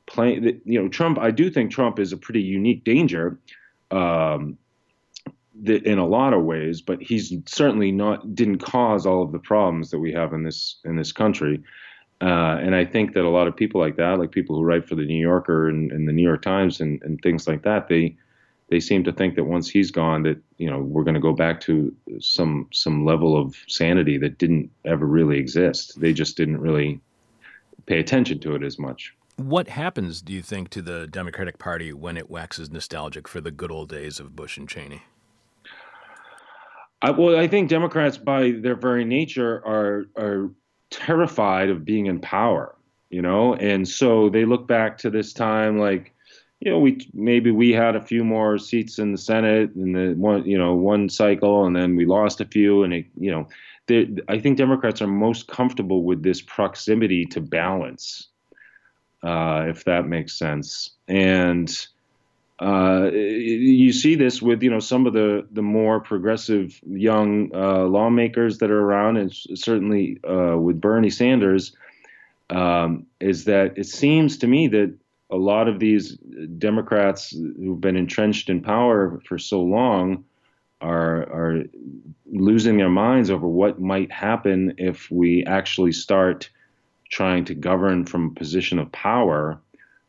playing. 0.06 0.60
You 0.64 0.82
know, 0.82 0.88
Trump. 0.88 1.18
I 1.18 1.30
do 1.30 1.50
think 1.50 1.72
Trump 1.72 1.98
is 1.98 2.12
a 2.12 2.18
pretty 2.18 2.42
unique 2.42 2.84
danger. 2.84 3.40
Um, 3.90 4.58
in 5.66 5.98
a 5.98 6.06
lot 6.06 6.32
of 6.32 6.44
ways, 6.44 6.80
but 6.80 7.02
he's 7.02 7.34
certainly 7.46 7.92
not 7.92 8.34
didn't 8.34 8.58
cause 8.58 9.04
all 9.04 9.22
of 9.22 9.32
the 9.32 9.38
problems 9.38 9.90
that 9.90 9.98
we 9.98 10.12
have 10.12 10.32
in 10.32 10.42
this 10.42 10.76
in 10.84 10.96
this 10.96 11.12
country. 11.12 11.62
Uh, 12.22 12.58
and 12.60 12.74
I 12.74 12.84
think 12.84 13.14
that 13.14 13.24
a 13.24 13.30
lot 13.30 13.46
of 13.46 13.56
people 13.56 13.80
like 13.80 13.96
that, 13.96 14.18
like 14.18 14.30
people 14.30 14.56
who 14.56 14.62
write 14.62 14.86
for 14.86 14.94
the 14.94 15.06
New 15.06 15.20
Yorker 15.20 15.68
and, 15.68 15.90
and 15.90 16.06
the 16.06 16.12
New 16.12 16.22
York 16.22 16.42
Times 16.42 16.80
and, 16.80 17.02
and 17.02 17.20
things 17.22 17.48
like 17.48 17.62
that, 17.62 17.88
they 17.88 18.16
they 18.68 18.80
seem 18.80 19.02
to 19.04 19.12
think 19.12 19.34
that 19.34 19.44
once 19.44 19.68
he's 19.68 19.90
gone, 19.90 20.22
that 20.22 20.38
you 20.58 20.70
know 20.70 20.78
we're 20.78 21.04
going 21.04 21.14
to 21.14 21.20
go 21.20 21.32
back 21.32 21.60
to 21.62 21.94
some 22.20 22.68
some 22.72 23.04
level 23.04 23.36
of 23.36 23.56
sanity 23.68 24.16
that 24.18 24.38
didn't 24.38 24.70
ever 24.84 25.06
really 25.06 25.38
exist. 25.38 26.00
They 26.00 26.12
just 26.12 26.36
didn't 26.36 26.60
really 26.60 27.00
pay 27.86 27.98
attention 27.98 28.38
to 28.40 28.54
it 28.54 28.62
as 28.62 28.78
much. 28.78 29.14
What 29.40 29.68
happens, 29.68 30.20
do 30.20 30.34
you 30.34 30.42
think, 30.42 30.68
to 30.68 30.82
the 30.82 31.06
Democratic 31.06 31.58
Party 31.58 31.94
when 31.94 32.18
it 32.18 32.28
waxes 32.28 32.70
nostalgic 32.70 33.26
for 33.26 33.40
the 33.40 33.50
good 33.50 33.72
old 33.72 33.88
days 33.88 34.20
of 34.20 34.36
Bush 34.36 34.58
and 34.58 34.68
Cheney? 34.68 35.04
I, 37.00 37.12
well, 37.12 37.38
I 37.38 37.48
think 37.48 37.70
Democrats, 37.70 38.18
by 38.18 38.50
their 38.50 38.74
very 38.74 39.06
nature, 39.06 39.62
are 39.64 40.04
are 40.18 40.50
terrified 40.90 41.70
of 41.70 41.86
being 41.86 42.04
in 42.04 42.20
power, 42.20 42.76
you 43.08 43.22
know, 43.22 43.54
and 43.54 43.88
so 43.88 44.28
they 44.28 44.44
look 44.44 44.68
back 44.68 44.98
to 44.98 45.08
this 45.08 45.32
time 45.32 45.78
like, 45.78 46.14
you 46.60 46.70
know, 46.70 46.78
we 46.78 47.08
maybe 47.14 47.50
we 47.50 47.72
had 47.72 47.96
a 47.96 48.02
few 48.02 48.22
more 48.22 48.58
seats 48.58 48.98
in 48.98 49.10
the 49.10 49.16
Senate 49.18 49.70
in 49.74 49.92
the 49.92 50.12
one, 50.18 50.44
you 50.44 50.58
know, 50.58 50.74
one 50.74 51.08
cycle, 51.08 51.64
and 51.64 51.74
then 51.74 51.96
we 51.96 52.04
lost 52.04 52.42
a 52.42 52.44
few, 52.44 52.82
and 52.82 52.92
it, 52.92 53.06
you 53.18 53.30
know, 53.30 53.48
I 54.28 54.38
think 54.38 54.58
Democrats 54.58 55.00
are 55.00 55.06
most 55.06 55.48
comfortable 55.48 56.02
with 56.04 56.22
this 56.22 56.42
proximity 56.42 57.24
to 57.24 57.40
balance, 57.40 58.28
uh, 59.22 59.66
if 59.68 59.84
that 59.84 60.06
makes 60.06 60.38
sense, 60.38 60.90
and 61.08 61.86
uh, 62.60 63.10
you 63.12 63.92
see 63.92 64.16
this 64.16 64.42
with 64.42 64.62
you 64.62 64.70
know 64.70 64.80
some 64.80 65.06
of 65.06 65.14
the 65.14 65.46
the 65.50 65.62
more 65.62 66.00
progressive 66.00 66.78
young 66.86 67.50
uh, 67.54 67.84
lawmakers 67.84 68.58
that 68.58 68.70
are 68.70 68.80
around, 68.80 69.16
and 69.16 69.32
certainly 69.54 70.20
uh, 70.28 70.56
with 70.58 70.80
Bernie 70.80 71.10
Sanders, 71.10 71.74
um, 72.50 73.06
is 73.18 73.44
that 73.44 73.78
it 73.78 73.86
seems 73.86 74.38
to 74.38 74.46
me 74.46 74.68
that 74.68 74.94
a 75.30 75.36
lot 75.36 75.68
of 75.68 75.78
these 75.78 76.18
Democrats 76.58 77.30
who've 77.30 77.80
been 77.80 77.96
entrenched 77.96 78.50
in 78.50 78.60
power 78.60 79.20
for 79.26 79.38
so 79.38 79.62
long 79.62 80.24
are 80.82 81.22
are 81.32 81.62
losing 82.30 82.76
their 82.76 82.90
minds 82.90 83.30
over 83.30 83.46
what 83.46 83.80
might 83.80 84.10
happen 84.12 84.74
if 84.78 85.10
we 85.10 85.44
actually 85.44 85.92
start 85.92 86.50
trying 87.10 87.44
to 87.44 87.54
govern 87.54 88.06
from 88.06 88.28
a 88.28 88.34
position 88.34 88.78
of 88.78 88.90
power 88.92 89.60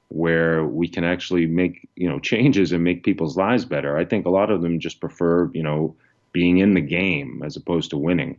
where 0.09 0.65
we 0.65 0.87
can 0.87 1.03
actually 1.03 1.45
make 1.45 1.87
you 1.95 2.07
know 2.07 2.19
changes 2.19 2.71
and 2.71 2.83
make 2.83 3.03
people's 3.03 3.37
lives 3.37 3.65
better. 3.65 3.97
I 3.97 4.05
think 4.05 4.25
a 4.25 4.29
lot 4.29 4.51
of 4.51 4.61
them 4.61 4.79
just 4.79 4.99
prefer 4.99 5.49
you 5.53 5.63
know 5.63 5.95
being 6.31 6.59
in 6.59 6.73
the 6.73 6.81
game 6.81 7.41
as 7.45 7.55
opposed 7.57 7.89
to 7.91 7.97
winning. 7.97 8.37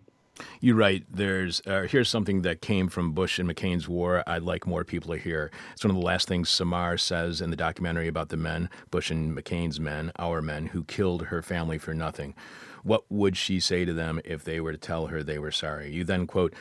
You're 0.60 0.76
right. 0.76 1.04
There's 1.10 1.60
uh, 1.66 1.82
here's 1.82 2.08
something 2.08 2.42
that 2.42 2.62
came 2.62 2.88
from 2.88 3.12
Bush 3.12 3.38
and 3.38 3.48
McCain's 3.48 3.88
war. 3.88 4.22
I'd 4.26 4.42
like 4.42 4.66
more 4.66 4.84
people 4.84 5.12
to 5.14 5.20
hear. 5.20 5.50
It's 5.72 5.84
one 5.84 5.90
of 5.90 5.96
the 5.96 6.06
last 6.06 6.28
things 6.28 6.48
Samar 6.48 6.96
says 6.96 7.40
in 7.40 7.50
the 7.50 7.56
documentary 7.56 8.08
about 8.08 8.30
the 8.30 8.36
men, 8.36 8.70
Bush 8.90 9.10
and 9.10 9.36
McCain's 9.36 9.78
men, 9.78 10.12
our 10.18 10.40
men, 10.40 10.66
who 10.66 10.84
killed 10.84 11.26
her 11.26 11.42
family 11.42 11.78
for 11.78 11.94
nothing. 11.94 12.34
What 12.82 13.04
would 13.10 13.36
she 13.36 13.60
say 13.60 13.84
to 13.84 13.92
them 13.92 14.20
if 14.24 14.42
they 14.42 14.60
were 14.60 14.72
to 14.72 14.78
tell 14.78 15.08
her 15.08 15.22
they 15.22 15.38
were 15.38 15.52
sorry? 15.52 15.92
You 15.92 16.02
then 16.02 16.26
quote, 16.26 16.54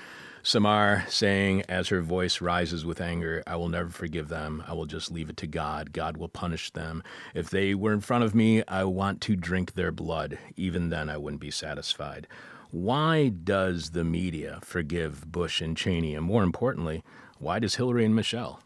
Samar 0.43 1.06
saying, 1.08 1.63
as 1.69 1.89
her 1.89 2.01
voice 2.01 2.41
rises 2.41 2.86
with 2.86 2.99
anger, 2.99 3.43
I 3.45 3.56
will 3.56 3.69
never 3.69 3.89
forgive 3.89 4.27
them. 4.27 4.63
I 4.67 4.73
will 4.73 4.86
just 4.86 5.12
leave 5.12 5.30
it 5.30 5.38
to 5.38 5.47
God. 5.47 5.93
God 5.93 6.17
will 6.17 6.30
punish 6.30 6.71
them. 6.71 7.04
If 7.36 7.49
they 7.49 7.75
were 7.75 7.93
in 7.93 8.01
front 8.01 8.23
of 8.23 8.34
me, 8.34 8.63
I 8.67 8.84
want 8.86 9.21
to 9.21 9.36
drink 9.36 9.73
their 9.73 9.91
blood. 9.91 10.39
Even 10.58 10.89
then, 10.89 11.10
I 11.10 11.17
wouldn't 11.17 11.41
be 11.41 11.51
satisfied. 11.51 12.27
Why 12.71 13.30
does 13.30 13.91
the 13.91 14.04
media 14.04 14.60
forgive 14.63 15.32
Bush 15.32 15.62
and 15.62 15.77
Cheney? 15.77 16.15
And 16.15 16.25
more 16.25 16.44
importantly, 16.44 17.04
why 17.37 17.60
does 17.60 17.75
Hillary 17.75 18.06
and 18.06 18.15
Michelle? 18.15 18.62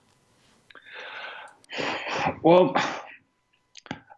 Well, 2.44 2.74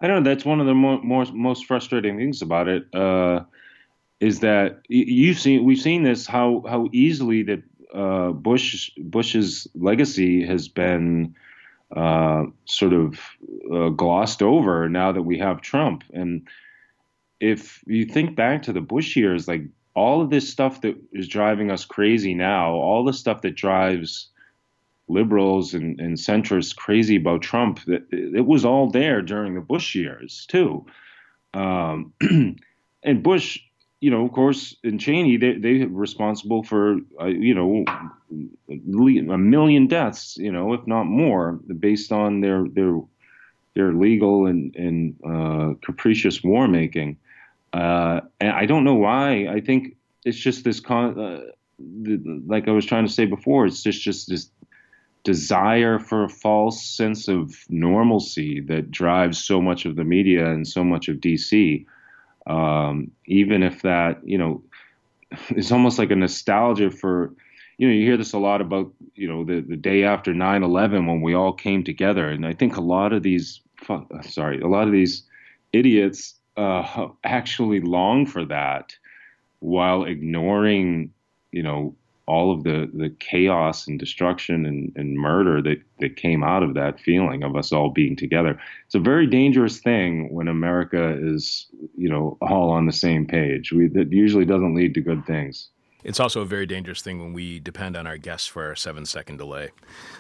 I 0.02 0.08
don't 0.08 0.24
know. 0.24 0.30
That's 0.30 0.46
one 0.46 0.60
of 0.60 0.68
the 0.68 0.76
mo- 0.76 1.02
more, 1.02 1.26
most 1.34 1.66
frustrating 1.66 2.18
things 2.18 2.42
about 2.42 2.68
it. 2.68 2.94
Uh, 2.94 3.42
is 4.20 4.40
that 4.40 4.82
you've 4.88 5.40
seen 5.40 5.64
we've 5.64 5.80
seen 5.80 6.04
this 6.04 6.26
how 6.26 6.64
how 6.68 6.88
easily 6.92 7.44
that 7.44 7.64
uh, 7.94 8.32
Bush 8.32 8.92
Bush's 8.98 9.68
legacy 9.76 10.46
has 10.46 10.68
been 10.68 11.36
uh, 11.96 12.46
sort 12.66 12.94
of 12.94 13.20
uh, 13.74 13.90
glossed 13.90 14.42
over 14.42 14.90
now 14.90 15.12
that 15.12 15.22
we 15.22 15.38
have 15.40 15.62
Trump. 15.62 16.04
And 16.12 16.48
if 17.40 17.84
you 17.88 18.06
think 18.06 18.36
back 18.36 18.64
to 18.64 18.74
the 18.74 18.82
Bush 18.82 19.16
years, 19.16 19.48
like 19.48 19.64
all 19.94 20.22
of 20.22 20.30
this 20.30 20.50
stuff 20.50 20.82
that 20.82 20.96
is 21.14 21.28
driving 21.28 21.72
us 21.72 21.86
crazy 21.86 22.34
now, 22.34 22.72
all 22.72 23.06
the 23.06 23.14
stuff 23.14 23.42
that 23.42 23.56
drives 23.56 24.30
liberals 25.08 25.74
and, 25.74 26.00
and 26.00 26.18
centrists 26.18 26.76
crazy 26.76 27.16
about 27.16 27.42
Trump, 27.42 27.80
that 27.86 28.04
it 28.12 28.46
was 28.46 28.66
all 28.66 28.90
there 28.90 29.22
during 29.22 29.56
the 29.56 29.62
Bush 29.62 29.96
years 29.96 30.46
too. 30.50 30.86
Um, 31.54 32.14
and 33.04 33.24
Bush, 33.24 33.60
you 34.00 34.12
know, 34.12 34.26
of 34.26 34.32
course, 34.32 34.76
in 34.84 35.00
Cheney, 35.00 35.38
they 35.38 35.58
they 35.58 35.86
responsible 35.86 36.64
for 36.64 36.98
uh, 37.20 37.26
you 37.26 37.56
know 37.56 37.84
a 38.70 39.38
million 39.38 39.88
deaths, 39.88 40.38
you 40.38 40.52
know, 40.52 40.74
if 40.74 40.86
not 40.86 41.06
more, 41.06 41.60
based 41.80 42.12
on 42.12 42.42
their 42.42 42.68
their 42.68 43.00
their 43.74 43.94
legal 43.94 44.46
and 44.46 44.76
and 44.76 45.16
uh, 45.26 45.74
capricious 45.84 46.44
war 46.44 46.68
making. 46.68 47.18
Uh, 47.74 48.22
and 48.40 48.52
I 48.52 48.66
don't 48.66 48.84
know 48.84 48.96
why. 48.96 49.48
I 49.48 49.62
think 49.62 49.98
it's 50.26 50.38
just 50.38 50.64
this 50.64 50.80
con. 50.80 51.20
Uh, 51.20 51.42
the, 51.80 52.44
like 52.48 52.68
I 52.68 52.72
was 52.72 52.86
trying 52.86 53.06
to 53.06 53.12
say 53.12 53.26
before, 53.26 53.66
it's 53.66 53.82
just 53.82 54.02
just 54.02 54.30
this 54.30 54.52
desire 55.24 56.00
for 56.00 56.24
a 56.24 56.30
false 56.30 56.86
sense 56.86 57.28
of 57.28 57.54
normalcy 57.68 58.62
that 58.62 58.92
drives 58.92 59.44
so 59.44 59.62
much 59.62 59.86
of 59.86 59.96
the 59.96 60.04
media 60.04 60.52
and 60.52 60.68
so 60.68 60.84
much 60.84 61.10
of 61.10 61.18
DC. 61.18 61.86
Um, 62.48 63.12
even 63.26 63.62
if 63.62 63.82
that, 63.82 64.26
you 64.28 64.38
know, 64.38 64.64
it's 65.50 65.72
almost 65.72 66.00
like 66.00 66.12
a 66.12 66.16
nostalgia 66.16 66.90
for, 66.90 67.34
you 67.78 67.88
know, 67.88 67.94
you 67.94 68.06
hear 68.06 68.18
this 68.18 68.34
a 68.34 68.40
lot 68.40 68.62
about, 68.62 68.92
you 69.16 69.28
know, 69.28 69.44
the, 69.44 69.62
the 69.62 69.76
day 69.76 70.04
after 70.04 70.34
9 70.34 70.64
11 70.64 71.06
when 71.06 71.22
we 71.22 71.36
all 71.36 71.54
came 71.54 71.84
together. 71.84 72.30
And 72.30 72.46
I 72.46 72.54
think 72.54 72.78
a 72.78 72.82
lot 72.82 73.14
of 73.14 73.24
these, 73.24 73.62
sorry, 74.22 74.62
a 74.62 74.68
lot 74.68 74.88
of 74.88 74.94
these 74.94 75.24
idiots 75.74 76.36
uh, 76.56 77.10
actually 77.24 77.82
long 77.82 78.26
for 78.26 78.46
that 78.46 78.96
while 79.60 80.04
ignoring, 80.04 81.12
you 81.52 81.64
know, 81.64 81.96
all 82.28 82.52
of 82.52 82.64
the, 82.64 82.90
the 82.94 83.10
chaos 83.20 83.88
and 83.88 83.98
destruction 83.98 84.66
and, 84.66 84.92
and 84.96 85.16
murder 85.16 85.62
that, 85.62 85.82
that 86.00 86.18
came 86.18 86.44
out 86.44 86.62
of 86.62 86.74
that 86.74 87.00
feeling 87.00 87.42
of 87.44 87.56
us 87.56 87.72
all 87.72 87.90
being 87.90 88.16
together. 88.16 88.60
It's 88.86 88.96
a 88.96 89.00
very 89.00 89.28
dangerous 89.28 89.80
thing 89.80 90.34
when 90.34 90.50
America 90.50 91.18
is, 91.22 91.68
you 91.98 92.10
know, 92.10 92.38
all 92.42 92.70
on 92.70 92.86
the 92.86 92.92
same 92.92 93.26
page. 93.26 93.72
We, 93.72 93.88
that 93.88 94.12
usually 94.12 94.46
doesn't 94.46 94.76
lead 94.76 94.94
to 94.96 95.02
good 95.02 95.26
things. 95.26 95.70
It's 96.08 96.22
also 96.22 96.40
a 96.40 96.46
very 96.46 96.66
dangerous 96.66 97.02
thing 97.02 97.20
when 97.20 97.34
we 97.34 97.60
depend 97.60 97.98
on 97.98 98.08
our 98.08 98.18
guests 98.18 98.48
for 98.48 98.66
our 98.66 98.78
seven 98.78 99.06
second 99.06 99.38
delay. 99.38 99.72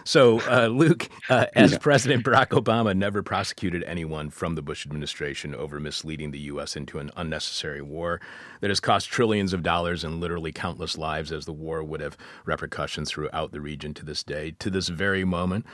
So, 0.03 0.41
uh, 0.41 0.67
Luke, 0.71 1.07
uh, 1.29 1.45
as 1.55 1.71
yeah. 1.71 1.77
President 1.77 2.25
Barack 2.25 2.47
Obama 2.49 2.93
never 2.93 3.23
prosecuted 3.23 3.83
anyone 3.83 4.29
from 4.29 4.55
the 4.55 4.61
Bush 4.61 4.85
administration 4.85 5.55
over 5.55 5.79
misleading 5.79 6.31
the 6.31 6.39
U.S. 6.39 6.75
into 6.75 6.99
an 6.99 7.09
unnecessary 7.15 7.81
war 7.81 8.19
that 8.59 8.69
has 8.69 8.81
cost 8.81 9.07
trillions 9.07 9.53
of 9.53 9.63
dollars 9.63 10.03
and 10.03 10.19
literally 10.19 10.51
countless 10.51 10.97
lives, 10.97 11.31
as 11.31 11.45
the 11.45 11.53
war 11.53 11.81
would 11.81 12.01
have 12.01 12.17
repercussions 12.43 13.09
throughout 13.09 13.53
the 13.53 13.61
region 13.61 13.93
to 13.93 14.03
this 14.03 14.23
day, 14.23 14.51
to 14.59 14.69
this 14.69 14.89
very 14.89 15.23
moment. 15.23 15.65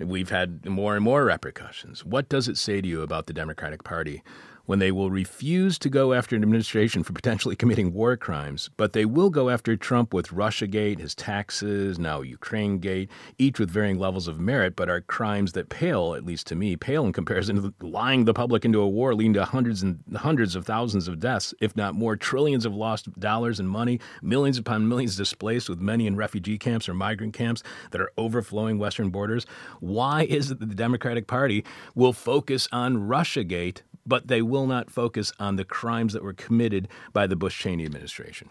We've 0.00 0.30
had 0.30 0.66
more 0.66 0.96
and 0.96 1.04
more 1.04 1.24
repercussions. 1.24 2.04
What 2.04 2.28
does 2.28 2.48
it 2.48 2.58
say 2.58 2.80
to 2.80 2.88
you 2.88 3.02
about 3.02 3.26
the 3.26 3.32
Democratic 3.32 3.84
Party 3.84 4.24
when 4.72 4.78
they 4.78 4.90
will 4.90 5.10
refuse 5.10 5.78
to 5.78 5.90
go 5.90 6.14
after 6.14 6.34
an 6.34 6.42
administration 6.42 7.02
for 7.02 7.12
potentially 7.12 7.54
committing 7.62 7.92
war 7.92 8.16
crimes, 8.16 8.70
but 8.78 8.94
they 8.94 9.04
will 9.04 9.28
go 9.28 9.50
after 9.50 9.76
Trump 9.76 10.14
with 10.14 10.28
Russiagate, 10.28 10.98
his 10.98 11.14
taxes, 11.14 11.98
now 11.98 12.22
Ukraine 12.22 12.78
Gate, 12.78 13.10
each 13.36 13.58
with 13.58 13.68
varying 13.68 13.98
levels 13.98 14.28
of 14.28 14.40
merit, 14.40 14.74
but 14.74 14.88
are 14.88 15.02
crimes 15.02 15.52
that 15.52 15.68
pale, 15.68 16.14
at 16.14 16.24
least 16.24 16.46
to 16.46 16.54
me, 16.54 16.74
pale 16.74 17.04
in 17.04 17.12
comparison 17.12 17.56
to 17.56 17.86
lying 17.86 18.24
the 18.24 18.32
public 18.32 18.64
into 18.64 18.80
a 18.80 18.88
war 18.88 19.14
leading 19.14 19.34
to 19.34 19.44
hundreds 19.44 19.82
and 19.82 20.02
hundreds 20.16 20.56
of 20.56 20.64
thousands 20.64 21.06
of 21.06 21.20
deaths, 21.20 21.52
if 21.60 21.76
not 21.76 21.94
more, 21.94 22.16
trillions 22.16 22.64
of 22.64 22.74
lost 22.74 23.12
dollars 23.20 23.60
and 23.60 23.68
money, 23.68 24.00
millions 24.22 24.56
upon 24.56 24.88
millions 24.88 25.18
displaced, 25.18 25.68
with 25.68 25.80
many 25.82 26.06
in 26.06 26.16
refugee 26.16 26.56
camps 26.56 26.88
or 26.88 26.94
migrant 26.94 27.34
camps 27.34 27.62
that 27.90 28.00
are 28.00 28.12
overflowing 28.16 28.78
Western 28.78 29.10
borders. 29.10 29.44
Why 29.80 30.22
is 30.22 30.50
it 30.50 30.60
that 30.60 30.70
the 30.70 30.74
Democratic 30.74 31.26
Party 31.26 31.62
will 31.94 32.14
focus 32.14 32.68
on 32.72 32.96
Russiagate 32.96 33.82
but 34.06 34.26
they 34.26 34.42
will 34.42 34.61
not 34.66 34.90
focus 34.90 35.32
on 35.38 35.56
the 35.56 35.64
crimes 35.64 36.12
that 36.12 36.22
were 36.22 36.32
committed 36.32 36.88
by 37.12 37.26
the 37.26 37.36
Bush 37.36 37.58
Cheney 37.58 37.84
administration. 37.84 38.48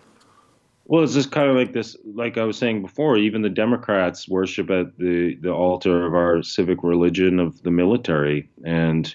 Well, 0.85 1.03
it's 1.03 1.13
just 1.13 1.31
kind 1.31 1.49
of 1.49 1.55
like 1.55 1.73
this, 1.73 1.95
like 2.15 2.37
I 2.37 2.43
was 2.43 2.57
saying 2.57 2.81
before, 2.81 3.17
even 3.17 3.43
the 3.43 3.49
Democrats 3.49 4.27
worship 4.27 4.69
at 4.69 4.97
the, 4.97 5.35
the 5.35 5.51
altar 5.51 6.05
of 6.05 6.13
our 6.15 6.43
civic 6.43 6.83
religion 6.83 7.39
of 7.39 7.61
the 7.63 7.71
military. 7.71 8.49
And, 8.65 9.13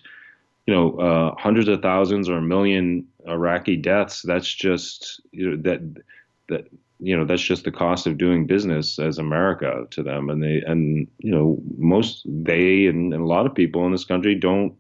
you 0.66 0.74
know, 0.74 0.96
uh, 0.98 1.34
hundreds 1.38 1.68
of 1.68 1.82
thousands 1.82 2.28
or 2.28 2.38
a 2.38 2.42
million 2.42 3.06
Iraqi 3.26 3.76
deaths, 3.76 4.22
that's 4.22 4.52
just, 4.52 5.20
you 5.32 5.50
know, 5.50 5.56
that, 5.62 6.02
that, 6.48 6.68
you 6.98 7.14
know, 7.14 7.26
that's 7.26 7.42
just 7.42 7.64
the 7.64 7.72
cost 7.72 8.06
of 8.06 8.16
doing 8.16 8.46
business 8.46 8.98
as 8.98 9.18
America 9.18 9.86
to 9.90 10.02
them. 10.02 10.30
And 10.30 10.42
they, 10.42 10.62
and, 10.66 11.06
you 11.18 11.30
know, 11.30 11.58
most, 11.76 12.22
they 12.24 12.86
and, 12.86 13.12
and 13.12 13.22
a 13.22 13.26
lot 13.26 13.44
of 13.44 13.54
people 13.54 13.84
in 13.84 13.92
this 13.92 14.04
country 14.06 14.34
don't 14.34 14.72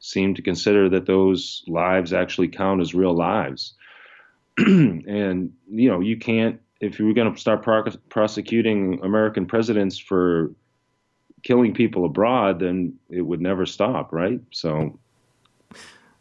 seem 0.00 0.34
to 0.34 0.42
consider 0.42 0.88
that 0.88 1.06
those 1.06 1.64
lives 1.66 2.12
actually 2.12 2.48
count 2.48 2.80
as 2.80 2.94
real 2.94 3.14
lives. 3.14 3.74
and 4.58 5.52
you 5.70 5.88
know, 5.90 6.00
you 6.00 6.16
can't 6.16 6.60
if 6.80 6.98
you 6.98 7.06
were 7.06 7.12
going 7.12 7.32
to 7.32 7.40
start 7.40 7.62
pro- 7.62 7.84
prosecuting 8.08 9.00
American 9.02 9.46
presidents 9.46 9.98
for 9.98 10.52
killing 11.42 11.74
people 11.74 12.04
abroad, 12.04 12.60
then 12.60 12.94
it 13.10 13.22
would 13.22 13.40
never 13.40 13.66
stop, 13.66 14.12
right? 14.12 14.40
So. 14.52 14.98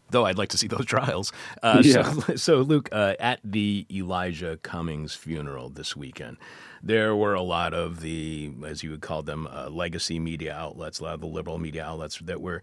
Though 0.09 0.25
I'd 0.25 0.37
like 0.37 0.49
to 0.49 0.57
see 0.57 0.67
those 0.67 0.85
trials. 0.85 1.33
Uh, 1.61 1.81
yeah. 1.83 2.11
so, 2.11 2.35
so, 2.35 2.57
Luke, 2.61 2.89
uh, 2.91 3.15
at 3.19 3.39
the 3.43 3.85
Elijah 3.91 4.57
Cummings 4.63 5.15
funeral 5.15 5.69
this 5.69 5.97
weekend, 5.97 6.37
there 6.81 7.15
were 7.15 7.33
a 7.33 7.41
lot 7.41 7.73
of 7.73 7.99
the, 7.99 8.53
as 8.65 8.83
you 8.83 8.91
would 8.91 9.01
call 9.01 9.21
them, 9.21 9.47
uh, 9.47 9.69
legacy 9.69 10.17
media 10.17 10.55
outlets, 10.55 10.99
a 10.99 11.03
lot 11.03 11.15
of 11.15 11.21
the 11.21 11.27
liberal 11.27 11.57
media 11.57 11.83
outlets 11.83 12.19
that 12.19 12.39
were 12.39 12.61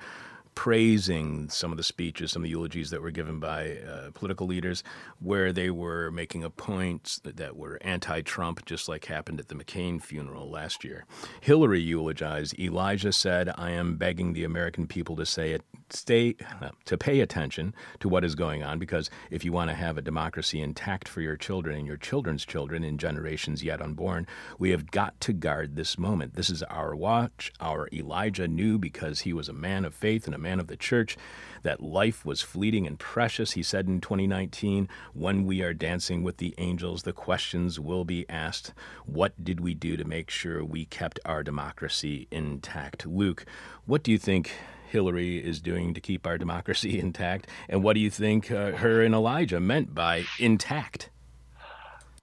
praising 0.54 1.48
some 1.48 1.70
of 1.70 1.76
the 1.76 1.82
speeches, 1.82 2.32
some 2.32 2.42
of 2.42 2.44
the 2.44 2.50
eulogies 2.50 2.90
that 2.90 3.02
were 3.02 3.10
given 3.10 3.40
by 3.40 3.78
uh, 3.78 4.10
political 4.14 4.46
leaders, 4.46 4.82
where 5.20 5.52
they 5.52 5.70
were 5.70 6.10
making 6.10 6.44
a 6.44 6.50
point 6.50 7.18
that 7.24 7.56
were 7.56 7.78
anti 7.82 8.20
Trump, 8.22 8.64
just 8.64 8.88
like 8.88 9.06
happened 9.06 9.40
at 9.40 9.48
the 9.48 9.54
McCain 9.54 10.02
funeral 10.02 10.50
last 10.50 10.84
year. 10.84 11.04
Hillary 11.40 11.80
eulogized. 11.80 12.58
Elijah 12.58 13.12
said, 13.12 13.50
I 13.56 13.70
am 13.70 13.96
begging 13.96 14.32
the 14.32 14.44
American 14.44 14.86
people 14.86 15.16
to 15.16 15.26
say 15.26 15.52
it, 15.52 15.62
stay, 15.90 16.36
uh, 16.60 16.70
to 16.84 16.96
pay 16.96 17.20
attention 17.20 17.74
to 18.00 18.08
what 18.08 18.24
is 18.24 18.34
going 18.34 18.62
on, 18.62 18.78
because 18.78 19.10
if 19.30 19.44
you 19.44 19.52
want 19.52 19.70
to 19.70 19.76
have 19.76 19.98
a 19.98 20.02
democracy 20.02 20.60
intact 20.60 21.08
for 21.08 21.20
your 21.20 21.36
children 21.36 21.76
and 21.76 21.86
your 21.86 21.96
children's 21.96 22.44
children 22.44 22.84
in 22.84 22.98
generations 22.98 23.62
yet 23.62 23.82
unborn, 23.82 24.26
we 24.58 24.70
have 24.70 24.90
got 24.90 25.18
to 25.20 25.32
guard 25.32 25.76
this 25.76 25.98
moment. 25.98 26.34
This 26.34 26.50
is 26.50 26.62
our 26.64 26.94
watch. 26.94 27.52
Our 27.60 27.88
Elijah 27.92 28.48
knew 28.48 28.78
because 28.78 29.20
he 29.20 29.32
was 29.32 29.48
a 29.48 29.52
man 29.52 29.84
of 29.84 29.94
faith 29.94 30.26
and 30.26 30.34
a 30.34 30.38
man 30.44 30.60
of 30.60 30.68
the 30.68 30.76
church, 30.76 31.16
that 31.64 31.82
life 31.82 32.24
was 32.24 32.42
fleeting 32.42 32.86
and 32.86 32.98
precious. 32.98 33.52
He 33.52 33.62
said 33.62 33.88
in 33.88 34.00
2019, 34.00 34.88
when 35.12 35.44
we 35.44 35.62
are 35.62 35.74
dancing 35.74 36.22
with 36.22 36.36
the 36.36 36.54
angels, 36.58 37.02
the 37.02 37.12
questions 37.12 37.80
will 37.80 38.04
be 38.04 38.28
asked 38.28 38.72
What 39.06 39.42
did 39.42 39.58
we 39.58 39.74
do 39.74 39.96
to 39.96 40.04
make 40.04 40.30
sure 40.30 40.64
we 40.64 40.84
kept 40.84 41.18
our 41.24 41.42
democracy 41.42 42.28
intact? 42.30 43.06
Luke, 43.06 43.44
what 43.86 44.04
do 44.04 44.12
you 44.12 44.18
think 44.18 44.52
Hillary 44.86 45.38
is 45.38 45.60
doing 45.60 45.94
to 45.94 46.00
keep 46.00 46.26
our 46.26 46.38
democracy 46.38 47.00
intact? 47.06 47.48
And 47.68 47.82
what 47.82 47.94
do 47.94 48.00
you 48.00 48.10
think 48.10 48.52
uh, 48.52 48.72
her 48.72 49.02
and 49.02 49.14
Elijah 49.14 49.58
meant 49.58 49.94
by 49.94 50.24
intact? 50.38 51.10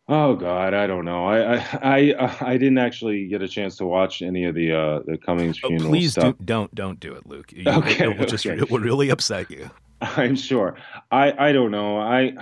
Oh 0.08 0.36
God, 0.36 0.74
I 0.74 0.88
don't 0.88 1.06
know. 1.06 1.26
I 1.26 1.56
I 1.56 2.14
I, 2.20 2.38
I 2.42 2.58
didn't 2.58 2.80
actually 2.80 3.28
get 3.28 3.42
a 3.42 3.48
chance 3.48 3.78
to 3.78 3.86
watch 3.86 4.22
any 4.22 4.46
of 4.46 4.56
the 4.56 4.74
uh, 4.74 5.00
the 5.06 5.18
Cummings 5.18 5.60
oh, 5.64 5.70
funeral 5.70 5.90
please 5.90 6.12
stuff. 6.12 6.38
Do, 6.38 6.46
don't 6.46 6.76
don't 6.76 7.00
do 7.00 7.14
it, 7.14 7.26
Luke. 7.26 7.54
You, 7.54 7.64
okay, 7.68 8.06
it 8.06 8.18
will 8.18 8.26
just 8.26 8.46
okay. 8.46 8.60
it 8.60 8.70
will 8.70 8.80
really 8.80 9.10
upset 9.10 9.50
you. 9.50 9.70
I'm 10.02 10.36
sure. 10.36 10.76
I 11.12 11.50
I 11.50 11.52
don't 11.52 11.72
know. 11.72 12.00
I 12.00 12.34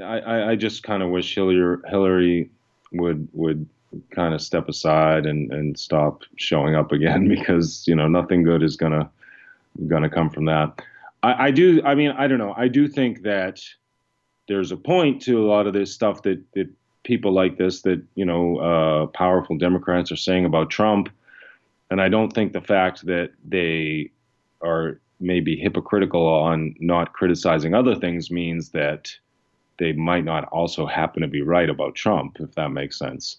I 0.00 0.50
I 0.50 0.56
just 0.56 0.82
kind 0.82 1.02
of 1.02 1.10
wish 1.10 1.34
Hillary 1.34 1.78
Hillary 1.88 2.50
would 2.92 3.28
would 3.32 3.68
kind 4.10 4.34
of 4.34 4.40
step 4.40 4.68
aside 4.68 5.26
and 5.26 5.52
and 5.52 5.78
stop 5.78 6.22
showing 6.36 6.74
up 6.74 6.92
again 6.92 7.28
because 7.36 7.86
you 7.86 7.94
know 7.94 8.08
nothing 8.08 8.42
good 8.42 8.62
is 8.62 8.76
gonna 8.76 9.10
gonna 9.86 10.08
come 10.08 10.30
from 10.30 10.44
that. 10.46 10.80
I, 11.22 11.46
I 11.46 11.50
do. 11.50 11.82
I 11.84 11.94
mean, 11.94 12.12
I 12.12 12.26
don't 12.26 12.38
know. 12.38 12.54
I 12.56 12.68
do 12.68 12.86
think 12.86 13.22
that 13.22 13.60
there's 14.48 14.72
a 14.72 14.76
point 14.76 15.22
to 15.22 15.42
a 15.42 15.46
lot 15.46 15.66
of 15.66 15.72
this 15.72 15.92
stuff 15.92 16.22
that 16.22 16.42
that 16.54 16.68
people 17.02 17.32
like 17.32 17.56
this 17.58 17.82
that 17.82 18.02
you 18.14 18.24
know 18.24 18.58
uh, 18.58 19.06
powerful 19.08 19.56
Democrats 19.56 20.10
are 20.12 20.16
saying 20.16 20.44
about 20.44 20.70
Trump, 20.70 21.08
and 21.90 22.00
I 22.00 22.08
don't 22.08 22.32
think 22.32 22.52
the 22.52 22.60
fact 22.60 23.06
that 23.06 23.30
they 23.44 24.10
are 24.62 25.00
maybe 25.20 25.56
hypocritical 25.56 26.26
on 26.26 26.74
not 26.80 27.12
criticizing 27.12 27.74
other 27.74 27.94
things 27.94 28.30
means 28.30 28.70
that 28.70 29.14
they 29.78 29.92
might 29.92 30.24
not 30.24 30.44
also 30.44 30.86
happen 30.86 31.22
to 31.22 31.28
be 31.28 31.42
right 31.42 31.68
about 31.68 31.94
Trump, 31.94 32.36
if 32.40 32.54
that 32.54 32.70
makes 32.70 32.98
sense. 32.98 33.38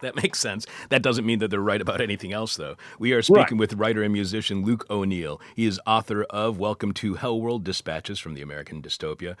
That 0.00 0.16
makes 0.16 0.38
sense. 0.38 0.66
That 0.88 1.02
doesn't 1.02 1.26
mean 1.26 1.38
that 1.40 1.48
they're 1.50 1.60
right 1.60 1.80
about 1.80 2.00
anything 2.00 2.32
else, 2.32 2.56
though. 2.56 2.76
We 2.98 3.12
are 3.12 3.22
speaking 3.22 3.58
right. 3.58 3.58
with 3.58 3.74
writer 3.74 4.02
and 4.02 4.12
musician 4.12 4.64
Luke 4.64 4.86
O'Neil. 4.90 5.40
He 5.54 5.66
is 5.66 5.80
author 5.86 6.24
of 6.24 6.58
Welcome 6.58 6.92
to 6.94 7.14
Hell 7.14 7.40
World 7.40 7.64
Dispatches 7.64 8.18
from 8.18 8.34
the 8.34 8.42
American 8.42 8.82
Dystopia. 8.82 9.36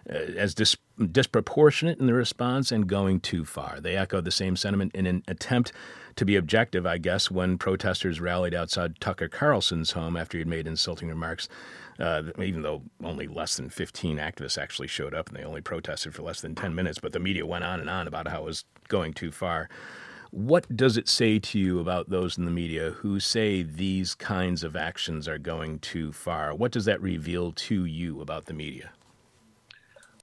uh, 0.09 0.15
as 0.15 0.55
dis- 0.55 0.77
disproportionate 1.13 1.99
in 1.99 2.07
the 2.07 2.15
response 2.15 2.73
and 2.73 2.87
going 2.87 3.21
too 3.21 3.45
far. 3.45 3.81
They 3.81 3.97
echoed 3.97 4.25
the 4.25 4.31
same 4.31 4.57
sentiment 4.57 4.95
in 4.95 5.07
an 5.07 5.23
attempt 5.29 5.73
to 6.17 6.25
be 6.25 6.37
objective, 6.37 6.85
I 6.87 6.99
guess, 6.99 7.31
when 7.31 7.59
protesters 7.59 8.21
rallied 8.21 8.55
outside 8.55 9.01
Tucker 9.01 9.29
Carlson's 9.29 9.93
home 9.93 10.17
after 10.17 10.37
he 10.37 10.41
had 10.41 10.49
made 10.49 10.67
insulting 10.67 11.09
remarks 11.09 11.49
uh, 11.99 12.23
even 12.39 12.63
though 12.63 12.83
only 13.03 13.27
less 13.27 13.57
than 13.57 13.69
15 13.69 14.19
activists 14.19 14.59
actually 14.61 14.89
showed 14.89 15.15
up 15.15 15.29
and 15.29 15.37
they 15.37 15.45
only 15.45 15.61
protested 15.61 16.15
for 16.15 16.23
less 16.23 16.41
than 16.41 16.55
10 16.55 16.75
minutes, 16.75 16.99
but 16.99 17.13
the 17.13 17.19
media 17.19 17.45
went 17.45 17.65
on 17.65 17.81
and 17.81 17.91
on 17.91 18.07
about 18.07 18.29
how 18.29 18.43
it 18.43 18.45
was 18.45 18.65
going 18.89 19.13
too 19.13 19.31
far. 19.31 19.69
What 20.31 20.77
does 20.77 20.97
it 20.97 21.09
say 21.09 21.39
to 21.39 21.59
you 21.59 21.81
about 21.81 22.11
those 22.11 22.37
in 22.37 22.45
the 22.45 22.51
media 22.51 22.91
who 22.91 23.19
say 23.19 23.63
these 23.63 24.15
kinds 24.15 24.63
of 24.63 24.77
actions 24.77 25.27
are 25.27 25.39
going 25.39 25.79
too 25.79 26.13
far? 26.13 26.55
What 26.55 26.73
does 26.73 26.85
that 26.85 27.01
reveal 27.01 27.53
to 27.53 27.87
you 27.87 28.21
about 28.21 28.45
the 28.45 28.53
media? 28.53 28.91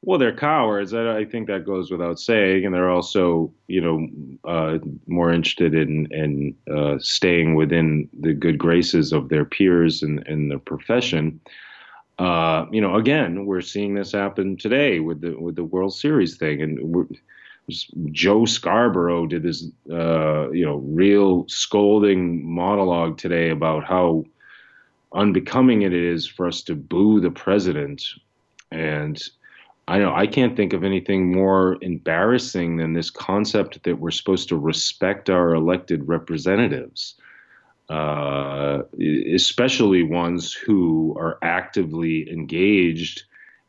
Well, 0.04 0.20
they're 0.20 0.36
cowards. 0.36 0.94
I, 0.94 1.26
think 1.26 1.48
that 1.48 1.66
goes 1.66 1.90
without 1.90 2.20
saying, 2.20 2.64
and 2.64 2.76
they're 2.76 2.92
also, 2.92 3.52
you 3.68 3.82
know, 3.82 4.08
uh, 4.48 4.78
more 5.08 5.32
interested 5.32 5.74
in 5.74 6.08
in 6.12 6.56
uh, 6.72 7.00
staying 7.00 7.56
within 7.56 8.08
the 8.20 8.34
good 8.34 8.60
graces 8.60 9.12
of 9.12 9.30
their 9.30 9.46
peers 9.46 10.04
and 10.04 10.20
in, 10.28 10.34
in 10.34 10.50
the 10.50 10.60
profession 10.60 11.40
uh, 12.18 12.66
you 12.72 12.80
know, 12.80 12.96
again, 12.96 13.46
we're 13.46 13.62
seeing 13.62 13.94
this 13.94 14.14
happen 14.14 14.56
today 14.56 15.00
with 15.00 15.22
the 15.22 15.36
with 15.38 15.56
the 15.56 15.64
World 15.64 15.94
Series 15.94 16.38
thing, 16.38 16.62
and 16.62 16.80
Joe 18.12 18.46
Scarborough 18.46 19.28
did 19.28 19.44
this, 19.44 19.68
uh, 19.92 20.52
you 20.52 20.66
know, 20.66 20.78
real 20.78 21.48
scolding 21.48 22.46
monologue 22.48 23.18
today 23.18 23.50
about 23.50 23.86
how 23.86 24.26
unbecoming 25.14 25.82
it 25.82 25.94
is 25.94 26.28
for 26.28 26.48
us 26.48 26.62
to 26.64 26.76
boo 26.76 27.20
the 27.20 27.32
president, 27.32 28.04
and 28.72 29.22
I 29.88 30.00
know 30.00 30.14
I 30.14 30.28
can't 30.28 30.56
think 30.56 30.74
of 30.74 30.84
anything 30.84 31.32
more 31.32 31.78
embarrassing 31.82 32.78
than 32.78 32.94
this 32.94 33.10
concept 33.10 33.84
that 33.84 34.00
we're 34.00 34.12
supposed 34.12 34.50
to 34.50 34.58
respect 34.58 35.30
our 35.30 35.54
elected 35.54 36.08
representatives 36.08 37.16
uh, 37.90 38.82
especially 39.34 40.04
ones 40.04 40.54
who 40.54 41.16
are 41.20 41.38
actively 41.42 42.30
engaged 42.32 43.24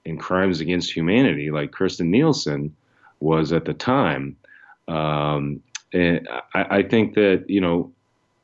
in 0.05 0.18
crimes 0.18 0.61
against 0.61 0.92
humanity, 0.92 1.51
like 1.51 1.72
Kirstjen 1.72 2.07
Nielsen 2.07 2.74
was 3.20 3.52
at 3.52 3.64
the 3.64 3.74
time. 3.74 4.36
Um, 4.88 5.62
and 5.92 6.28
I, 6.54 6.78
I, 6.78 6.82
think 6.82 7.14
that 7.14 7.44
you 7.48 7.60
know, 7.60 7.92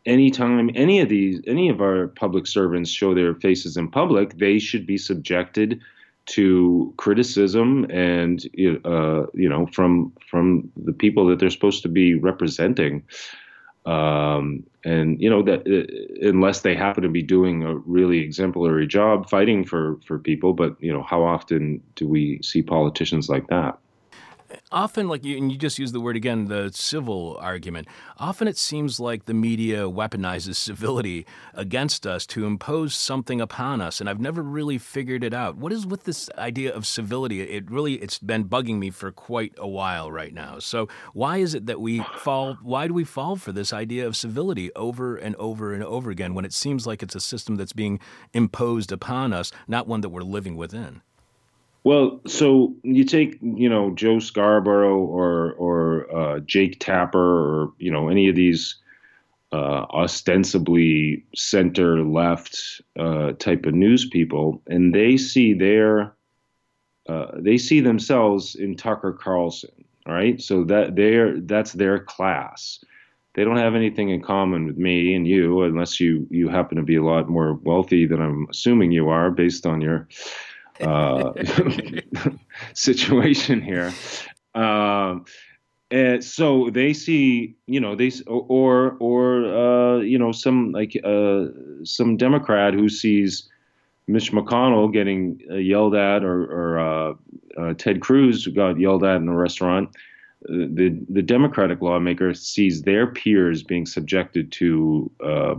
anytime 0.07 0.71
any 0.75 1.01
of 1.01 1.09
these, 1.09 1.41
any 1.47 1.69
of 1.69 1.81
our 1.81 2.09
public 2.09 2.47
servants 2.47 2.91
show 2.91 3.15
their 3.15 3.35
faces 3.35 3.77
in 3.77 3.91
public, 3.91 4.39
they 4.39 4.59
should 4.59 4.87
be 4.87 4.99
subjected 4.99 5.81
to 6.25 6.95
criticism 6.97 7.85
and 7.91 8.45
uh, 8.85 9.27
you 9.35 9.49
know 9.49 9.67
from 9.73 10.13
from 10.31 10.71
the 10.77 10.93
people 10.93 11.27
that 11.27 11.39
they're 11.39 11.51
supposed 11.51 11.83
to 11.83 11.89
be 11.89 12.15
representing. 12.15 13.03
Um, 13.85 14.63
and 14.85 15.21
you 15.21 15.29
know 15.29 15.43
that 15.43 15.67
uh, 15.67 16.29
unless 16.29 16.61
they 16.61 16.77
happen 16.77 17.03
to 17.03 17.09
be 17.09 17.23
doing 17.23 17.65
a 17.65 17.75
really 17.75 18.19
exemplary 18.19 18.87
job 18.87 19.29
fighting 19.29 19.65
for 19.65 19.99
for 20.07 20.19
people, 20.19 20.53
but 20.53 20.77
you 20.81 20.93
know 20.93 21.03
how 21.03 21.25
often 21.25 21.83
do 21.97 22.07
we 22.07 22.41
see 22.43 22.63
politicians 22.63 23.29
like 23.29 23.49
that? 23.49 23.79
Often 24.73 25.09
like 25.09 25.25
you 25.25 25.37
and 25.37 25.53
you 25.53 25.59
just 25.59 25.79
use 25.79 25.93
the 25.93 26.01
word 26.01 26.17
again 26.17 26.47
the 26.47 26.71
civil 26.75 27.37
argument. 27.41 27.87
Often 28.19 28.49
it 28.49 28.57
seems 28.57 28.99
like 28.99 29.27
the 29.27 29.35
media 29.35 29.83
weaponizes 29.83 30.57
civility 30.73 31.27
against 31.55 32.07
us 32.07 32.27
to 32.27 32.47
impose 32.47 32.95
something 32.95 33.41
upon 33.41 33.81
us 33.81 34.01
and 34.01 34.09
i've 34.09 34.21
never 34.21 34.43
really 34.43 34.79
figured 34.79 35.23
it 35.23 35.35
out. 35.35 35.57
What 35.57 35.73
is 35.73 35.87
with 35.87 36.05
this 36.05 36.31
idea 36.39 36.75
of 36.75 36.87
civility? 36.87 37.43
It 37.43 37.71
really 37.71 37.95
it's 37.95 38.19
been 38.19 38.49
bugging 38.49 38.79
me 38.79 38.91
for 38.91 39.13
quite 39.13 39.55
a 39.59 39.69
while 39.69 40.11
right 40.11 40.33
now. 40.33 40.59
So 40.59 40.89
why 41.13 41.39
is 41.39 41.55
it 41.55 41.67
that 41.67 41.81
we 41.81 42.01
fall 42.17 42.59
why 42.63 42.87
do 42.87 42.95
we 42.95 43.05
fall 43.05 43.37
for 43.37 43.53
this 43.53 43.73
idea 43.73 44.07
of 44.07 44.17
civility 44.17 44.73
over 44.75 45.17
and 45.17 45.37
over 45.37 45.73
and 45.73 45.85
over 45.85 46.11
again 46.11 46.35
when 46.35 46.45
it 46.45 46.53
seems 46.53 46.87
like 46.87 47.03
it's 47.03 47.15
a 47.15 47.21
system 47.21 47.57
that's 47.57 47.73
being 47.73 48.01
imposed 48.33 48.93
upon 48.93 49.33
us 49.33 49.53
not 49.69 49.87
one 49.87 50.01
that 50.01 50.09
we're 50.09 50.23
living 50.23 50.57
within 50.57 51.03
well, 51.85 52.21
so 52.27 52.75
you 52.83 53.05
take 53.05 53.39
you 53.43 53.69
know 53.69 53.91
Joe 53.95 54.19
Scarborough 54.19 54.99
or 54.99 55.53
or 55.55 56.17
uh, 56.17 56.41
Jake 56.41 56.79
Tapper 56.79 57.19
or 57.19 57.73
you 57.79 57.91
know 57.91 58.09
any 58.09 58.29
of 58.29 58.37
these 58.37 58.77
uh, 59.53 59.87
ostensibly 59.93 61.25
center 61.35 62.03
left 62.03 62.81
uh, 62.99 63.33
type 63.33 63.67
of 63.67 63.75
news 63.75 64.09
people, 64.09 64.63
and 64.69 64.95
they 64.95 65.17
see 65.17 65.55
their 65.55 66.15
uh, 67.09 67.27
they 67.37 67.59
see 67.59 67.81
themselves 67.81 68.55
in 68.55 68.77
Tucker 68.77 69.13
Carlson, 69.13 69.85
right? 70.07 70.41
So 70.41 70.65
that 70.65 70.95
they're 70.95 71.41
that's 71.41 71.73
their 71.73 71.99
class. 71.99 72.83
They 73.35 73.45
don't 73.45 73.57
have 73.57 73.75
anything 73.75 74.11
in 74.11 74.23
common 74.23 74.67
with 74.67 74.77
me 74.77 75.15
and 75.15 75.27
you, 75.27 75.63
unless 75.63 75.99
you 75.99 76.29
you 76.31 76.49
happen 76.49 76.77
to 76.77 76.85
be 76.85 76.97
a 76.97 77.03
lot 77.03 77.29
more 77.29 77.55
wealthy 77.55 78.07
than 78.07 78.21
I'm 78.21 78.47
assuming 78.51 78.93
you 78.93 79.09
are, 79.09 79.31
based 79.31 79.67
on 79.67 79.81
your 79.81 80.07
uh, 80.81 81.33
situation 82.75 83.61
here. 83.61 83.93
Um, 84.55 85.25
and 85.93 86.25
so 86.25 86.71
they 86.71 86.95
see, 86.95 87.55
you 87.67 87.79
know, 87.79 87.95
they 87.95 88.11
or 88.27 88.97
or 88.99 89.45
uh, 89.45 89.99
you 89.99 90.19
know 90.19 90.33
some 90.33 90.73
like 90.73 90.99
uh, 91.05 91.45
some 91.85 92.17
Democrat 92.17 92.73
who 92.73 92.89
sees 92.89 93.49
Mitch 94.09 94.33
McConnell 94.33 94.91
getting 94.91 95.41
uh, 95.51 95.57
yelled 95.57 95.95
at, 95.95 96.25
or, 96.25 96.45
or 96.45 96.79
uh, 96.79 97.15
uh, 97.59 97.75
Ted 97.75 98.01
Cruz 98.01 98.47
got 98.47 98.81
yelled 98.81 99.05
at 99.05 99.17
in 99.17 99.29
a 99.29 99.37
restaurant. 99.37 99.91
The 100.49 100.99
the 101.11 101.23
Democratic 101.23 101.83
lawmaker 101.83 102.33
sees 102.33 102.83
their 102.83 103.07
peers 103.07 103.63
being 103.63 103.85
subjected 103.85 104.51
to 104.53 105.11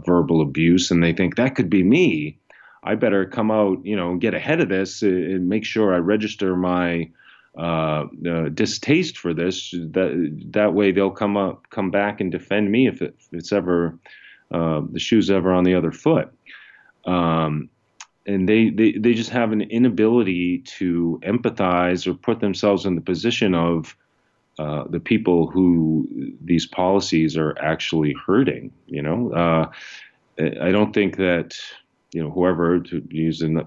verbal 0.06 0.42
abuse, 0.42 0.90
and 0.90 1.04
they 1.04 1.14
think 1.14 1.36
that 1.36 1.56
could 1.56 1.70
be 1.70 1.84
me. 1.84 2.40
I 2.84 2.96
better 2.96 3.26
come 3.26 3.52
out, 3.52 3.86
you 3.86 3.96
know, 3.96 4.16
get 4.16 4.34
ahead 4.34 4.60
of 4.60 4.70
this 4.70 5.02
and 5.02 5.48
make 5.48 5.66
sure 5.66 5.94
I 5.94 5.98
register 5.98 6.56
my 6.56 7.10
uh, 7.58 8.06
uh, 8.28 8.50
distaste 8.54 9.18
for 9.18 9.34
this. 9.34 9.72
That 9.72 10.42
that 10.52 10.74
way 10.74 10.92
they'll 10.92 11.12
come 11.12 11.38
up, 11.38 11.70
come 11.70 11.92
back 11.92 12.20
and 12.20 12.32
defend 12.32 12.72
me 12.72 12.88
if, 12.88 13.02
it, 13.02 13.16
if 13.20 13.28
it's 13.32 13.52
ever 13.52 13.98
uh, 14.52 14.82
the 14.92 15.00
shoe's 15.00 15.30
ever 15.30 15.54
on 15.54 15.64
the 15.64 15.76
other 15.76 15.92
foot. 15.92 16.32
Um, 17.06 17.70
and 18.26 18.48
they, 18.48 18.70
they 18.70 18.94
they 18.94 19.14
just 19.14 19.30
have 19.30 19.52
an 19.52 19.62
inability 19.62 20.60
to 20.60 21.20
empathize 21.24 22.08
or 22.08 22.14
put 22.14 22.40
themselves 22.40 22.86
in 22.86 22.96
the 22.96 23.02
position 23.02 23.54
of 23.54 23.96
uh, 24.60 24.86
the 24.90 25.00
people 25.00 25.48
who 25.48 26.08
these 26.44 26.66
policies 26.66 27.36
are 27.36 27.58
actually 27.60 28.16
hurting. 28.26 28.72
You 28.88 29.02
know, 29.02 29.32
uh, 29.32 29.72
I 30.40 30.72
don't 30.72 30.94
think 30.94 31.18
that 31.18 31.58
you 32.14 32.24
know 32.24 32.32
whoever 32.32 32.80
to 32.80 33.06
use 33.10 33.40
the, 33.40 33.66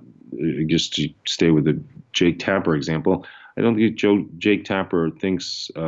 just 0.66 0.94
to 0.94 1.09
stay 1.26 1.51
with 1.51 1.64
the 1.64 1.80
Jake 2.12 2.38
Tapper 2.38 2.74
example. 2.74 3.26
I 3.59 3.62
don't 3.62 3.76
think 3.76 3.97
Joe 3.97 4.26
Jake 4.38 4.64
Tapper 4.64 5.11
thinks 5.11 5.70
uh, 5.76 5.80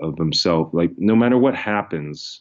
of 0.00 0.16
himself 0.18 0.70
like 0.72 0.90
no 0.98 1.14
matter 1.14 1.38
what 1.38 1.54
happens 1.54 2.40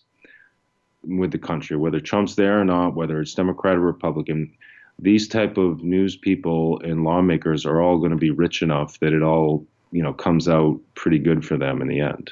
with 1.03 1.31
the 1.31 1.37
country, 1.37 1.77
whether 1.77 1.99
Trump's 1.99 2.35
there 2.35 2.59
or 2.59 2.65
not, 2.65 2.95
whether 2.95 3.21
it's 3.21 3.33
Democrat 3.33 3.77
or 3.77 3.81
Republican, 3.81 4.51
these 4.97 5.27
type 5.27 5.57
of 5.57 5.81
news 5.81 6.17
people 6.17 6.81
and 6.81 7.03
lawmakers 7.03 7.65
are 7.65 7.81
all 7.81 7.97
going 7.97 8.11
to 8.11 8.17
be 8.17 8.31
rich 8.31 8.61
enough 8.61 8.99
that 8.99 9.13
it 9.13 9.21
all 9.21 9.65
you 9.91 10.03
know 10.03 10.13
comes 10.13 10.47
out 10.47 10.79
pretty 10.95 11.19
good 11.19 11.45
for 11.45 11.57
them 11.57 11.81
in 11.81 11.87
the 11.87 11.99
end 11.99 12.31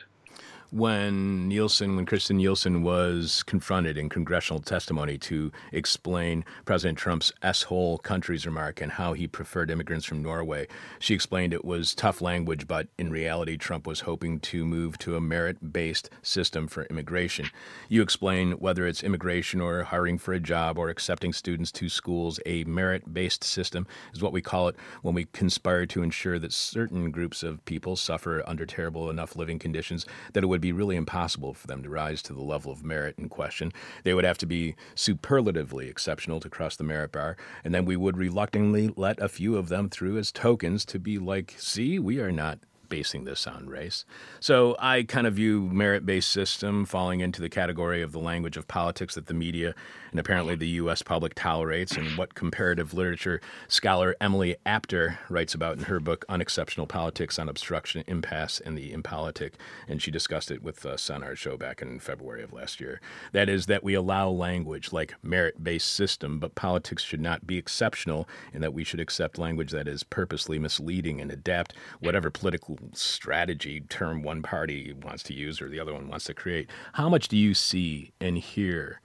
when 0.72 1.48
Nielsen, 1.48 1.96
when 1.96 2.06
Kirstjen 2.06 2.36
Nielsen 2.36 2.84
was 2.84 3.44
confronted 3.44 3.98
in 3.98 4.10
congressional 4.10 4.62
testimony 4.62 5.18
to 5.20 5.52
explain 5.72 6.44
President 6.66 6.98
Trump's 6.98 7.32
S-hole 7.42 7.98
countries 8.00 8.46
remark 8.46 8.82
and 8.82 8.92
how 8.92 9.14
he 9.14 9.28
preferred 9.28 9.72
immigrants 9.72 10.06
from 10.06 10.22
Norway, 10.22 10.68
she 11.00 11.14
explained 11.14 11.54
it 11.54 11.64
was 11.64 11.96
tough 11.96 12.22
language, 12.22 12.68
but 12.68 12.88
in 12.98 13.10
reality, 13.10 13.58
Trump 13.58 13.88
was 13.88 14.02
hoping 14.02 14.40
to 14.42 14.66
move 14.66 14.98
to 15.00 15.16
a 15.16 15.22
merit-based 15.22 16.10
system 16.22 16.68
for 16.68 16.84
immigration. 16.86 17.50
You 17.88 18.02
explain 18.02 18.54
whether 18.54 18.86
it's 18.86 19.04
immigration 19.04 19.62
or 19.62 19.84
hiring 19.84 20.18
for 20.18 20.34
a 20.34 20.40
job 20.40 20.78
or 20.78 20.90
accepting 20.90 21.32
students 21.32 21.72
to 21.74 21.88
schools, 21.88 22.40
a 22.46 22.66
merit-based 22.66 23.44
system 23.44 23.88
is 24.14 24.22
what 24.22 24.34
we 24.34 24.42
call 24.42 24.68
it 24.68 24.76
when 25.02 25.14
we 25.14 25.26
conspire 25.26 25.86
to 25.86 26.04
ensure 26.04 26.40
that 26.40 26.52
certain 26.52 27.10
groups 27.12 27.42
of 27.42 27.64
people 27.66 27.96
suffer 27.96 28.44
under 28.46 28.66
terrible 28.66 29.10
enough 29.10 29.36
living 29.36 29.60
conditions 29.60 30.06
that 30.34 30.44
it 30.44 30.48
would 30.48 30.57
would 30.58 30.62
be 30.64 30.72
really 30.72 30.96
impossible 30.96 31.54
for 31.54 31.68
them 31.68 31.84
to 31.84 31.90
rise 31.90 32.24
to 32.24 32.34
the 32.34 32.42
level 32.42 32.72
of 32.72 32.84
merit 32.84 33.14
in 33.20 33.30
question. 33.30 33.72
They 34.04 34.16
would 34.16 34.24
have 34.24 34.40
to 34.40 34.48
be 34.48 34.76
superlatively 34.96 35.88
exceptional 35.88 36.40
to 36.40 36.50
cross 36.50 36.76
the 36.76 36.84
merit 36.84 37.12
bar, 37.12 37.38
and 37.64 37.76
then 37.76 37.86
we 37.86 37.96
would 37.96 38.18
reluctantly 38.18 38.92
let 38.96 39.22
a 39.22 39.30
few 39.30 39.56
of 39.56 39.70
them 39.70 39.88
through 39.88 40.18
as 40.18 40.32
tokens 40.32 40.84
to 40.86 40.98
be 40.98 41.20
like, 41.20 41.54
see, 41.60 42.00
we 42.00 42.20
are 42.20 42.32
not 42.32 42.58
basing 42.90 43.24
this 43.24 43.48
on 43.48 43.68
race. 43.68 44.06
So 44.40 44.76
I 44.80 45.04
kind 45.04 45.28
of 45.28 45.34
view 45.34 45.62
merit-based 45.62 46.30
system 46.30 46.86
falling 46.86 47.20
into 47.20 47.42
the 47.42 47.50
category 47.50 48.02
of 48.02 48.12
the 48.12 48.20
language 48.20 48.58
of 48.58 48.68
politics 48.68 49.16
that 49.16 49.28
the 49.28 49.34
media 49.34 49.76
and 50.12 50.20
apparently 50.20 50.56
the 50.56 50.68
U.S. 50.68 51.02
public 51.02 51.36
tolerates, 51.36 51.96
and 51.98 52.18
what 52.18 52.34
comparative 52.34 52.94
literature 52.94 53.42
scholar 53.68 54.16
Emily 54.22 54.56
Apter 54.66 55.20
writes 55.30 55.54
about 55.54 55.78
in 55.78 55.84
her 55.86 56.00
book 56.00 56.26
Unexceptional 56.30 56.88
Politics 56.88 57.38
on 57.38 57.50
Obstruction, 57.50 58.04
Impasse, 58.08 58.60
and 58.60 58.78
the 58.78 58.94
Impolitic, 58.94 59.54
and 59.88 60.02
she 60.02 60.12
discussed 60.12 60.50
it 60.50 60.64
with 60.64 60.86
us 60.86 61.10
on 61.10 61.24
our 61.24 61.36
show 61.36 61.58
back 61.58 61.82
in 61.82 62.00
February 62.00 62.42
of 62.42 62.54
last 62.54 62.80
year. 62.80 63.02
That 63.32 63.50
is 63.50 63.66
that 63.68 63.84
we 63.84 63.94
allow 63.94 64.30
language 64.30 64.94
like 64.94 65.16
merit-based 65.22 65.94
system, 65.94 66.40
but 66.40 66.56
politics 66.56 67.04
should 67.04 67.22
not 67.22 67.46
be 67.46 67.58
exceptional, 67.58 68.28
and 68.54 68.64
that 68.64 68.74
we 68.74 68.84
should 68.84 69.00
accept 69.00 69.38
language 69.38 69.72
that 69.72 69.88
is 69.88 70.04
purposely 70.04 70.58
misleading 70.58 71.22
and 71.22 71.32
adapt 71.32 71.74
whatever 72.00 72.30
political 72.30 72.77
strategy 72.94 73.82
term 73.90 74.24
one 74.24 74.42
party 74.42 74.94
wants 74.94 75.24
to 75.24 75.34
use 75.34 75.62
or 75.62 75.70
the 75.70 75.80
other 75.80 75.94
one 75.94 76.08
wants 76.08 76.26
to 76.26 76.34
create. 76.34 76.70
How 76.94 77.10
much 77.10 77.28
do 77.28 77.38
you 77.38 77.54
see 77.54 78.12
and 78.20 78.38
hear 78.38 79.02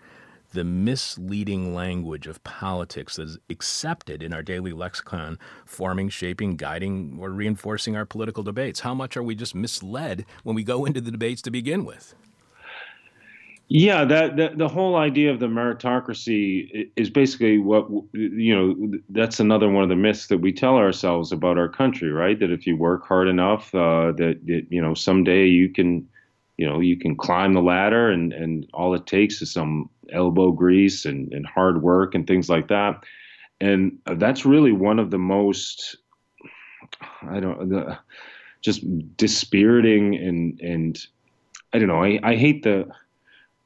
the 0.52 0.64
misleading 0.64 1.74
language 1.74 2.26
of 2.26 2.42
politics 2.44 3.16
that 3.16 3.22
is 3.22 3.38
accepted 3.48 4.22
in 4.22 4.32
our 4.32 4.42
daily 4.42 4.72
lexicon, 4.72 5.38
forming, 5.64 6.08
shaping, 6.08 6.56
guiding, 6.56 7.16
or 7.20 7.30
reinforcing 7.30 7.96
our 7.96 8.04
political 8.04 8.42
debates? 8.42 8.80
How 8.80 8.94
much 8.94 9.16
are 9.16 9.22
we 9.22 9.34
just 9.34 9.54
misled 9.54 10.26
when 10.42 10.54
we 10.54 10.62
go 10.62 10.84
into 10.84 11.00
the 11.00 11.10
debates 11.10 11.42
to 11.42 11.50
begin 11.50 11.84
with? 11.84 12.14
Yeah, 13.74 14.04
that, 14.04 14.36
that, 14.36 14.58
the 14.58 14.68
whole 14.68 14.96
idea 14.96 15.30
of 15.30 15.40
the 15.40 15.46
meritocracy 15.46 16.90
is 16.94 17.08
basically 17.08 17.56
what 17.56 17.88
you 18.12 18.54
know. 18.54 18.98
That's 19.08 19.40
another 19.40 19.70
one 19.70 19.82
of 19.82 19.88
the 19.88 19.96
myths 19.96 20.26
that 20.26 20.42
we 20.42 20.52
tell 20.52 20.76
ourselves 20.76 21.32
about 21.32 21.56
our 21.56 21.70
country, 21.70 22.12
right? 22.12 22.38
That 22.38 22.50
if 22.50 22.66
you 22.66 22.76
work 22.76 23.06
hard 23.06 23.28
enough, 23.28 23.74
uh, 23.74 24.12
that, 24.12 24.40
that 24.44 24.66
you 24.68 24.82
know 24.82 24.92
someday 24.92 25.46
you 25.46 25.70
can, 25.70 26.06
you 26.58 26.68
know, 26.68 26.80
you 26.80 26.98
can 26.98 27.16
climb 27.16 27.54
the 27.54 27.62
ladder, 27.62 28.10
and 28.10 28.34
and 28.34 28.68
all 28.74 28.92
it 28.94 29.06
takes 29.06 29.40
is 29.40 29.50
some 29.50 29.88
elbow 30.12 30.52
grease 30.52 31.06
and 31.06 31.32
and 31.32 31.46
hard 31.46 31.80
work 31.80 32.14
and 32.14 32.26
things 32.26 32.50
like 32.50 32.68
that. 32.68 33.02
And 33.62 33.98
that's 34.04 34.44
really 34.44 34.72
one 34.72 34.98
of 34.98 35.10
the 35.10 35.18
most, 35.18 35.96
I 37.22 37.40
don't, 37.40 37.70
the, 37.70 37.98
just 38.60 38.84
dispiriting 39.16 40.14
and 40.14 40.60
and 40.60 41.06
I 41.72 41.78
don't 41.78 41.88
know. 41.88 42.04
I 42.04 42.20
I 42.22 42.36
hate 42.36 42.64
the 42.64 42.92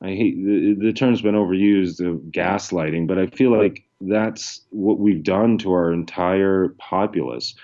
I 0.03 0.09
hate 0.09 0.37
the, 0.45 0.75
the 0.79 0.93
term's 0.93 1.23
been 1.23 1.35
overused 1.35 2.01
of 2.07 2.21
gaslighting, 2.31 3.07
but 3.07 3.19
I 3.19 3.27
feel 3.29 3.57
like 3.57 3.85
that's 4.01 4.61
what 4.71 4.99
we've 4.99 5.23
done 5.23 5.57
to 5.59 5.73
our 5.73 5.93
entire 5.93 6.75
populace. 6.79 7.55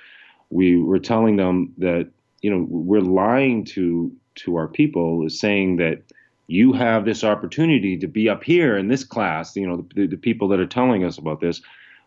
We 0.50 0.76
were 0.76 0.98
telling 0.98 1.36
them 1.36 1.72
that 1.78 2.10
you 2.40 2.50
know 2.50 2.66
we're 2.68 3.00
lying 3.00 3.64
to 3.66 4.12
to 4.34 4.56
our 4.56 4.68
people, 4.68 5.26
is 5.26 5.38
saying 5.38 5.76
that 5.76 6.02
you 6.46 6.72
have 6.72 7.04
this 7.04 7.22
opportunity 7.22 7.98
to 7.98 8.06
be 8.06 8.28
up 8.28 8.42
here 8.42 8.78
in 8.78 8.88
this 8.88 9.04
class. 9.04 9.54
You 9.54 9.66
know 9.66 9.86
the, 9.94 10.06
the 10.06 10.16
people 10.16 10.48
that 10.48 10.60
are 10.60 10.66
telling 10.66 11.04
us 11.04 11.18
about 11.18 11.40
this, 11.40 11.60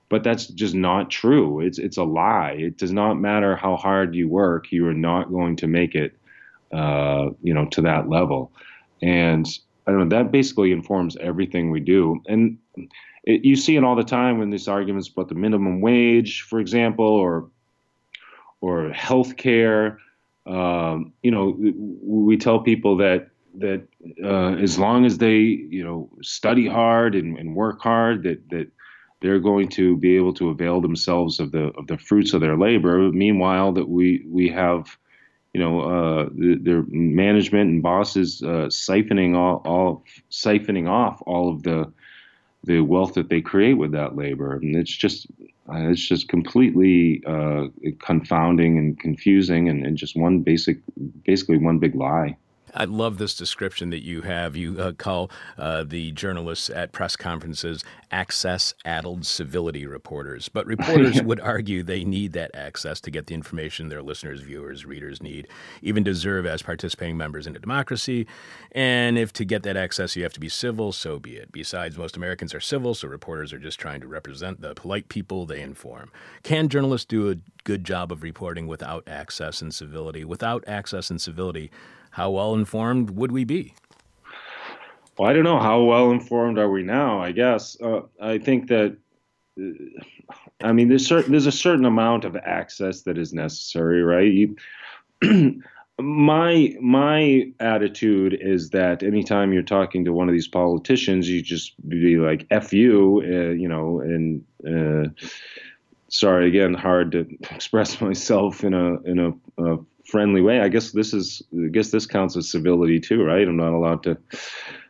but 0.10 0.24
that's 0.24 0.48
just 0.48 0.74
not 0.74 1.12
true. 1.12 1.60
It's 1.60 1.78
it's 1.78 1.98
a 1.98 2.04
lie. 2.04 2.56
It 2.58 2.78
does 2.78 2.92
not 2.92 3.16
matter 3.16 3.56
how 3.56 3.76
hard 3.76 4.16
you 4.16 4.28
work, 4.28 4.72
you 4.72 4.88
are 4.88 4.94
not 4.94 5.30
going 5.30 5.56
to 5.58 5.68
make 5.68 5.94
it. 5.94 6.18
Uh, 6.74 7.30
you 7.42 7.54
know 7.54 7.68
to 7.68 7.82
that 7.82 8.10
level, 8.10 8.52
and 9.02 9.48
I 9.88 9.92
don't 9.92 10.10
know. 10.10 10.18
That 10.18 10.32
basically 10.32 10.72
informs 10.72 11.16
everything 11.18 11.72
we 11.72 11.80
do, 11.80 12.22
and 12.28 12.58
it, 13.24 13.46
you 13.46 13.56
see 13.56 13.76
it 13.76 13.84
all 13.84 13.96
the 13.96 14.04
time 14.04 14.40
when 14.40 14.50
these 14.50 14.68
arguments 14.68 15.10
about 15.10 15.30
the 15.30 15.36
minimum 15.36 15.82
wage, 15.82 16.42
for 16.42 16.60
example, 16.60 17.06
or 17.06 17.50
or 18.62 18.92
health 18.92 19.38
care. 19.38 20.00
Um, 20.46 21.14
you 21.24 21.32
know, 21.32 21.58
we 22.02 22.38
tell 22.38 22.60
people 22.60 22.98
that 22.98 23.30
that 23.60 23.88
uh, 24.24 24.56
as 24.56 24.78
long 24.78 25.06
as 25.06 25.18
they 25.18 25.38
you 25.38 25.84
know 25.84 26.10
study 26.22 26.68
hard 26.68 27.16
and, 27.16 27.38
and 27.38 27.56
work 27.56 27.82
hard, 27.82 28.24
that 28.24 28.50
that 28.50 28.68
they're 29.22 29.40
going 29.40 29.70
to 29.70 29.98
be 29.98 30.16
able 30.16 30.34
to 30.34 30.50
avail 30.50 30.82
themselves 30.82 31.40
of 31.40 31.52
the 31.52 31.72
of 31.78 31.88
the 31.88 31.98
fruits 31.98 32.34
of 32.34 32.42
their 32.42 32.58
labor. 32.58 33.12
Meanwhile, 33.12 33.74
that 33.74 33.90
we 33.90 34.26
we 34.28 34.50
have 34.50 34.98
you 35.56 35.62
know, 35.62 35.80
uh, 35.80 36.30
their 36.34 36.84
management 36.90 37.70
and 37.70 37.82
bosses 37.82 38.44
uh, 38.44 38.68
siphoning 38.68 39.38
all, 39.38 39.62
all 39.64 40.04
siphoning 40.30 40.90
off 40.90 41.24
all 41.26 41.50
of 41.50 41.64
the 41.64 41.90
the 42.66 42.82
wealth 42.82 43.14
that 43.14 43.30
they 43.30 43.40
create 43.40 43.76
with 43.76 43.94
that 43.94 44.18
labor, 44.18 44.58
and 44.58 44.76
it's 44.76 44.94
just 44.94 45.28
uh, 45.70 45.92
it's 45.92 46.06
just 46.06 46.28
completely 46.28 47.24
uh, 47.26 47.68
confounding 48.00 48.78
and 48.78 49.00
confusing, 49.00 49.70
and, 49.70 49.86
and 49.86 49.96
just 49.96 50.18
one 50.18 50.42
basic, 50.42 50.78
basically 51.24 51.58
one 51.58 51.80
big 51.80 51.96
lie. 51.96 52.36
I 52.76 52.86
love 52.86 53.18
this 53.18 53.36
description 53.36 53.90
that 53.92 54.04
you 54.04 54.22
have. 54.22 54.56
You 54.56 54.80
uh, 54.80 54.92
call 54.92 55.32
uh, 55.58 55.84
the 55.84 56.12
journalists 56.12 56.70
at 56.70 56.92
press 56.92 57.16
conferences 57.16 57.84
access 58.12 58.74
addled 58.84 59.26
civility 59.26 59.86
reporters. 59.86 60.50
But 60.50 60.66
reporters 60.76 61.22
would 61.22 61.40
argue 61.40 61.84
they 61.84 62.04
need 62.04 62.34
that 62.34 62.54
access 62.54 63.00
to 63.02 63.12
get 63.12 63.28
the 63.28 63.34
information 63.34 63.90
their 63.90 64.04
listeners, 64.04 64.42
viewers, 64.42 64.86
readers 64.86 65.22
need, 65.22 65.48
even 65.82 66.04
deserve 66.04 66.46
as 66.46 66.62
participating 66.62 67.18
members 67.18 67.48
in 67.48 67.56
a 67.56 67.60
democracy. 67.60 68.28
And 68.74 69.18
if 69.18 69.32
to 69.34 69.46
get 69.46 69.64
that 69.64 69.78
access 69.78 70.16
you 70.16 70.24
have 70.24 70.34
to 70.34 70.40
be 70.40 70.50
civil, 70.50 70.92
so 70.92 71.20
be 71.20 71.38
it. 71.38 71.52
Besides, 71.52 71.98
most 71.98 72.18
Americans 72.18 72.54
are 72.54 72.60
civil, 72.60 72.94
so 72.94 73.08
reporters 73.08 73.54
are 73.54 73.60
just 73.60 73.80
trying 73.80 74.02
to 74.02 74.08
represent 74.08 74.62
the 74.62 74.76
polite 74.76 75.10
people 75.10 75.46
they 75.46 75.62
inform. 75.62 76.12
Can 76.44 76.68
journalists 76.68 77.06
do 77.06 77.30
a 77.30 77.36
good 77.64 77.84
job 77.84 78.12
of 78.12 78.22
reporting 78.24 78.68
without 78.68 79.08
access 79.08 79.62
and 79.62 79.74
civility? 79.74 80.24
Without 80.26 80.64
access 80.68 81.10
and 81.10 81.22
civility, 81.22 81.72
how 82.16 82.30
well 82.30 82.54
informed 82.54 83.10
would 83.10 83.34
we 83.34 83.44
be? 83.44 83.74
Well, 85.18 85.30
I 85.30 85.34
don't 85.34 85.44
know. 85.44 85.60
How 85.60 85.84
well 85.84 86.12
informed 86.12 86.58
are 86.58 86.70
we 86.70 86.82
now? 86.82 87.20
I 87.22 87.34
guess. 87.34 87.76
Uh, 87.82 88.04
I 88.22 88.38
think 88.38 88.70
that. 88.70 88.96
Uh, 89.60 89.66
I 90.64 90.72
mean, 90.72 90.88
there's 90.88 91.06
certain 91.06 91.32
there's 91.32 91.46
a 91.46 91.52
certain 91.52 91.84
amount 91.84 92.24
of 92.24 92.38
access 92.38 93.02
that 93.02 93.18
is 93.18 93.34
necessary, 93.34 94.02
right? 94.02 94.32
You, 94.32 94.56
my 96.00 96.74
my 96.80 97.52
attitude 97.60 98.38
is 98.40 98.70
that 98.70 99.04
anytime 99.04 99.52
you're 99.52 99.62
talking 99.62 100.06
to 100.06 100.14
one 100.14 100.30
of 100.30 100.34
these 100.34 100.48
politicians, 100.48 101.30
you 101.30 101.42
just 101.42 101.74
be 101.90 102.16
like 102.16 102.48
"f 102.50 102.72
you," 102.72 103.22
uh, 103.26 103.52
you 103.52 103.68
know, 103.68 104.00
and 104.00 104.42
uh, 104.66 105.10
sorry 106.08 106.48
again, 106.48 106.76
hard 106.76 107.12
to 107.12 107.28
express 107.52 108.00
myself 108.00 108.64
in 108.64 108.74
a 108.74 109.02
in 109.02 109.20
a, 109.20 109.32
a 109.66 109.80
friendly 110.08 110.42
way. 110.42 110.60
I 110.62 110.70
guess 110.70 110.92
this 110.92 111.14
is 111.14 111.42
I 111.54 111.68
guess 111.68 111.92
this 111.92 112.06
counts 112.06 112.36
as 112.38 112.50
civility 112.50 113.00
too, 113.00 113.24
right? 113.24 113.48
I'm 113.48 113.58
not 113.58 113.74
allowed 113.74 114.04
to 114.04 114.18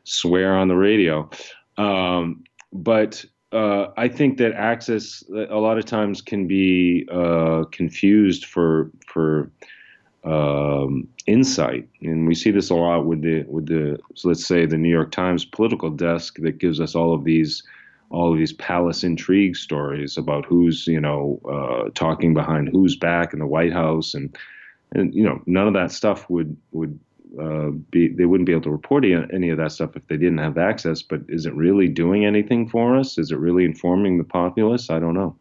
swear 0.03 0.57
on 0.57 0.67
the 0.67 0.75
radio, 0.75 1.29
um, 1.77 2.43
but 2.71 3.25
uh, 3.51 3.87
I 3.97 4.07
think 4.07 4.37
that 4.37 4.53
access 4.53 5.23
a 5.29 5.55
lot 5.55 5.77
of 5.77 5.85
times 5.85 6.21
can 6.21 6.47
be 6.47 7.07
uh, 7.11 7.63
confused 7.71 8.45
for 8.45 8.91
for 9.07 9.51
um, 10.25 11.07
insight, 11.27 11.87
and 12.01 12.27
we 12.27 12.35
see 12.35 12.51
this 12.51 12.69
a 12.69 12.75
lot 12.75 13.05
with 13.05 13.21
the 13.21 13.43
with 13.47 13.67
the 13.67 13.99
so 14.15 14.27
let's 14.27 14.45
say 14.45 14.65
the 14.65 14.77
New 14.77 14.89
York 14.89 15.11
Times 15.11 15.45
political 15.45 15.89
desk 15.89 16.37
that 16.39 16.57
gives 16.57 16.81
us 16.81 16.95
all 16.95 17.13
of 17.13 17.23
these 17.23 17.63
all 18.09 18.31
of 18.31 18.37
these 18.37 18.53
palace 18.53 19.03
intrigue 19.03 19.55
stories 19.55 20.17
about 20.17 20.45
who's 20.45 20.87
you 20.87 20.99
know 20.99 21.39
uh, 21.49 21.89
talking 21.93 22.33
behind 22.33 22.69
who's 22.69 22.95
back 22.95 23.33
in 23.33 23.39
the 23.39 23.47
White 23.47 23.73
House, 23.73 24.13
and 24.13 24.35
and 24.91 25.13
you 25.13 25.23
know 25.23 25.41
none 25.45 25.67
of 25.67 25.73
that 25.73 25.91
stuff 25.91 26.29
would 26.29 26.55
would 26.71 26.99
uh, 27.39 27.69
be 27.91 28.09
they 28.09 28.25
wouldn't 28.25 28.47
be 28.47 28.53
able 28.53 28.63
to 28.63 28.71
report 28.71 29.03
any 29.05 29.49
of 29.49 29.57
that 29.57 29.71
stuff 29.71 29.95
if 29.95 30.07
they 30.07 30.17
didn't 30.17 30.37
have 30.37 30.57
access. 30.57 31.01
But 31.01 31.21
is 31.27 31.45
it 31.45 31.53
really 31.53 31.87
doing 31.87 32.25
anything 32.25 32.67
for 32.67 32.95
us? 32.95 33.17
Is 33.17 33.31
it 33.31 33.39
really 33.39 33.65
informing 33.65 34.17
the 34.17 34.23
populace? 34.23 34.89
I 34.89 34.99
don't 34.99 35.13
know. 35.13 35.35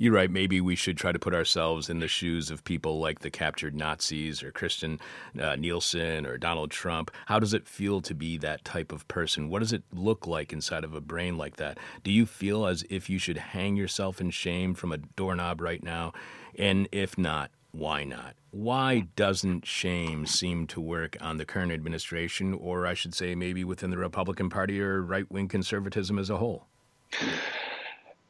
You're 0.00 0.14
right. 0.14 0.30
Maybe 0.30 0.62
we 0.62 0.76
should 0.76 0.96
try 0.96 1.12
to 1.12 1.18
put 1.18 1.34
ourselves 1.34 1.90
in 1.90 1.98
the 1.98 2.08
shoes 2.08 2.50
of 2.50 2.64
people 2.64 3.00
like 3.00 3.18
the 3.18 3.30
captured 3.30 3.74
Nazis 3.74 4.42
or 4.42 4.50
Kirstjen 4.50 4.98
uh, 5.38 5.56
Nielsen 5.56 6.24
or 6.24 6.38
Donald 6.38 6.70
Trump. 6.70 7.10
How 7.26 7.38
does 7.38 7.52
it 7.52 7.68
feel 7.68 8.00
to 8.00 8.14
be 8.14 8.38
that 8.38 8.64
type 8.64 8.92
of 8.92 9.06
person? 9.08 9.50
What 9.50 9.58
does 9.58 9.74
it 9.74 9.82
look 9.92 10.26
like 10.26 10.54
inside 10.54 10.84
of 10.84 10.94
a 10.94 11.02
brain 11.02 11.36
like 11.36 11.56
that? 11.56 11.76
Do 12.02 12.10
you 12.10 12.24
feel 12.24 12.64
as 12.64 12.82
if 12.88 13.10
you 13.10 13.18
should 13.18 13.36
hang 13.36 13.76
yourself 13.76 14.22
in 14.22 14.30
shame 14.30 14.72
from 14.72 14.90
a 14.90 14.96
doorknob 14.96 15.60
right 15.60 15.82
now? 15.82 16.14
And 16.58 16.88
if 16.92 17.18
not, 17.18 17.50
why 17.72 18.04
not? 18.04 18.34
Why 18.50 19.06
doesn't 19.14 19.66
shame 19.66 20.26
seem 20.26 20.66
to 20.68 20.80
work 20.80 21.16
on 21.20 21.36
the 21.36 21.44
current 21.44 21.72
administration, 21.72 22.52
or 22.52 22.86
I 22.86 22.94
should 22.94 23.14
say, 23.14 23.34
maybe 23.34 23.62
within 23.64 23.90
the 23.90 23.98
Republican 23.98 24.50
Party 24.50 24.80
or 24.80 25.02
right 25.02 25.30
wing 25.30 25.48
conservatism 25.48 26.18
as 26.18 26.30
a 26.30 26.38
whole? 26.38 26.66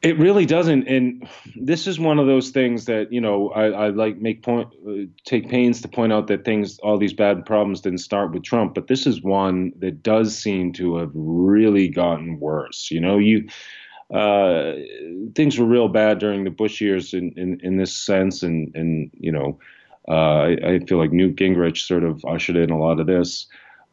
It 0.01 0.17
really 0.17 0.47
doesn't, 0.47 0.87
and 0.87 1.27
this 1.55 1.85
is 1.85 1.99
one 1.99 2.17
of 2.17 2.25
those 2.25 2.49
things 2.49 2.85
that 2.85 3.13
you 3.13 3.21
know 3.21 3.49
I, 3.49 3.65
I 3.65 3.89
like 3.89 4.17
make 4.17 4.41
point, 4.41 4.69
uh, 4.87 5.05
take 5.25 5.47
pains 5.47 5.81
to 5.81 5.87
point 5.87 6.11
out 6.11 6.25
that 6.27 6.43
things, 6.43 6.79
all 6.79 6.97
these 6.97 7.13
bad 7.13 7.45
problems 7.45 7.81
didn't 7.81 7.99
start 7.99 8.31
with 8.31 8.43
Trump, 8.43 8.73
but 8.73 8.87
this 8.87 9.05
is 9.05 9.21
one 9.21 9.73
that 9.77 10.01
does 10.01 10.35
seem 10.35 10.73
to 10.73 10.97
have 10.97 11.11
really 11.13 11.87
gotten 11.87 12.39
worse. 12.39 12.89
You 12.89 12.99
know, 12.99 13.19
you 13.19 13.47
uh, 14.13 14.73
things 15.35 15.57
were 15.57 15.65
real 15.65 15.87
bad 15.87 16.19
during 16.19 16.43
the 16.43 16.49
Bush 16.49 16.81
years 16.81 17.13
in 17.13 17.31
in, 17.37 17.59
in 17.61 17.77
this 17.77 17.93
sense, 17.93 18.43
and 18.43 18.75
and 18.75 19.11
you 19.13 19.31
know, 19.31 19.59
uh, 20.07 20.11
I, 20.11 20.57
I, 20.63 20.79
feel 20.79 20.97
like 20.97 21.11
Newt 21.11 21.35
Gingrich 21.35 21.85
sort 21.85 22.03
of 22.03 22.23
ushered 22.25 22.55
in 22.55 22.71
a 22.71 22.79
lot 22.79 22.99
of 22.99 23.07
this, 23.07 23.47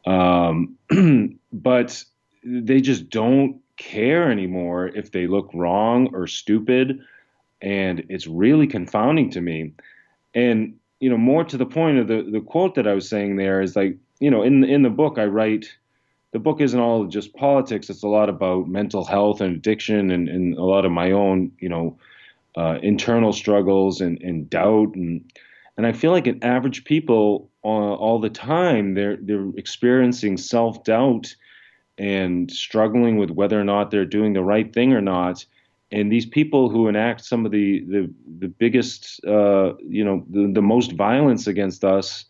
um, 0.07 0.77
but 1.53 2.05
they 2.43 2.81
just 2.81 3.11
don't 3.11 3.61
care 3.77 4.31
anymore 4.31 4.89
if 4.89 5.12
they 5.12 5.27
look 5.27 5.51
wrong 5.55 6.09
or 6.12 6.27
stupid. 6.27 7.01
And 7.61 8.05
it's 8.09 8.27
really 8.27 8.66
confounding 8.66 9.31
to 9.31 9.41
me. 9.41 9.73
And, 10.35 10.77
you 11.01 11.11
know, 11.11 11.16
more 11.16 11.45
to 11.45 11.57
the 11.57 11.66
point 11.66 11.99
of 11.99 12.09
the, 12.09 12.23
the 12.23 12.41
quote 12.41 12.75
that 12.77 12.87
I 12.87 12.95
was 12.95 13.09
saying 13.09 13.37
there 13.37 13.61
is 13.61 13.77
like, 13.77 13.97
you 14.21 14.31
know, 14.31 14.43
in, 14.43 14.64
in 14.64 14.83
the 14.83 14.91
book, 14.91 15.19
I 15.19 15.27
write, 15.27 15.66
the 16.33 16.39
book 16.39 16.61
isn't 16.61 16.79
all 16.79 17.07
just 17.07 17.35
politics. 17.35 17.89
It's 17.89 18.03
a 18.03 18.09
lot 18.09 18.29
about 18.29 18.68
mental 18.68 19.05
health 19.05 19.41
and 19.41 19.57
addiction 19.57 20.11
and, 20.11 20.29
and 20.29 20.55
a 20.57 20.64
lot 20.64 20.85
of 20.85 20.93
my 20.93 21.11
own, 21.11 21.53
you 21.59 21.68
know, 21.68 21.99
uh, 22.57 22.79
internal 22.83 23.33
struggles 23.33 24.01
and, 24.01 24.20
and 24.20 24.49
doubt. 24.51 24.95
And, 24.95 25.24
and 25.76 25.87
I 25.87 25.93
feel 25.93 26.11
like 26.11 26.26
an 26.26 26.43
average 26.43 26.85
people 26.85 27.51
uh, 27.64 27.68
all 27.68 28.20
the 28.20 28.31
time, 28.31 28.95
they're, 28.95 29.16
they're 29.20 29.49
experiencing 29.57 30.37
self 30.37 30.85
doubt 30.85 31.35
and 31.97 32.51
struggling 32.51 33.16
with 33.16 33.31
whether 33.31 33.61
or 33.61 33.64
not 33.64 33.91
they're 33.91 34.05
doing 34.05 34.33
the 34.33 34.43
right 34.43 34.72
thing 34.72 34.93
or 34.93 35.01
not. 35.01 35.45
And 35.91 36.12
these 36.12 36.26
people 36.26 36.68
who 36.68 36.87
enact 36.89 37.24
some 37.24 37.47
of 37.47 37.53
the 37.53 37.83
the, 37.89 38.12
the 38.39 38.49
biggest, 38.49 39.24
uh, 39.24 39.72
you 39.87 40.05
know, 40.05 40.24
the, 40.31 40.51
the 40.53 40.62
most 40.62 40.93
violence 40.93 41.47
against 41.47 41.83
us, 41.83 42.26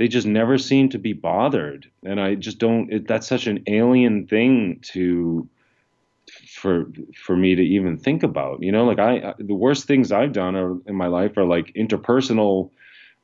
they 0.00 0.08
just 0.08 0.26
never 0.26 0.56
seem 0.56 0.88
to 0.88 0.98
be 0.98 1.12
bothered. 1.12 1.86
And 2.06 2.18
I 2.22 2.34
just 2.34 2.56
don't. 2.56 2.90
It, 2.90 3.06
that's 3.06 3.26
such 3.26 3.46
an 3.46 3.62
alien 3.66 4.26
thing 4.26 4.80
to 4.92 5.46
for 6.48 6.86
for 7.22 7.36
me 7.36 7.54
to 7.54 7.60
even 7.60 7.98
think 7.98 8.22
about. 8.22 8.62
You 8.62 8.72
know, 8.72 8.86
like 8.86 8.98
I, 8.98 9.34
the 9.38 9.54
worst 9.54 9.86
things 9.86 10.10
I've 10.10 10.32
done 10.32 10.56
are, 10.56 10.78
in 10.86 10.94
my 10.94 11.08
life 11.08 11.36
are 11.36 11.44
like 11.44 11.74
interpersonal, 11.74 12.70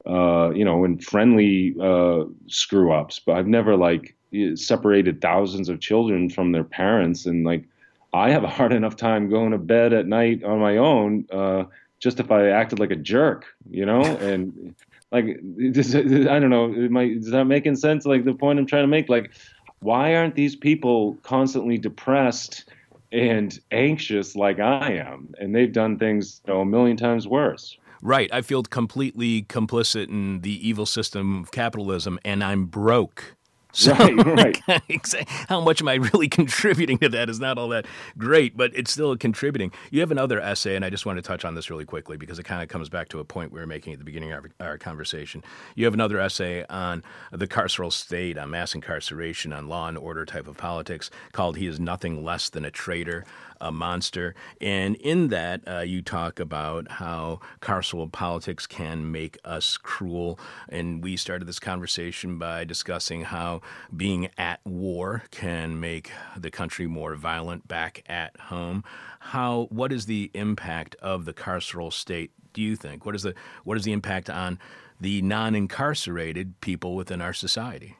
uh, 0.04 0.50
you 0.50 0.66
know, 0.66 0.84
and 0.84 1.02
friendly 1.02 1.74
uh, 1.82 2.24
screw 2.46 2.92
ups. 2.92 3.20
But 3.20 3.38
I've 3.38 3.46
never 3.46 3.74
like 3.74 4.14
separated 4.54 5.22
thousands 5.22 5.70
of 5.70 5.80
children 5.80 6.28
from 6.28 6.52
their 6.52 6.64
parents 6.64 7.24
and 7.24 7.46
like 7.46 7.64
i 8.12 8.28
have 8.28 8.42
a 8.42 8.48
hard 8.48 8.72
enough 8.72 8.96
time 8.96 9.30
going 9.30 9.52
to 9.52 9.56
bed 9.56 9.92
at 9.92 10.06
night 10.06 10.42
on 10.42 10.58
my 10.58 10.76
own 10.76 11.24
uh, 11.32 11.64
just 12.00 12.18
if 12.18 12.30
i 12.30 12.48
acted 12.48 12.78
like 12.80 12.90
a 12.90 12.96
jerk 12.96 13.46
you 13.70 13.86
know 13.86 14.02
and 14.02 14.74
like 15.12 15.26
does, 15.72 15.94
i 15.94 16.00
don't 16.38 16.50
know 16.50 16.68
might, 16.90 17.20
does 17.20 17.30
that 17.30 17.44
making 17.44 17.76
sense 17.76 18.04
like 18.04 18.24
the 18.24 18.34
point 18.34 18.58
i'm 18.58 18.66
trying 18.66 18.84
to 18.84 18.88
make 18.88 19.08
like 19.08 19.32
why 19.80 20.14
aren't 20.14 20.34
these 20.34 20.56
people 20.56 21.16
constantly 21.22 21.78
depressed 21.78 22.64
and 23.12 23.60
anxious 23.70 24.34
like 24.36 24.58
i 24.58 24.92
am 24.92 25.32
and 25.38 25.54
they've 25.54 25.72
done 25.72 25.98
things 25.98 26.40
you 26.46 26.52
know, 26.52 26.60
a 26.60 26.66
million 26.66 26.96
times 26.96 27.26
worse 27.26 27.78
Right. 28.02 28.32
I 28.32 28.42
feel 28.42 28.62
completely 28.62 29.42
complicit 29.44 30.08
in 30.08 30.40
the 30.42 30.68
evil 30.68 30.86
system 30.86 31.42
of 31.42 31.50
capitalism, 31.50 32.18
and 32.24 32.44
I'm 32.44 32.66
broke. 32.66 33.35
So, 33.76 33.92
right, 33.92 34.62
right. 34.66 35.28
how 35.48 35.60
much 35.60 35.82
am 35.82 35.88
I 35.88 35.96
really 35.96 36.28
contributing 36.30 36.96
to 36.98 37.10
that 37.10 37.28
is 37.28 37.38
not 37.38 37.58
all 37.58 37.68
that 37.68 37.84
great, 38.16 38.56
but 38.56 38.70
it's 38.74 38.90
still 38.90 39.14
contributing. 39.18 39.70
You 39.90 40.00
have 40.00 40.10
another 40.10 40.40
essay, 40.40 40.76
and 40.76 40.84
I 40.84 40.88
just 40.88 41.04
want 41.04 41.18
to 41.18 41.22
touch 41.22 41.44
on 41.44 41.54
this 41.54 41.68
really 41.68 41.84
quickly 41.84 42.16
because 42.16 42.38
it 42.38 42.44
kind 42.44 42.62
of 42.62 42.70
comes 42.70 42.88
back 42.88 43.10
to 43.10 43.18
a 43.18 43.24
point 43.24 43.52
we 43.52 43.60
were 43.60 43.66
making 43.66 43.92
at 43.92 43.98
the 43.98 44.04
beginning 44.06 44.32
of 44.32 44.46
our, 44.60 44.66
our 44.66 44.78
conversation. 44.78 45.44
You 45.74 45.84
have 45.84 45.92
another 45.92 46.18
essay 46.18 46.64
on 46.70 47.04
the 47.30 47.46
carceral 47.46 47.92
state, 47.92 48.38
on 48.38 48.48
mass 48.48 48.74
incarceration, 48.74 49.52
on 49.52 49.68
law 49.68 49.88
and 49.88 49.98
order 49.98 50.24
type 50.24 50.48
of 50.48 50.56
politics 50.56 51.10
called 51.32 51.58
He 51.58 51.66
is 51.66 51.78
Nothing 51.78 52.24
Less 52.24 52.48
Than 52.48 52.64
a 52.64 52.70
Traitor 52.70 53.26
a 53.60 53.72
monster. 53.72 54.34
And 54.60 54.96
in 54.96 55.28
that, 55.28 55.62
uh, 55.66 55.80
you 55.80 56.02
talk 56.02 56.40
about 56.40 56.90
how 56.92 57.40
carceral 57.60 58.10
politics 58.10 58.66
can 58.66 59.10
make 59.10 59.38
us 59.44 59.76
cruel. 59.76 60.38
And 60.68 61.02
we 61.02 61.16
started 61.16 61.46
this 61.46 61.58
conversation 61.58 62.38
by 62.38 62.64
discussing 62.64 63.22
how 63.22 63.62
being 63.96 64.28
at 64.38 64.60
war 64.64 65.24
can 65.30 65.80
make 65.80 66.10
the 66.36 66.50
country 66.50 66.86
more 66.86 67.14
violent 67.14 67.68
back 67.68 68.02
at 68.06 68.38
home. 68.38 68.84
How 69.20 69.66
what 69.70 69.92
is 69.92 70.06
the 70.06 70.30
impact 70.34 70.94
of 70.96 71.24
the 71.24 71.34
carceral 71.34 71.92
state? 71.92 72.30
Do 72.52 72.62
you 72.62 72.76
think 72.76 73.04
what 73.04 73.14
is 73.14 73.22
the 73.22 73.34
what 73.64 73.76
is 73.76 73.84
the 73.84 73.92
impact 73.92 74.30
on 74.30 74.58
the 75.00 75.20
non-incarcerated 75.22 76.60
people 76.60 76.94
within 76.94 77.20
our 77.20 77.34
society? 77.34 77.96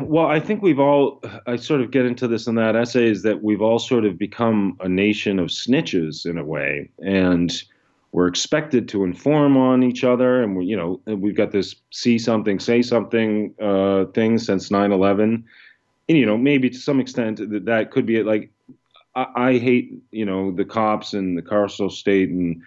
Well, 0.00 0.26
I 0.26 0.40
think 0.40 0.62
we've 0.62 0.78
all, 0.78 1.22
I 1.46 1.56
sort 1.56 1.80
of 1.80 1.90
get 1.90 2.06
into 2.06 2.28
this 2.28 2.46
in 2.46 2.54
that 2.56 2.76
essay, 2.76 3.08
is 3.08 3.22
that 3.22 3.42
we've 3.42 3.62
all 3.62 3.78
sort 3.78 4.04
of 4.04 4.18
become 4.18 4.76
a 4.80 4.88
nation 4.88 5.38
of 5.38 5.48
snitches 5.48 6.26
in 6.26 6.38
a 6.38 6.44
way. 6.44 6.90
And 7.04 7.52
we're 8.12 8.26
expected 8.26 8.88
to 8.88 9.04
inform 9.04 9.56
on 9.56 9.82
each 9.82 10.02
other. 10.02 10.42
And, 10.42 10.56
we, 10.56 10.66
you 10.66 10.76
know, 10.76 11.00
we've 11.06 11.36
got 11.36 11.52
this 11.52 11.74
see 11.90 12.18
something, 12.18 12.58
say 12.58 12.82
something 12.82 13.54
uh, 13.60 14.06
thing 14.06 14.38
since 14.38 14.70
9 14.70 14.92
11. 14.92 15.44
And, 16.08 16.18
you 16.18 16.26
know, 16.26 16.36
maybe 16.36 16.70
to 16.70 16.78
some 16.78 17.00
extent 17.00 17.38
that, 17.38 17.64
that 17.66 17.90
could 17.90 18.06
be 18.06 18.16
it. 18.16 18.26
Like, 18.26 18.50
I, 19.14 19.26
I 19.36 19.58
hate, 19.58 19.92
you 20.10 20.24
know, 20.24 20.50
the 20.50 20.64
cops 20.64 21.14
and 21.14 21.38
the 21.38 21.42
carceral 21.42 21.90
state 21.90 22.30
and, 22.30 22.62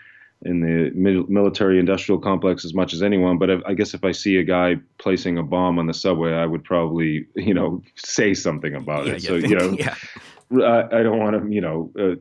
in 0.46 0.60
the 0.60 0.91
military 1.28 1.80
industrial 1.80 2.20
complex 2.20 2.66
as 2.66 2.74
much 2.74 2.94
as 2.94 3.02
anyone. 3.02 3.38
But 3.38 3.50
if, 3.50 3.62
I 3.66 3.74
guess 3.74 3.94
if 3.94 4.04
I 4.04 4.12
see 4.12 4.38
a 4.38 4.44
guy 4.44 4.76
placing 4.98 5.38
a 5.38 5.44
bomb 5.44 5.80
on 5.80 5.88
the 5.88 5.94
subway, 5.94 6.34
I 6.34 6.46
would 6.46 6.64
probably, 6.64 7.26
you 7.36 7.54
know, 7.54 7.82
say 7.96 8.34
something 8.34 8.76
about 8.76 9.08
yeah, 9.08 9.14
it. 9.14 9.22
So, 9.24 9.36
you 9.36 9.56
know, 9.56 9.72
yeah. 9.72 9.96
I, 10.52 11.00
I, 11.00 11.04
don't 11.04 11.18
want 11.18 11.41
to, 11.41 11.52
you 11.52 11.62
know, 11.62 11.91
uh, 12.00 12.16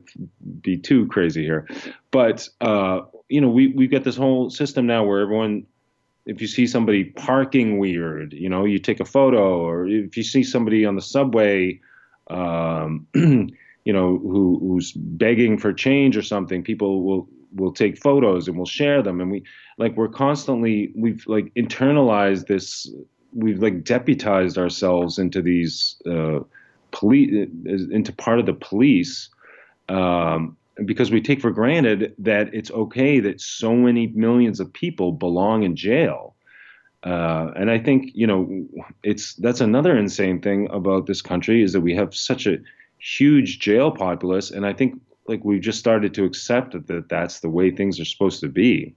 be 0.61 0.77
too 0.77 1.05
crazy 1.07 1.43
here. 1.43 1.67
But, 2.11 2.47
uh, 2.61 3.01
you 3.29 3.41
know, 3.41 3.49
we, 3.49 3.67
we've 3.67 3.91
got 3.91 4.03
this 4.03 4.15
whole 4.15 4.49
system 4.49 4.87
now 4.87 5.03
where 5.03 5.21
everyone, 5.21 5.65
if 6.25 6.41
you 6.41 6.47
see 6.47 6.65
somebody 6.65 7.03
parking 7.03 7.77
weird, 7.77 8.33
you 8.33 8.49
know, 8.49 8.63
you 8.63 8.79
take 8.79 9.01
a 9.01 9.05
photo, 9.05 9.59
or 9.59 9.87
if 9.87 10.15
you 10.15 10.23
see 10.23 10.43
somebody 10.43 10.85
on 10.85 10.95
the 10.95 11.01
subway, 11.01 11.79
um, 12.29 13.05
you 13.13 13.91
know, 13.91 14.17
who, 14.17 14.57
who's 14.61 14.93
begging 14.93 15.57
for 15.57 15.73
change 15.73 16.15
or 16.15 16.21
something, 16.21 16.63
people 16.63 17.03
will 17.03 17.27
we'll 17.55 17.71
take 17.71 17.97
photos 17.97 18.47
and 18.47 18.57
we'll 18.57 18.65
share 18.65 19.01
them. 19.01 19.21
And 19.21 19.31
we 19.31 19.43
like 19.77 19.95
we're 19.95 20.07
constantly 20.07 20.91
we've 20.95 21.25
like 21.27 21.53
internalized 21.55 22.47
this 22.47 22.89
we've 23.33 23.61
like 23.61 23.83
deputized 23.83 24.57
ourselves 24.57 25.17
into 25.17 25.41
these 25.41 26.01
uh, 26.05 26.39
police 26.91 27.49
into 27.65 28.13
part 28.13 28.39
of 28.39 28.45
the 28.45 28.53
police 28.53 29.29
um, 29.89 30.55
because 30.85 31.11
we 31.11 31.21
take 31.21 31.41
for 31.41 31.51
granted 31.51 32.13
that 32.17 32.53
it's 32.53 32.71
okay 32.71 33.19
that 33.19 33.41
so 33.41 33.75
many 33.75 34.07
millions 34.07 34.59
of 34.59 34.71
people 34.73 35.11
belong 35.11 35.63
in 35.63 35.75
jail. 35.75 36.35
Uh, 37.03 37.51
and 37.55 37.69
I 37.69 37.79
think 37.79 38.11
you 38.13 38.25
know 38.25 38.65
it's 39.03 39.33
that's 39.35 39.59
another 39.59 39.97
insane 39.97 40.39
thing 40.41 40.69
about 40.71 41.05
this 41.05 41.21
country 41.21 41.61
is 41.61 41.73
that 41.73 41.81
we 41.81 41.93
have 41.95 42.15
such 42.15 42.47
a 42.47 42.59
huge 42.97 43.59
jail 43.59 43.91
populace, 43.91 44.51
and 44.51 44.65
I 44.65 44.71
think 44.71 45.01
like 45.27 45.43
we've 45.43 45.61
just 45.61 45.79
started 45.79 46.13
to 46.15 46.25
accept 46.25 46.73
that, 46.73 46.87
that 46.87 47.09
that's 47.09 47.39
the 47.39 47.49
way 47.49 47.71
things 47.71 47.99
are 47.99 48.05
supposed 48.05 48.41
to 48.41 48.49
be. 48.49 48.95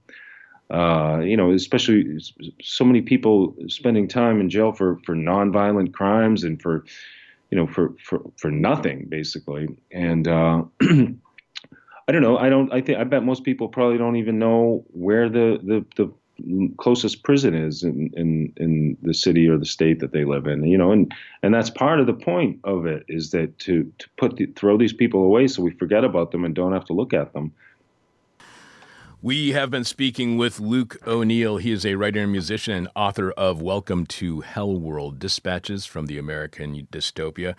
uh, 0.69 1.19
you 1.23 1.37
know, 1.37 1.51
especially 1.51 2.19
so 2.61 2.83
many 2.83 3.01
people 3.01 3.55
spending 3.67 4.07
time 4.07 4.39
in 4.41 4.49
jail 4.49 4.71
for 4.73 4.99
for 5.05 5.15
nonviolent 5.15 5.93
crimes 5.93 6.43
and 6.43 6.61
for 6.61 6.83
you 7.51 7.57
know 7.57 7.67
for 7.67 7.93
for 8.03 8.21
for 8.37 8.51
nothing 8.51 9.05
basically 9.07 9.67
and 9.91 10.27
uh, 10.27 10.63
I 10.81 12.11
don't 12.11 12.21
know 12.21 12.37
I 12.37 12.49
don't 12.49 12.71
I 12.73 12.81
think 12.81 12.99
I 12.99 13.03
bet 13.05 13.23
most 13.23 13.43
people 13.43 13.69
probably 13.69 13.97
don't 13.97 14.17
even 14.17 14.39
know 14.39 14.85
where 14.89 15.29
the 15.29 15.59
the, 15.63 15.85
the 15.95 16.13
closest 16.77 17.23
prison 17.23 17.55
is 17.55 17.83
in, 17.83 18.11
in 18.15 18.53
in 18.57 18.97
the 19.01 19.13
city 19.13 19.47
or 19.47 19.57
the 19.57 19.65
state 19.65 19.99
that 19.99 20.11
they 20.11 20.23
live 20.23 20.45
in 20.45 20.63
you 20.65 20.77
know 20.77 20.91
and 20.91 21.13
and 21.41 21.53
that's 21.53 21.69
part 21.69 21.99
of 21.99 22.05
the 22.05 22.13
point 22.13 22.59
of 22.63 22.85
it 22.85 23.03
is 23.07 23.31
that 23.31 23.57
to 23.59 23.91
to 23.97 24.07
put 24.17 24.35
the, 24.37 24.45
throw 24.55 24.77
these 24.77 24.93
people 24.93 25.23
away 25.23 25.47
so 25.47 25.63
we 25.63 25.71
forget 25.71 26.03
about 26.03 26.31
them 26.31 26.45
and 26.45 26.53
don't 26.55 26.73
have 26.73 26.85
to 26.85 26.93
look 26.93 27.13
at 27.13 27.33
them 27.33 27.51
we 29.27 29.51
have 29.51 29.69
been 29.69 29.83
speaking 29.83 30.37
with 30.37 30.57
Luke 30.57 30.95
O'Neil. 31.05 31.57
He 31.57 31.73
is 31.73 31.85
a 31.85 31.95
writer 31.95 32.21
and 32.21 32.31
musician 32.31 32.73
and 32.73 32.87
author 32.95 33.31
of 33.31 33.61
Welcome 33.61 34.05
to 34.05 34.39
Hell 34.39 34.79
World 34.79 35.19
Dispatches 35.19 35.85
from 35.85 36.05
the 36.05 36.17
American 36.17 36.87
Dystopia. 36.89 37.53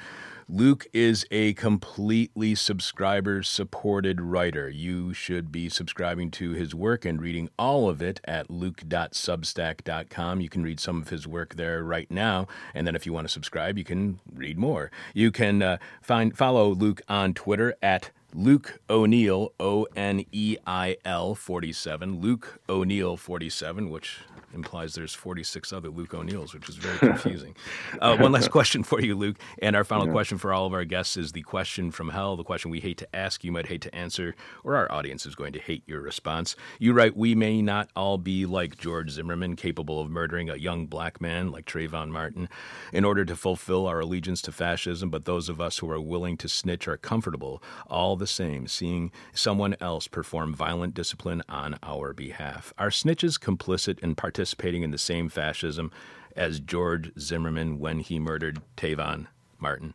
Luke 0.49 0.87
is 0.95 1.27
a 1.31 1.53
completely 1.53 2.55
subscriber 2.55 3.43
supported 3.43 4.19
writer. 4.19 4.71
You 4.71 5.13
should 5.13 5.53
be 5.53 5.69
subscribing 5.69 6.31
to 6.31 6.53
his 6.53 6.75
work 6.75 7.05
and 7.05 7.21
reading 7.21 7.51
all 7.59 7.91
of 7.91 8.01
it 8.01 8.23
at 8.25 8.49
luke.substack.com. 8.49 10.41
You 10.41 10.49
can 10.49 10.63
read 10.63 10.81
some 10.81 11.03
of 11.03 11.11
his 11.11 11.29
work 11.29 11.57
there 11.57 11.85
right 11.85 12.11
now. 12.11 12.49
And 12.73 12.87
then 12.87 12.97
if 12.97 13.05
you 13.05 13.13
want 13.13 13.27
to 13.27 13.33
subscribe, 13.33 13.77
you 13.77 13.85
can 13.85 14.21
read 14.35 14.57
more. 14.57 14.91
You 15.13 15.31
can 15.31 15.63
uh, 15.63 15.77
find 16.01 16.35
follow 16.35 16.71
Luke 16.71 17.03
on 17.11 17.35
Twitter 17.35 17.75
at 17.83 18.11
Luke 18.35 18.81
O'Neil, 18.91 19.53
O 19.59 19.87
N 19.97 20.25
E 20.33 20.57
I 20.67 20.97
L 21.05 21.35
47, 21.35 22.21
Luke 22.21 22.61
O'Neil 22.69 23.17
47, 23.17 23.91
which 23.91 24.19
implies 24.55 24.95
there's 24.95 25.15
46 25.15 25.73
other 25.73 25.89
Luke 25.89 26.15
O'Neils, 26.15 26.55
which 26.55 26.69
is 26.69 26.77
very 26.77 26.99
confusing. 26.99 27.55
uh, 28.01 28.17
one 28.17 28.33
last 28.33 28.51
question 28.51 28.83
for 28.83 29.01
you, 29.01 29.15
Luke. 29.15 29.37
And 29.61 29.77
our 29.77 29.85
final 29.85 30.07
yeah. 30.07 30.13
question 30.13 30.39
for 30.39 30.53
all 30.53 30.67
of 30.67 30.73
our 30.73 30.85
guests 30.85 31.17
is 31.17 31.33
the 31.33 31.43
question 31.43 31.91
from 31.91 32.11
hell, 32.11 32.37
the 32.37 32.45
question 32.45 32.71
we 32.71 32.81
hate 32.81 32.99
to 32.99 33.17
ask, 33.17 33.45
you 33.45 33.53
might 33.53 33.67
hate 33.67 33.83
to 33.83 33.95
answer, 33.95 34.35
or 34.65 34.77
our 34.77 34.91
audience 34.91 35.27
is 35.27 35.35
going 35.35 35.53
to 35.53 35.61
hate 35.61 35.83
your 35.87 36.01
response. 36.01 36.57
You 36.79 36.93
write, 36.93 37.17
We 37.17 37.35
may 37.35 37.63
not 37.63 37.91
all 37.95 38.19
be 38.19 38.47
like 38.47 38.79
George 38.79 39.11
Zimmerman, 39.11 39.57
capable 39.57 40.01
of 40.01 40.11
murdering 40.11 40.49
a 40.51 40.57
young 40.57 40.87
black 40.87 41.21
man 41.21 41.51
like 41.51 41.67
Trayvon 41.67 42.09
Martin 42.09 42.49
in 42.93 43.05
order 43.05 43.25
to 43.25 43.37
fulfill 43.37 43.87
our 43.87 44.01
allegiance 44.01 44.43
to 44.43 44.53
fascism, 44.53 45.11
but 45.11 45.25
those 45.25 45.49
of 45.49 45.61
us 45.61 45.79
who 45.79 45.91
are 45.91 46.01
willing 46.01 46.37
to 46.39 46.49
snitch 46.49 46.89
are 46.89 46.97
comfortable, 46.97 47.63
all 47.89 48.17
the 48.17 48.27
same, 48.27 48.67
seeing 48.67 49.13
someone 49.33 49.77
else 49.81 50.09
perform 50.09 50.55
violent 50.55 50.95
discipline 50.95 51.43
on 51.49 51.79
our 51.83 52.13
behalf. 52.13 52.73
Are 52.79 52.91
snitches 52.91 53.39
complicit 53.39 53.99
in 54.01 54.15
participating? 54.15 54.48
Participating 54.49 54.83
in 54.83 54.91
the 54.91 54.99
same 54.99 55.29
fascism 55.29 55.91
as 56.37 56.61
George 56.61 57.11
Zimmerman 57.19 57.79
when 57.79 58.01
he 58.01 58.19
murdered 58.19 58.61
Trayvon 58.77 59.27
Martin? 59.59 59.95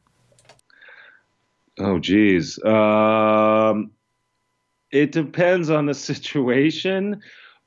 Oh, 1.80 1.98
geez. 2.00 2.64
Um, 2.64 3.92
it 4.92 5.12
depends 5.12 5.70
on 5.70 5.86
the 5.88 5.94
situation, 6.12 7.22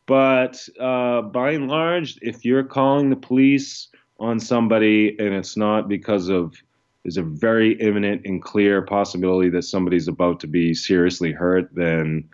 but 0.06 0.68
uh, 0.78 1.22
by 1.22 1.52
and 1.52 1.68
large, 1.68 2.18
if 2.22 2.44
you're 2.44 2.64
calling 2.64 3.10
the 3.10 3.16
police 3.16 3.88
on 4.18 4.38
somebody 4.38 5.16
and 5.18 5.34
it's 5.34 5.56
not 5.56 5.88
because 5.88 6.28
of 6.28 6.54
there's 7.02 7.18
a 7.18 7.22
very 7.22 7.78
imminent 7.80 8.22
and 8.24 8.42
clear 8.42 8.82
possibility 8.82 9.48
that 9.50 9.62
somebody's 9.62 10.08
about 10.08 10.40
to 10.40 10.48
be 10.48 10.74
seriously 10.74 11.30
hurt, 11.32 11.72
then 11.72 12.28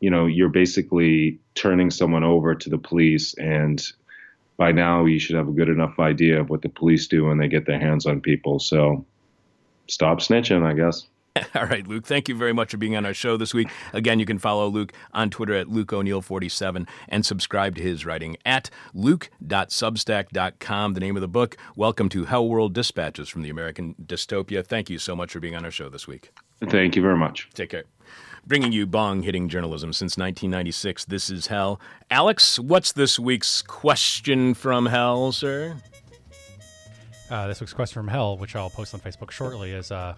you 0.00 0.10
know, 0.10 0.26
you're 0.26 0.48
basically 0.48 1.40
turning 1.54 1.90
someone 1.90 2.24
over 2.24 2.54
to 2.54 2.70
the 2.70 2.78
police. 2.78 3.34
And 3.34 3.84
by 4.56 4.72
now, 4.72 5.04
you 5.04 5.18
should 5.18 5.36
have 5.36 5.48
a 5.48 5.52
good 5.52 5.68
enough 5.68 5.98
idea 5.98 6.40
of 6.40 6.50
what 6.50 6.62
the 6.62 6.68
police 6.68 7.06
do 7.08 7.26
when 7.26 7.38
they 7.38 7.48
get 7.48 7.66
their 7.66 7.80
hands 7.80 8.06
on 8.06 8.20
people. 8.20 8.58
So 8.58 9.04
stop 9.88 10.18
snitching, 10.18 10.64
I 10.64 10.74
guess. 10.74 11.06
All 11.54 11.66
right, 11.66 11.86
Luke, 11.86 12.04
thank 12.04 12.28
you 12.28 12.34
very 12.34 12.52
much 12.52 12.70
for 12.70 12.76
being 12.76 12.96
on 12.96 13.06
our 13.06 13.14
show 13.14 13.36
this 13.36 13.54
week. 13.54 13.68
Again, 13.92 14.18
you 14.18 14.26
can 14.26 14.38
follow 14.38 14.68
Luke 14.68 14.92
on 15.12 15.30
Twitter 15.30 15.54
at 15.54 15.68
Luke 15.68 15.92
O'Neil47 15.92 16.88
and 17.08 17.24
subscribe 17.24 17.76
to 17.76 17.82
his 17.82 18.04
writing 18.04 18.36
at 18.44 18.70
luke.substack.com. 18.94 20.94
The 20.94 21.00
name 21.00 21.16
of 21.16 21.20
the 21.20 21.28
book, 21.28 21.56
Welcome 21.76 22.08
to 22.10 22.24
Hell 22.24 22.48
World 22.48 22.74
Dispatches 22.74 23.28
from 23.28 23.42
the 23.42 23.50
American 23.50 23.94
Dystopia. 24.04 24.66
Thank 24.66 24.90
you 24.90 24.98
so 24.98 25.14
much 25.14 25.32
for 25.32 25.40
being 25.40 25.54
on 25.54 25.64
our 25.64 25.70
show 25.70 25.88
this 25.88 26.08
week. 26.08 26.32
Thank 26.64 26.96
you 26.96 27.02
very 27.02 27.16
much. 27.16 27.48
Take 27.54 27.70
care 27.70 27.84
bringing 28.46 28.72
you 28.72 28.86
bong 28.86 29.22
hitting 29.22 29.48
journalism 29.48 29.92
since 29.92 30.16
1996. 30.16 31.04
This 31.04 31.28
is 31.28 31.48
Hell. 31.48 31.78
Alex, 32.10 32.58
what's 32.58 32.92
this 32.92 33.18
week's 33.18 33.60
question 33.60 34.54
from 34.54 34.86
Hell, 34.86 35.32
sir? 35.32 35.76
Uh, 37.30 37.46
this 37.46 37.60
week's 37.60 37.74
question 37.74 37.94
from 37.94 38.08
Hell, 38.08 38.38
which 38.38 38.56
I'll 38.56 38.70
post 38.70 38.94
on 38.94 39.00
Facebook 39.00 39.30
shortly, 39.30 39.72
is 39.72 39.92
uh, 39.92 40.14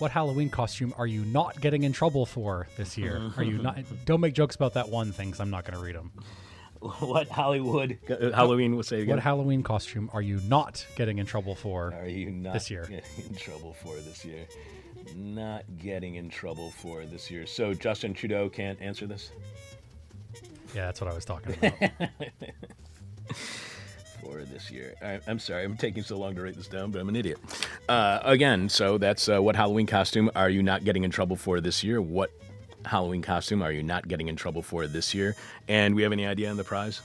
what 0.00 0.10
Halloween 0.10 0.50
costume 0.50 0.94
are 0.96 1.06
you 1.06 1.24
not 1.24 1.60
getting 1.60 1.82
in 1.82 1.92
trouble 1.92 2.26
for 2.26 2.66
this 2.76 2.96
year? 2.96 3.30
Are 3.36 3.42
you 3.42 3.58
not? 3.58 3.78
Don't 4.04 4.20
make 4.20 4.34
jokes 4.34 4.56
about 4.56 4.74
that 4.74 4.88
one 4.88 5.12
thing, 5.12 5.28
because 5.28 5.40
I'm 5.40 5.50
not 5.50 5.64
going 5.64 5.78
to 5.78 5.84
read 5.84 5.96
them. 5.96 6.12
What 7.00 7.28
Hollywood 7.28 7.98
uh, 8.08 8.32
Halloween? 8.32 8.72
We'll 8.74 8.82
say 8.84 9.02
again. 9.02 9.16
What 9.16 9.22
Halloween 9.22 9.62
costume 9.62 10.08
are 10.14 10.22
you 10.22 10.40
not 10.48 10.86
getting 10.96 11.18
in 11.18 11.26
trouble 11.26 11.54
for? 11.54 11.92
Are 11.92 12.08
you 12.08 12.30
not 12.30 12.54
this 12.54 12.70
year? 12.70 12.86
Getting 12.88 13.26
in 13.28 13.34
trouble 13.34 13.74
for 13.74 13.96
this 13.96 14.24
year? 14.24 14.46
not 15.14 15.64
getting 15.78 16.14
in 16.14 16.28
trouble 16.28 16.70
for 16.70 17.04
this 17.04 17.30
year. 17.30 17.46
So 17.46 17.74
Justin 17.74 18.14
Trudeau 18.14 18.48
can't 18.48 18.80
answer 18.80 19.06
this? 19.06 19.30
Yeah, 20.74 20.86
that's 20.86 21.00
what 21.00 21.10
I 21.10 21.14
was 21.14 21.24
talking 21.24 21.54
about. 21.62 22.10
For 24.22 24.44
this 24.44 24.70
year. 24.70 24.94
I, 25.02 25.20
am 25.26 25.38
sorry, 25.38 25.64
I'm 25.64 25.76
taking 25.76 26.02
so 26.02 26.16
long 26.16 26.34
to 26.34 26.42
write 26.42 26.54
this 26.54 26.68
down, 26.68 26.90
but 26.90 27.00
I'm 27.00 27.08
an 27.08 27.16
idiot. 27.16 27.38
Uh, 27.88 28.20
again, 28.22 28.68
so 28.68 28.98
that's 28.98 29.28
uh, 29.28 29.42
what 29.42 29.56
Halloween 29.56 29.86
costume 29.86 30.30
are 30.34 30.50
you 30.50 30.62
not 30.62 30.84
getting 30.84 31.04
in 31.04 31.10
trouble 31.10 31.36
for 31.36 31.60
this 31.60 31.82
year? 31.82 32.00
What 32.00 32.30
Halloween 32.84 33.22
costume 33.22 33.62
are 33.62 33.72
you 33.72 33.82
not 33.82 34.08
getting 34.08 34.28
in 34.28 34.36
trouble 34.36 34.62
for 34.62 34.86
this 34.86 35.14
year? 35.14 35.36
And 35.68 35.94
we 35.94 36.02
have 36.02 36.12
any 36.12 36.26
idea 36.26 36.50
on 36.50 36.56
the 36.56 36.64
prize? 36.64 37.02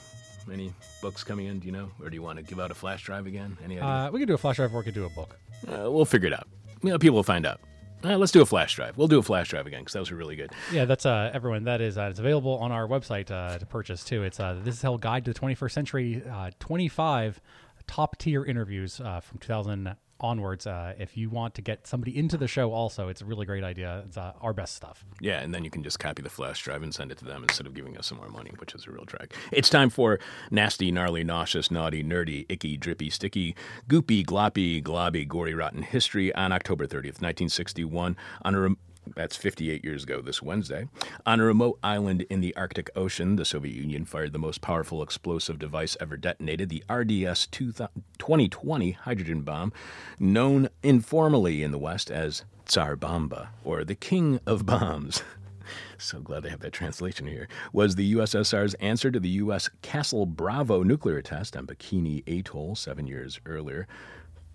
Any 0.51 0.74
books 1.01 1.24
coming 1.24 1.47
in? 1.47 1.59
Do 1.59 1.66
you 1.66 1.72
know, 1.72 1.89
or 2.01 2.09
do 2.09 2.16
you 2.16 2.22
want 2.22 2.38
to 2.38 2.43
give 2.43 2.59
out 2.59 2.70
a 2.70 2.76
flash 2.76 3.03
drive 3.03 3.26
again? 3.26 3.57
Any 3.63 3.76
idea? 3.76 3.86
Uh, 3.86 4.11
we 4.11 4.20
could 4.20 4.28
do 4.28 4.36
a 4.36 4.38
flash 4.38 4.57
drive, 4.57 4.74
or 4.74 4.80
we 4.80 4.84
could 4.84 4.93
do 4.93 5.05
a 5.05 5.09
book. 5.09 5.39
Uh, 5.68 5.91
we'll 5.91 6.05
figure 6.05 6.28
it 6.28 6.34
out. 6.34 6.47
You 6.84 6.91
know, 6.91 6.99
people 6.99 7.16
will 7.16 7.24
find 7.24 7.45
out. 7.45 7.59
Uh, 8.04 8.18
let's 8.18 8.32
do 8.32 8.41
a 8.41 8.46
flash 8.46 8.76
drive. 8.76 8.98
We'll 8.98 9.08
do 9.08 9.20
a 9.20 9.24
flash 9.24 9.50
drive 9.50 9.66
again 9.68 9.82
because 9.82 9.93
those 9.93 10.12
are 10.12 10.16
really 10.16 10.36
good. 10.36 10.52
Yeah, 10.72 10.86
that's 10.86 11.06
uh, 11.06 11.32
everyone. 11.34 11.64
That 11.64 11.82
is, 11.82 11.98
uh, 11.98 12.04
it's 12.04 12.20
available 12.20 12.58
on 12.58 12.72
our 12.72 12.88
website 12.88 13.32
uh, 13.32 13.58
to 13.58 13.66
purchase 13.66 14.04
too. 14.04 14.24
It's 14.24 14.39
uh, 14.39 14.60
this 14.64 14.76
is 14.76 14.82
hell 14.82 14.98
guide 14.98 15.26
to 15.26 15.34
the 15.34 15.39
21st 15.39 15.72
century. 15.72 16.24
Uh, 16.30 16.52
25 16.60 17.41
top 17.88 18.18
tier 18.18 18.43
interviews 18.46 18.98
from 18.98 19.39
2000 19.39 19.96
onwards. 20.20 20.66
Uh, 20.66 20.93
if 20.97 21.18
you 21.18 21.30
want 21.30 21.55
to 21.55 21.61
get 21.61 21.88
somebody 21.88 22.18
into 22.18 22.38
the 22.38 22.47
show, 22.47 22.72
also, 22.72 23.07
it's 23.07 23.22
a 23.22 23.26
really 23.26 23.45
great 23.45 23.63
idea. 23.63 24.03
It's 24.07 24.18
uh, 24.18 24.34
our 24.41 24.53
best 24.53 24.76
stuff. 24.76 25.05
Yeah, 25.20 25.41
and 25.41 25.53
then 25.53 25.63
you 25.63 25.70
can 25.70 25.84
just 25.84 25.99
copy 25.99 26.22
the 26.22 26.30
flash 26.30 26.63
drive 26.63 26.84
and 26.84 26.93
send 26.93 27.11
it 27.11 27.18
to 27.20 27.26
them 27.26 27.43
instead 27.43 27.68
of 27.68 27.74
giving 27.74 27.97
us 27.97 28.07
some 28.07 28.18
more 28.18 28.30
money, 28.30 28.51
which 28.57 28.74
is 28.74 28.88
a 28.88 28.91
real 28.91 29.05
drag. 29.05 29.34
It's 29.51 29.70
time 29.70 29.89
for 29.89 30.20
nasty, 30.51 30.91
gnarly, 30.91 31.24
nauseous, 31.24 31.70
naughty, 31.70 32.03
nerdy, 32.03 32.45
icky, 32.49 32.78
drippy, 32.78 33.09
sticky, 33.09 33.55
goopy, 33.88 34.26
gloppy, 34.26 34.82
globby, 34.82 35.28
gory, 35.28 35.53
rotten 35.53 35.82
history 35.82 36.34
on 36.36 36.51
October 36.51 36.86
30th, 36.86 37.22
1961, 37.22 38.16
on 38.43 38.55
a 38.55 38.70
that's 39.16 39.36
58 39.36 39.84
years 39.84 40.03
ago 40.03 40.22
this 40.22 40.41
Wednesday. 40.41 40.88
On 41.26 41.39
a 41.39 41.43
remote 41.43 41.80
island 41.84 42.26
in 42.30 42.41
the 42.41 42.56
Arctic 42.56 42.89
Ocean, 42.95 43.36
the 43.36 43.45
Soviet 43.45 43.76
Union 43.76 44.06
fired 44.06 44.34
the 44.34 44.39
most 44.39 44.62
powerful 44.62 45.01
explosive 45.03 45.60
device 45.60 45.97
ever 45.99 46.18
detonated, 46.18 46.70
the 46.70 46.84
RDS 46.89 47.47
2020 47.47 48.91
hydrogen 48.91 49.41
bomb, 49.41 49.74
known 50.20 50.70
informally 50.84 51.64
in 51.64 51.72
the 51.72 51.78
West 51.78 52.10
as 52.10 52.43
Tsar 52.66 52.95
Bomba, 52.95 53.49
or 53.64 53.84
the 53.84 53.95
King 53.95 54.39
of 54.45 54.66
Bombs. 54.66 55.22
so 55.97 56.20
glad 56.20 56.43
they 56.43 56.49
have 56.49 56.62
that 56.62 56.74
translation 56.74 57.28
here, 57.28 57.47
was 57.74 57.95
the 57.95 58.14
USSR's 58.14 58.74
answer 58.76 59.12
to 59.12 59.20
the 59.20 59.30
U.S. 59.30 59.70
Castle 59.82 60.26
Bravo 60.26 60.84
nuclear 60.84 61.22
test 61.22 61.56
on 61.56 61.68
Bikini 61.68 62.24
Atoll 62.28 62.76
seven 62.76 63.08
years 63.08 63.39
earlier. 63.45 63.88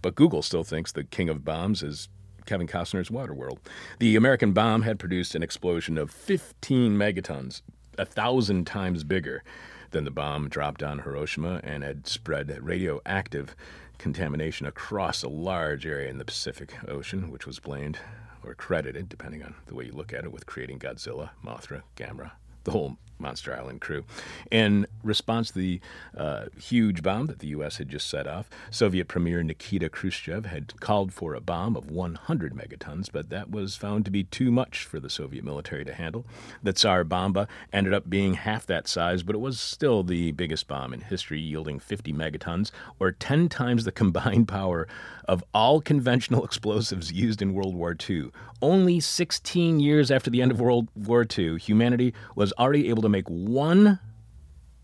But 0.03 0.14
Google 0.14 0.42
still 0.42 0.64
thinks 0.64 0.92
the 0.92 1.05
King 1.05 1.28
of 1.28 1.44
Bombs 1.44 1.82
is 1.82 2.09
Kevin 2.51 2.66
Costner's 2.66 3.11
Waterworld. 3.11 3.59
The 4.01 4.16
American 4.16 4.53
bomb 4.53 4.82
had 4.82 4.98
produced 4.98 5.36
an 5.36 5.42
explosion 5.44 5.96
of 5.96 6.11
15 6.11 6.98
megatons, 6.98 7.62
a 7.96 8.05
thousand 8.05 8.66
times 8.66 9.05
bigger 9.05 9.44
than 9.92 10.03
the 10.03 10.11
bomb 10.11 10.48
dropped 10.48 10.82
on 10.82 10.98
Hiroshima, 10.98 11.61
and 11.62 11.84
had 11.84 12.09
spread 12.09 12.53
radioactive 12.61 13.55
contamination 13.98 14.66
across 14.66 15.22
a 15.22 15.28
large 15.28 15.86
area 15.86 16.11
in 16.11 16.18
the 16.18 16.24
Pacific 16.24 16.74
Ocean, 16.88 17.30
which 17.30 17.46
was 17.46 17.61
blamed 17.61 18.01
or 18.42 18.55
credited, 18.55 19.09
depending 19.09 19.44
on 19.44 19.55
the 19.66 19.74
way 19.76 19.84
you 19.84 19.92
look 19.92 20.12
at 20.12 20.24
it, 20.24 20.32
with 20.32 20.46
creating 20.46 20.80
Godzilla, 20.80 21.30
Mothra, 21.44 21.82
Gamera, 21.94 22.32
the 22.64 22.72
whole 22.72 22.96
Monster 23.20 23.54
Island 23.54 23.80
crew. 23.80 24.04
In 24.50 24.86
response 25.02 25.50
to 25.50 25.58
the 25.58 25.80
uh, 26.16 26.46
huge 26.58 27.02
bomb 27.02 27.26
that 27.26 27.38
the 27.40 27.48
U.S. 27.48 27.78
had 27.78 27.88
just 27.88 28.08
set 28.08 28.26
off, 28.26 28.48
Soviet 28.70 29.08
Premier 29.08 29.42
Nikita 29.42 29.88
Khrushchev 29.88 30.46
had 30.46 30.78
called 30.80 31.12
for 31.12 31.34
a 31.34 31.40
bomb 31.40 31.76
of 31.76 31.90
100 31.90 32.54
megatons, 32.54 33.08
but 33.12 33.30
that 33.30 33.50
was 33.50 33.76
found 33.76 34.04
to 34.04 34.10
be 34.10 34.24
too 34.24 34.50
much 34.50 34.84
for 34.84 35.00
the 35.00 35.10
Soviet 35.10 35.44
military 35.44 35.84
to 35.84 35.94
handle. 35.94 36.24
The 36.62 36.72
Tsar 36.72 37.04
Bomba 37.04 37.48
ended 37.72 37.92
up 37.92 38.08
being 38.08 38.34
half 38.34 38.66
that 38.66 38.88
size, 38.88 39.22
but 39.22 39.34
it 39.34 39.40
was 39.40 39.60
still 39.60 40.02
the 40.02 40.32
biggest 40.32 40.66
bomb 40.68 40.92
in 40.92 41.02
history, 41.02 41.40
yielding 41.40 41.78
50 41.78 42.12
megatons, 42.12 42.70
or 42.98 43.12
10 43.12 43.48
times 43.48 43.84
the 43.84 43.92
combined 44.00 44.48
power 44.48 44.88
of 45.26 45.44
all 45.54 45.80
conventional 45.80 46.44
explosives 46.50 47.12
used 47.12 47.42
in 47.42 47.54
World 47.54 47.74
War 47.74 47.96
II. 48.08 48.30
Only 48.62 49.00
16 49.00 49.80
years 49.80 50.10
after 50.10 50.30
the 50.30 50.42
end 50.42 50.50
of 50.50 50.60
World 50.60 50.88
War 50.94 51.26
II, 51.38 51.58
humanity 51.58 52.14
was 52.34 52.52
already 52.54 52.88
able 52.88 53.02
to 53.02 53.08
make 53.11 53.28
one 53.28 53.98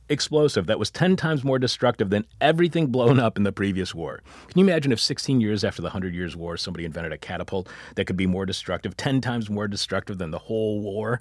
explosive 0.08 0.66
that 0.66 0.78
was 0.78 0.90
10 0.90 1.16
times 1.16 1.42
more 1.42 1.58
destructive 1.58 2.10
than 2.10 2.24
everything 2.40 2.86
blown 2.88 3.18
up 3.18 3.36
in 3.36 3.42
the 3.42 3.52
previous 3.52 3.94
war. 3.94 4.20
Can 4.48 4.60
you 4.60 4.64
imagine 4.64 4.92
if 4.92 5.00
16 5.00 5.40
years 5.40 5.64
after 5.64 5.82
the 5.82 5.90
Hundred 5.90 6.14
Years' 6.14 6.36
War, 6.36 6.56
somebody 6.56 6.84
invented 6.84 7.12
a 7.12 7.18
catapult 7.18 7.68
that 7.96 8.04
could 8.06 8.16
be 8.16 8.26
more 8.26 8.46
destructive, 8.46 8.96
10 8.96 9.20
times 9.20 9.50
more 9.50 9.68
destructive 9.68 10.18
than 10.18 10.30
the 10.30 10.38
whole 10.38 10.80
war? 10.80 11.20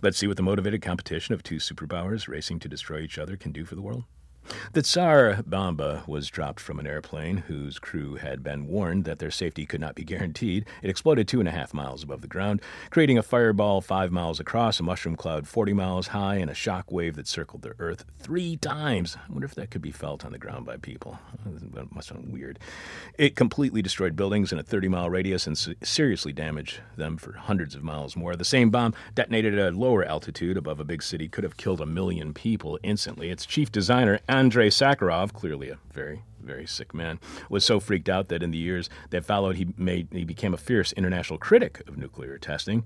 Let's 0.00 0.18
see 0.18 0.26
what 0.26 0.36
the 0.36 0.42
motivated 0.42 0.82
competition 0.82 1.34
of 1.34 1.42
two 1.42 1.56
superpowers 1.56 2.28
racing 2.28 2.58
to 2.60 2.68
destroy 2.68 3.00
each 3.00 3.18
other 3.18 3.36
can 3.36 3.52
do 3.52 3.64
for 3.64 3.74
the 3.74 3.82
world. 3.82 4.04
The 4.72 4.82
Tsar 4.82 5.42
Bomba 5.46 6.02
was 6.06 6.28
dropped 6.28 6.60
from 6.60 6.78
an 6.78 6.86
airplane 6.86 7.38
whose 7.38 7.78
crew 7.78 8.16
had 8.16 8.42
been 8.42 8.66
warned 8.66 9.04
that 9.04 9.18
their 9.18 9.30
safety 9.30 9.66
could 9.66 9.80
not 9.80 9.94
be 9.94 10.04
guaranteed. 10.04 10.66
It 10.82 10.90
exploded 10.90 11.28
two 11.28 11.40
and 11.40 11.48
a 11.48 11.52
half 11.52 11.74
miles 11.74 12.02
above 12.02 12.22
the 12.22 12.28
ground, 12.28 12.60
creating 12.90 13.18
a 13.18 13.22
fireball 13.22 13.80
five 13.80 14.10
miles 14.10 14.40
across, 14.40 14.80
a 14.80 14.82
mushroom 14.82 15.16
cloud 15.16 15.46
40 15.46 15.72
miles 15.72 16.08
high, 16.08 16.36
and 16.36 16.50
a 16.50 16.54
shock 16.54 16.90
wave 16.90 17.14
that 17.16 17.28
circled 17.28 17.62
the 17.62 17.74
Earth 17.78 18.04
three 18.18 18.56
times. 18.56 19.16
I 19.16 19.32
wonder 19.32 19.46
if 19.46 19.54
that 19.54 19.70
could 19.70 19.82
be 19.82 19.92
felt 19.92 20.24
on 20.24 20.32
the 20.32 20.38
ground 20.38 20.66
by 20.66 20.76
people. 20.76 21.18
That 21.44 21.94
must 21.94 22.08
sound 22.08 22.32
weird. 22.32 22.58
It 23.18 23.36
completely 23.36 23.82
destroyed 23.82 24.16
buildings 24.16 24.52
in 24.52 24.58
a 24.58 24.62
30 24.62 24.88
mile 24.88 25.10
radius 25.10 25.46
and 25.46 25.76
seriously 25.82 26.32
damaged 26.32 26.80
them 26.96 27.16
for 27.16 27.32
hundreds 27.32 27.74
of 27.74 27.82
miles 27.82 28.16
more. 28.16 28.36
The 28.36 28.44
same 28.44 28.70
bomb 28.70 28.94
detonated 29.14 29.58
at 29.58 29.72
a 29.72 29.76
lower 29.76 30.04
altitude 30.04 30.56
above 30.56 30.80
a 30.80 30.84
big 30.84 31.02
city 31.02 31.28
could 31.28 31.44
have 31.44 31.56
killed 31.56 31.80
a 31.80 31.86
million 31.86 32.34
people 32.34 32.78
instantly. 32.82 33.30
Its 33.30 33.46
chief 33.46 33.70
designer, 33.70 34.20
Andrei 34.32 34.70
Sakharov, 34.70 35.34
clearly 35.34 35.68
a 35.68 35.78
very, 35.92 36.22
very 36.40 36.66
sick 36.66 36.94
man, 36.94 37.20
was 37.50 37.66
so 37.66 37.78
freaked 37.78 38.08
out 38.08 38.28
that 38.28 38.42
in 38.42 38.50
the 38.50 38.56
years 38.56 38.88
that 39.10 39.26
followed, 39.26 39.56
he 39.56 39.68
made 39.76 40.08
he 40.10 40.24
became 40.24 40.54
a 40.54 40.56
fierce 40.56 40.90
international 40.94 41.38
critic 41.38 41.82
of 41.86 41.98
nuclear 41.98 42.38
testing. 42.38 42.82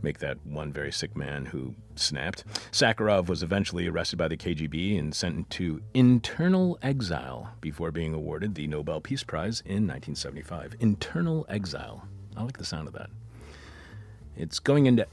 Make 0.00 0.20
that 0.20 0.38
one 0.46 0.72
very 0.72 0.90
sick 0.90 1.14
man 1.14 1.44
who 1.44 1.74
snapped. 1.94 2.44
Sakharov 2.72 3.28
was 3.28 3.42
eventually 3.42 3.86
arrested 3.86 4.16
by 4.16 4.28
the 4.28 4.36
KGB 4.38 4.98
and 4.98 5.14
sent 5.14 5.50
to 5.50 5.82
internal 5.92 6.78
exile 6.80 7.52
before 7.60 7.90
being 7.90 8.14
awarded 8.14 8.54
the 8.54 8.66
Nobel 8.66 9.02
Peace 9.02 9.22
Prize 9.22 9.60
in 9.66 9.86
1975. 9.86 10.76
Internal 10.80 11.44
exile. 11.50 12.08
I 12.34 12.44
like 12.44 12.56
the 12.56 12.64
sound 12.64 12.88
of 12.88 12.94
that. 12.94 13.10
It's 14.38 14.58
going 14.58 14.86
into 14.86 15.06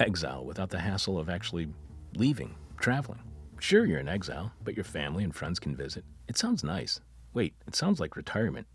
exile 0.00 0.46
without 0.46 0.70
the 0.70 0.80
hassle 0.80 1.18
of 1.18 1.28
actually 1.28 1.68
leaving, 2.14 2.54
traveling. 2.80 3.27
Sure, 3.60 3.84
you're 3.84 3.98
in 3.98 4.08
exile, 4.08 4.52
but 4.62 4.76
your 4.76 4.84
family 4.84 5.24
and 5.24 5.34
friends 5.34 5.58
can 5.58 5.74
visit. 5.74 6.04
It 6.28 6.38
sounds 6.38 6.62
nice. 6.62 7.00
Wait, 7.34 7.54
it 7.66 7.74
sounds 7.74 7.98
like 7.98 8.16
retirement. 8.16 8.66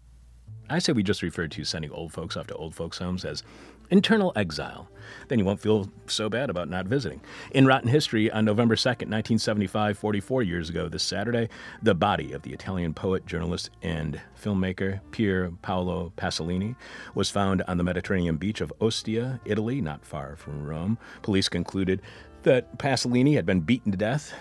I 0.69 0.79
say 0.79 0.91
we 0.93 1.03
just 1.03 1.21
refer 1.21 1.47
to 1.47 1.63
sending 1.63 1.91
old 1.91 2.11
folks 2.11 2.36
off 2.36 2.47
to 2.47 2.55
old 2.55 2.75
folks' 2.75 2.97
homes 2.97 3.25
as 3.25 3.43
internal 3.89 4.34
exile. 4.36 4.89
Then 5.27 5.39
you 5.39 5.45
won't 5.45 5.59
feel 5.59 5.89
so 6.07 6.29
bad 6.29 6.49
about 6.49 6.69
not 6.69 6.86
visiting. 6.86 7.21
In 7.51 7.65
Rotten 7.65 7.89
History, 7.89 8.31
on 8.31 8.45
November 8.45 8.75
2nd, 8.75 9.09
1975, 9.09 9.97
44 9.97 10.43
years 10.43 10.69
ago 10.69 10.89
this 10.89 11.03
Saturday, 11.03 11.49
the 11.81 11.95
body 11.95 12.34
of 12.34 12.41
the 12.41 12.51
Italian 12.51 12.93
poet, 12.93 13.25
journalist, 13.25 13.69
and 13.81 14.19
filmmaker 14.41 14.99
Pier 15.11 15.51
Paolo 15.61 16.11
Pasolini 16.17 16.75
was 17.15 17.29
found 17.29 17.61
on 17.67 17.77
the 17.77 17.84
Mediterranean 17.84 18.38
beach 18.38 18.61
of 18.61 18.73
Ostia, 18.81 19.39
Italy, 19.45 19.79
not 19.79 20.05
far 20.05 20.36
from 20.36 20.65
Rome. 20.65 20.97
Police 21.21 21.49
concluded 21.49 22.01
that 22.43 22.77
Pasolini 22.77 23.36
had 23.36 23.45
been 23.45 23.61
beaten 23.61 23.91
to 23.91 23.97
death 23.97 24.34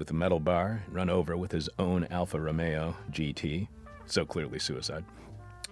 with 0.00 0.10
a 0.10 0.14
metal 0.14 0.40
bar 0.40 0.82
and 0.86 0.94
run 0.94 1.10
over 1.10 1.36
with 1.36 1.52
his 1.52 1.68
own 1.78 2.04
Alfa 2.10 2.40
Romeo 2.40 2.96
GT. 3.12 3.68
So 4.06 4.24
clearly 4.24 4.58
suicide. 4.58 5.04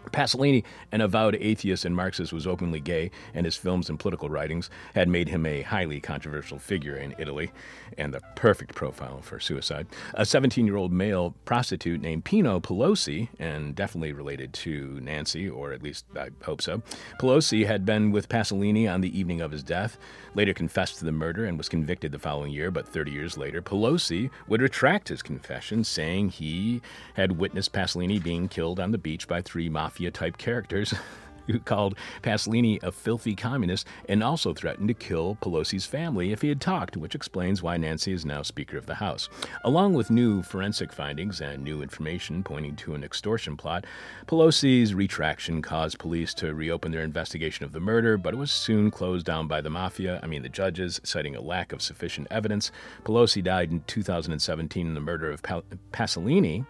Pasolini, 0.09 0.64
an 0.92 1.00
avowed 1.00 1.36
atheist 1.40 1.84
and 1.84 1.94
Marxist, 1.94 2.32
was 2.32 2.46
openly 2.46 2.80
gay, 2.80 3.11
and 3.34 3.44
his 3.44 3.56
films 3.56 3.88
and 3.88 3.98
political 3.98 4.28
writings 4.28 4.70
had 4.94 5.09
made 5.09 5.28
him 5.28 5.46
a 5.46 5.62
highly 5.62 6.00
controversial 6.00 6.59
figure 6.59 6.96
in 6.96 7.14
Italy 7.18 7.50
and 7.96 8.12
the 8.12 8.20
perfect 8.36 8.74
profile 8.74 9.20
for 9.22 9.40
suicide. 9.40 9.86
A 10.14 10.24
17 10.24 10.66
year 10.66 10.76
old 10.76 10.92
male 10.92 11.34
prostitute 11.44 12.00
named 12.00 12.24
Pino 12.24 12.61
Pelosi, 12.61 13.28
and 13.38 13.74
definitely 13.74 14.12
related 14.12 14.52
to 14.52 15.00
Nancy, 15.02 15.48
or 15.48 15.72
at 15.72 15.82
least 15.82 16.04
I 16.16 16.28
hope 16.42 16.62
so, 16.62 16.82
Pelosi 17.18 17.66
had 17.66 17.84
been 17.84 18.12
with 18.12 18.28
Pasolini 18.28 18.86
on 18.92 19.00
the 19.00 19.18
evening 19.18 19.40
of 19.40 19.50
his 19.50 19.62
death, 19.62 19.98
later 20.34 20.54
confessed 20.54 20.98
to 20.98 21.04
the 21.04 21.12
murder 21.12 21.44
and 21.44 21.59
was 21.59 21.68
convicted 21.68 22.12
the 22.12 22.18
following 22.18 22.52
year, 22.52 22.70
but 22.70 22.86
30 22.88 23.11
years 23.11 23.36
later, 23.36 23.61
Pelosi 23.61 24.30
would 24.46 24.62
retract 24.62 25.09
his 25.09 25.22
confession, 25.22 25.82
saying 25.84 26.28
he 26.30 26.80
had 27.14 27.38
witnessed 27.38 27.72
Pasolini 27.72 28.22
being 28.22 28.48
killed 28.48 28.78
on 28.78 28.92
the 28.92 28.98
beach 28.98 29.26
by 29.26 29.42
three 29.42 29.68
mafia 29.68 29.97
mafia 29.99 30.11
type 30.12 30.38
characters 30.38 30.94
who 31.49 31.59
called 31.59 31.96
Pasolini 32.22 32.80
a 32.84 32.92
filthy 32.92 33.34
communist 33.34 33.88
and 34.09 34.22
also 34.22 34.55
threatened 34.55 34.86
to 34.86 34.94
kill 34.94 35.38
Pelosi's 35.40 35.86
family 35.86 36.30
if 36.30 36.42
he 36.42 36.51
had 36.51 36.61
talked, 36.61 36.96
which 36.96 37.16
explains 37.16 37.62
why 37.62 37.76
Nancy 37.76 38.12
is 38.12 38.24
now 38.24 38.42
Speaker 38.42 38.76
of 38.76 38.86
the 38.86 38.94
House. 38.94 39.28
Along 39.64 39.94
with 39.94 40.11
new 40.11 40.42
forensic 40.42 40.92
findings 40.92 41.40
and 41.40 41.64
new 41.64 41.82
information 41.82 42.44
pointing 42.44 42.76
to 42.76 42.94
an 42.94 43.03
extortion 43.03 43.57
plot, 43.57 43.86
Pelosi's 44.26 44.94
retraction 44.94 45.62
caused 45.62 45.99
police 45.99 46.32
to 46.34 46.55
reopen 46.55 46.92
their 46.92 47.03
investigation 47.03 47.64
of 47.64 47.72
the 47.72 47.80
murder, 47.80 48.16
but 48.18 48.34
it 48.34 48.36
was 48.38 48.53
soon 48.53 48.90
closed 48.90 49.26
down 49.26 49.49
by 49.49 49.61
the 49.61 49.70
mafia, 49.70 50.20
I 50.22 50.26
mean 50.26 50.42
the 50.42 50.49
judges, 50.51 51.01
citing 51.03 51.34
a 51.34 51.40
lack 51.40 51.72
of 51.72 51.82
sufficient 51.82 52.28
evidence. 52.30 52.70
Pelosi 53.05 53.42
died 53.42 53.72
in 53.72 53.80
2017 53.86 54.86
in 54.86 54.94
the 54.94 55.01
murder 55.01 55.30
of 55.32 55.42
Pasolini 55.42 56.66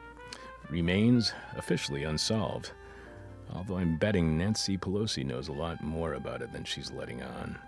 remains 0.71 1.33
officially 1.57 2.05
unsolved 2.05 2.73
although 3.55 3.77
I'm 3.77 3.97
betting 3.97 4.37
Nancy 4.37 4.77
Pelosi 4.79 5.25
knows 5.25 5.49
a 5.49 5.53
lot 5.53 5.83
more 5.83 6.15
about 6.15 6.43
it 6.43 6.53
than 6.53 6.65
she's 6.65 6.91
letting 6.91 7.23
on. 7.23 7.59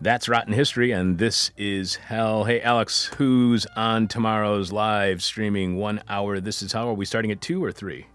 That's 0.00 0.28
Rotten 0.28 0.52
History, 0.52 0.92
and 0.92 1.18
this 1.18 1.50
is 1.56 1.96
Hell. 1.96 2.44
Hey, 2.44 2.60
Alex, 2.60 3.06
who's 3.16 3.66
on 3.76 4.08
tomorrow's 4.08 4.70
live 4.70 5.22
streaming 5.22 5.76
one 5.76 6.02
hour? 6.08 6.38
This 6.38 6.62
is 6.62 6.72
how 6.72 6.88
are 6.88 6.94
we 6.94 7.06
starting 7.06 7.30
at 7.32 7.40
two 7.40 7.64
or 7.64 7.72
three? 7.72 8.06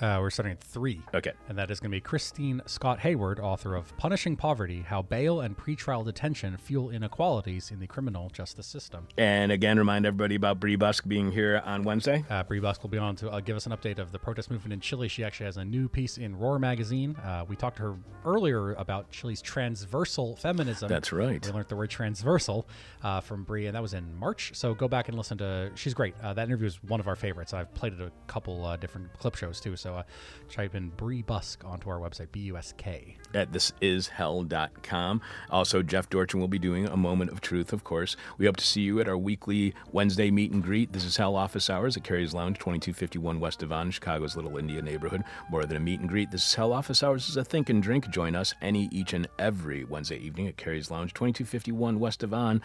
Uh, 0.00 0.18
we're 0.20 0.30
starting 0.30 0.52
at 0.52 0.60
three. 0.60 1.02
Okay. 1.12 1.32
And 1.48 1.58
that 1.58 1.70
is 1.70 1.80
going 1.80 1.90
to 1.90 1.96
be 1.96 2.00
Christine 2.00 2.62
Scott 2.66 3.00
Hayward, 3.00 3.40
author 3.40 3.74
of 3.74 3.96
Punishing 3.96 4.36
Poverty 4.36 4.82
How 4.82 5.02
Bail 5.02 5.40
and 5.40 5.56
Pretrial 5.56 6.04
Detention 6.04 6.56
Fuel 6.56 6.90
Inequalities 6.90 7.70
in 7.70 7.80
the 7.80 7.86
Criminal 7.86 8.30
Justice 8.30 8.66
System. 8.66 9.08
And 9.16 9.50
again, 9.50 9.78
remind 9.78 10.06
everybody 10.06 10.36
about 10.36 10.60
Bree 10.60 10.76
Busk 10.76 11.08
being 11.08 11.32
here 11.32 11.62
on 11.64 11.82
Wednesday. 11.82 12.24
Uh, 12.30 12.44
Bree 12.44 12.60
Busk 12.60 12.82
will 12.82 12.90
be 12.90 12.98
on 12.98 13.16
to 13.16 13.30
uh, 13.30 13.40
give 13.40 13.56
us 13.56 13.66
an 13.66 13.72
update 13.72 13.98
of 13.98 14.12
the 14.12 14.18
protest 14.18 14.50
movement 14.50 14.72
in 14.72 14.80
Chile. 14.80 15.08
She 15.08 15.24
actually 15.24 15.46
has 15.46 15.56
a 15.56 15.64
new 15.64 15.88
piece 15.88 16.18
in 16.18 16.36
Roar 16.36 16.58
Magazine. 16.58 17.16
Uh, 17.16 17.44
we 17.48 17.56
talked 17.56 17.78
to 17.78 17.82
her 17.82 17.96
earlier 18.24 18.74
about 18.74 19.10
Chile's 19.10 19.42
transversal 19.42 20.36
feminism. 20.36 20.88
That's 20.88 21.12
right. 21.12 21.44
We 21.44 21.52
learned 21.52 21.68
the 21.68 21.76
word 21.76 21.90
transversal 21.90 22.68
uh, 23.02 23.20
from 23.20 23.44
Bree, 23.44 23.66
and 23.66 23.74
that 23.74 23.82
was 23.82 23.94
in 23.94 24.14
March. 24.16 24.52
So 24.54 24.74
go 24.74 24.86
back 24.86 25.08
and 25.08 25.16
listen 25.16 25.38
to. 25.38 25.70
She's 25.74 25.94
great. 25.94 26.14
Uh, 26.22 26.34
that 26.34 26.46
interview 26.46 26.66
is 26.66 26.82
one 26.84 27.00
of 27.00 27.08
our 27.08 27.16
favorites. 27.16 27.52
I've 27.52 27.72
played 27.74 27.94
it 27.94 28.00
a 28.00 28.12
couple 28.26 28.76
different 28.76 29.12
clip 29.18 29.34
shows 29.34 29.60
too. 29.60 29.74
So 29.76 29.87
so 29.88 29.96
uh, 29.96 30.02
type 30.50 30.74
in 30.74 30.90
Bree 30.90 31.22
Busk 31.22 31.64
onto 31.64 31.88
our 31.88 31.98
website, 31.98 32.30
B 32.30 32.40
U 32.40 32.56
S 32.56 32.74
K. 32.76 33.16
At 33.34 33.52
thisishell.com. 33.52 35.20
Also, 35.50 35.82
Jeff 35.82 36.10
Dorchen 36.10 36.40
will 36.40 36.48
be 36.48 36.58
doing 36.58 36.86
a 36.86 36.96
moment 36.96 37.30
of 37.30 37.40
truth, 37.40 37.72
of 37.72 37.84
course. 37.84 38.16
We 38.36 38.46
hope 38.46 38.56
to 38.56 38.66
see 38.66 38.82
you 38.82 39.00
at 39.00 39.08
our 39.08 39.16
weekly 39.16 39.74
Wednesday 39.92 40.30
meet 40.30 40.52
and 40.52 40.62
greet. 40.62 40.92
This 40.92 41.04
is 41.04 41.16
Hell 41.16 41.36
office 41.36 41.70
hours 41.70 41.96
at 41.96 42.04
Carrie's 42.04 42.34
Lounge, 42.34 42.58
2251 42.58 43.40
West 43.40 43.60
Devon, 43.60 43.90
Chicago's 43.90 44.36
Little 44.36 44.58
India 44.58 44.82
neighborhood. 44.82 45.24
More 45.50 45.64
than 45.64 45.76
a 45.76 45.80
meet 45.80 46.00
and 46.00 46.08
greet, 46.08 46.30
this 46.30 46.46
is 46.46 46.54
Hell 46.54 46.72
office 46.72 47.02
hours 47.02 47.28
is 47.28 47.36
a 47.36 47.44
think 47.44 47.70
and 47.70 47.82
drink. 47.82 48.08
Join 48.10 48.36
us 48.36 48.54
any, 48.60 48.88
each, 48.92 49.14
and 49.14 49.26
every 49.38 49.84
Wednesday 49.84 50.18
evening 50.18 50.48
at 50.48 50.56
Carrie's 50.56 50.90
Lounge, 50.90 51.14
2251 51.14 51.98
West 51.98 52.20
Devon, 52.20 52.60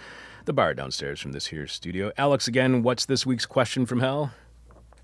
the 0.46 0.54
bar 0.54 0.74
downstairs 0.74 1.22
from 1.22 1.32
this 1.32 1.48
here 1.48 1.68
studio. 1.68 2.12
Alex, 2.18 2.48
again, 2.48 2.84
what's 2.84 3.06
this 3.06 3.26
week's 3.26 3.46
question 3.46 3.86
from 3.86 4.02
Hell? 4.02 4.32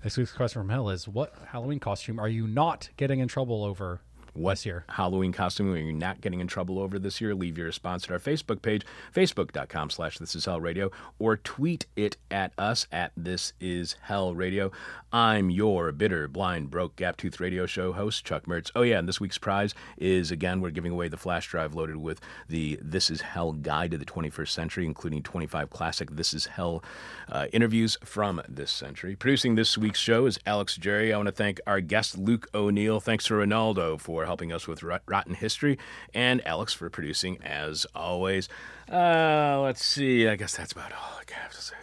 This 0.02 0.16
week's 0.16 0.32
question 0.32 0.62
from 0.62 0.70
hell 0.70 0.88
is: 0.88 1.06
What 1.06 1.34
Halloween 1.48 1.78
costume 1.78 2.18
are 2.18 2.28
you 2.28 2.46
not 2.46 2.88
getting 2.96 3.18
in 3.20 3.28
trouble 3.28 3.62
over? 3.62 4.00
What 4.40 4.60
this 4.60 4.66
year. 4.66 4.84
Halloween 4.90 5.32
costume 5.32 5.72
are 5.72 5.76
you're 5.78 5.92
not 5.92 6.20
getting 6.20 6.40
in 6.40 6.46
trouble 6.46 6.78
over 6.78 6.98
this 6.98 7.20
year, 7.20 7.34
leave 7.34 7.56
your 7.56 7.66
response 7.66 8.04
at 8.04 8.10
our 8.10 8.18
Facebook 8.18 8.60
page, 8.60 8.84
facebook.com 9.14 9.88
slash 9.88 10.18
this 10.18 10.34
is 10.34 10.44
hell 10.44 10.60
radio, 10.60 10.90
or 11.18 11.38
tweet 11.38 11.86
it 11.96 12.18
at 12.30 12.52
us 12.58 12.86
at 12.92 13.12
this 13.16 13.54
is 13.58 13.96
hell 14.02 14.34
radio. 14.34 14.70
I'm 15.12 15.50
your 15.50 15.90
bitter, 15.92 16.28
blind, 16.28 16.70
broke, 16.70 16.96
gap 16.96 17.16
tooth 17.16 17.40
radio 17.40 17.66
show 17.66 17.92
host, 17.92 18.24
Chuck 18.24 18.44
Mertz. 18.44 18.70
Oh, 18.74 18.82
yeah, 18.82 18.98
and 18.98 19.08
this 19.08 19.18
week's 19.18 19.38
prize 19.38 19.74
is 19.96 20.30
again, 20.30 20.60
we're 20.60 20.70
giving 20.70 20.92
away 20.92 21.08
the 21.08 21.16
flash 21.16 21.48
drive 21.48 21.74
loaded 21.74 21.96
with 21.96 22.20
the 22.48 22.78
This 22.82 23.10
Is 23.10 23.22
Hell 23.22 23.52
Guide 23.52 23.92
to 23.92 23.98
the 23.98 24.04
21st 24.04 24.48
Century, 24.48 24.84
including 24.84 25.22
25 25.22 25.70
classic 25.70 26.10
This 26.12 26.34
Is 26.34 26.46
Hell 26.46 26.84
uh, 27.28 27.46
interviews 27.52 27.96
from 28.04 28.42
this 28.48 28.70
century. 28.70 29.16
Producing 29.16 29.54
this 29.54 29.76
week's 29.78 29.98
show 29.98 30.26
is 30.26 30.38
Alex 30.46 30.76
Jerry. 30.76 31.12
I 31.12 31.16
want 31.16 31.28
to 31.28 31.32
thank 31.32 31.60
our 31.66 31.80
guest, 31.80 32.18
Luke 32.18 32.48
O'Neil. 32.54 33.00
Thanks 33.00 33.24
to 33.24 33.34
Ronaldo 33.34 33.98
for 34.00 34.26
helping 34.30 34.52
us 34.52 34.68
with 34.68 34.84
Rot- 34.84 35.02
Rotten 35.06 35.34
History, 35.34 35.76
and 36.14 36.40
Alex 36.46 36.72
for 36.72 36.88
producing 36.88 37.42
as 37.42 37.84
always. 37.96 38.48
Uh, 38.88 39.58
let's 39.60 39.84
see. 39.84 40.28
I 40.28 40.36
guess 40.36 40.56
that's 40.56 40.70
about 40.70 40.92
all 40.92 41.18
I 41.18 41.32
have 41.34 41.52
to 41.52 41.60
say. 41.60 41.74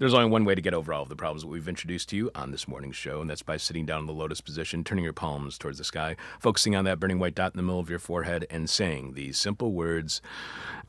There's 0.00 0.14
only 0.14 0.28
one 0.28 0.44
way 0.44 0.56
to 0.56 0.60
get 0.60 0.74
over 0.74 0.92
all 0.92 1.02
of 1.02 1.08
the 1.08 1.14
problems 1.14 1.42
that 1.42 1.48
we've 1.48 1.68
introduced 1.68 2.08
to 2.10 2.16
you 2.16 2.30
on 2.34 2.50
this 2.50 2.66
morning's 2.66 2.96
show, 2.96 3.20
and 3.20 3.30
that's 3.30 3.42
by 3.42 3.56
sitting 3.56 3.86
down 3.86 4.00
in 4.00 4.06
the 4.06 4.12
lotus 4.12 4.40
position, 4.40 4.82
turning 4.82 5.04
your 5.04 5.12
palms 5.12 5.56
towards 5.56 5.78
the 5.78 5.84
sky, 5.84 6.16
focusing 6.40 6.74
on 6.74 6.84
that 6.84 6.98
burning 6.98 7.20
white 7.20 7.34
dot 7.36 7.52
in 7.52 7.56
the 7.56 7.62
middle 7.62 7.80
of 7.80 7.90
your 7.90 7.98
forehead, 8.00 8.44
and 8.50 8.68
saying 8.68 9.14
these 9.14 9.38
simple 9.38 9.72
words 9.72 10.20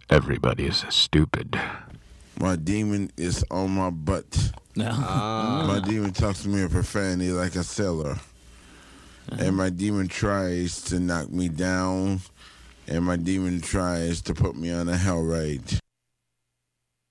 Everybody's 0.10 0.86
stupid. 0.90 1.60
My 2.40 2.56
demon 2.56 3.12
is 3.16 3.46
on 3.52 3.72
my 3.72 3.90
butt. 3.92 4.52
My 4.76 5.82
demon 5.86 6.14
talks 6.14 6.44
to 6.44 6.50
me 6.50 6.62
in 6.62 6.70
profanity 6.70 7.32
like 7.32 7.56
a 7.56 7.64
sailor. 7.64 8.18
And 9.38 9.56
my 9.56 9.70
demon 9.70 10.08
tries 10.08 10.82
to 10.84 11.00
knock 11.00 11.30
me 11.30 11.50
down. 11.50 12.22
And 12.88 13.06
my 13.06 13.18
demon 13.18 13.62
tries 13.62 14.22
to 14.24 14.34
put 14.34 14.56
me 14.56 14.72
on 14.72 14.90
a 14.90 14.98
hell 14.98 15.22
ride. 15.22 15.79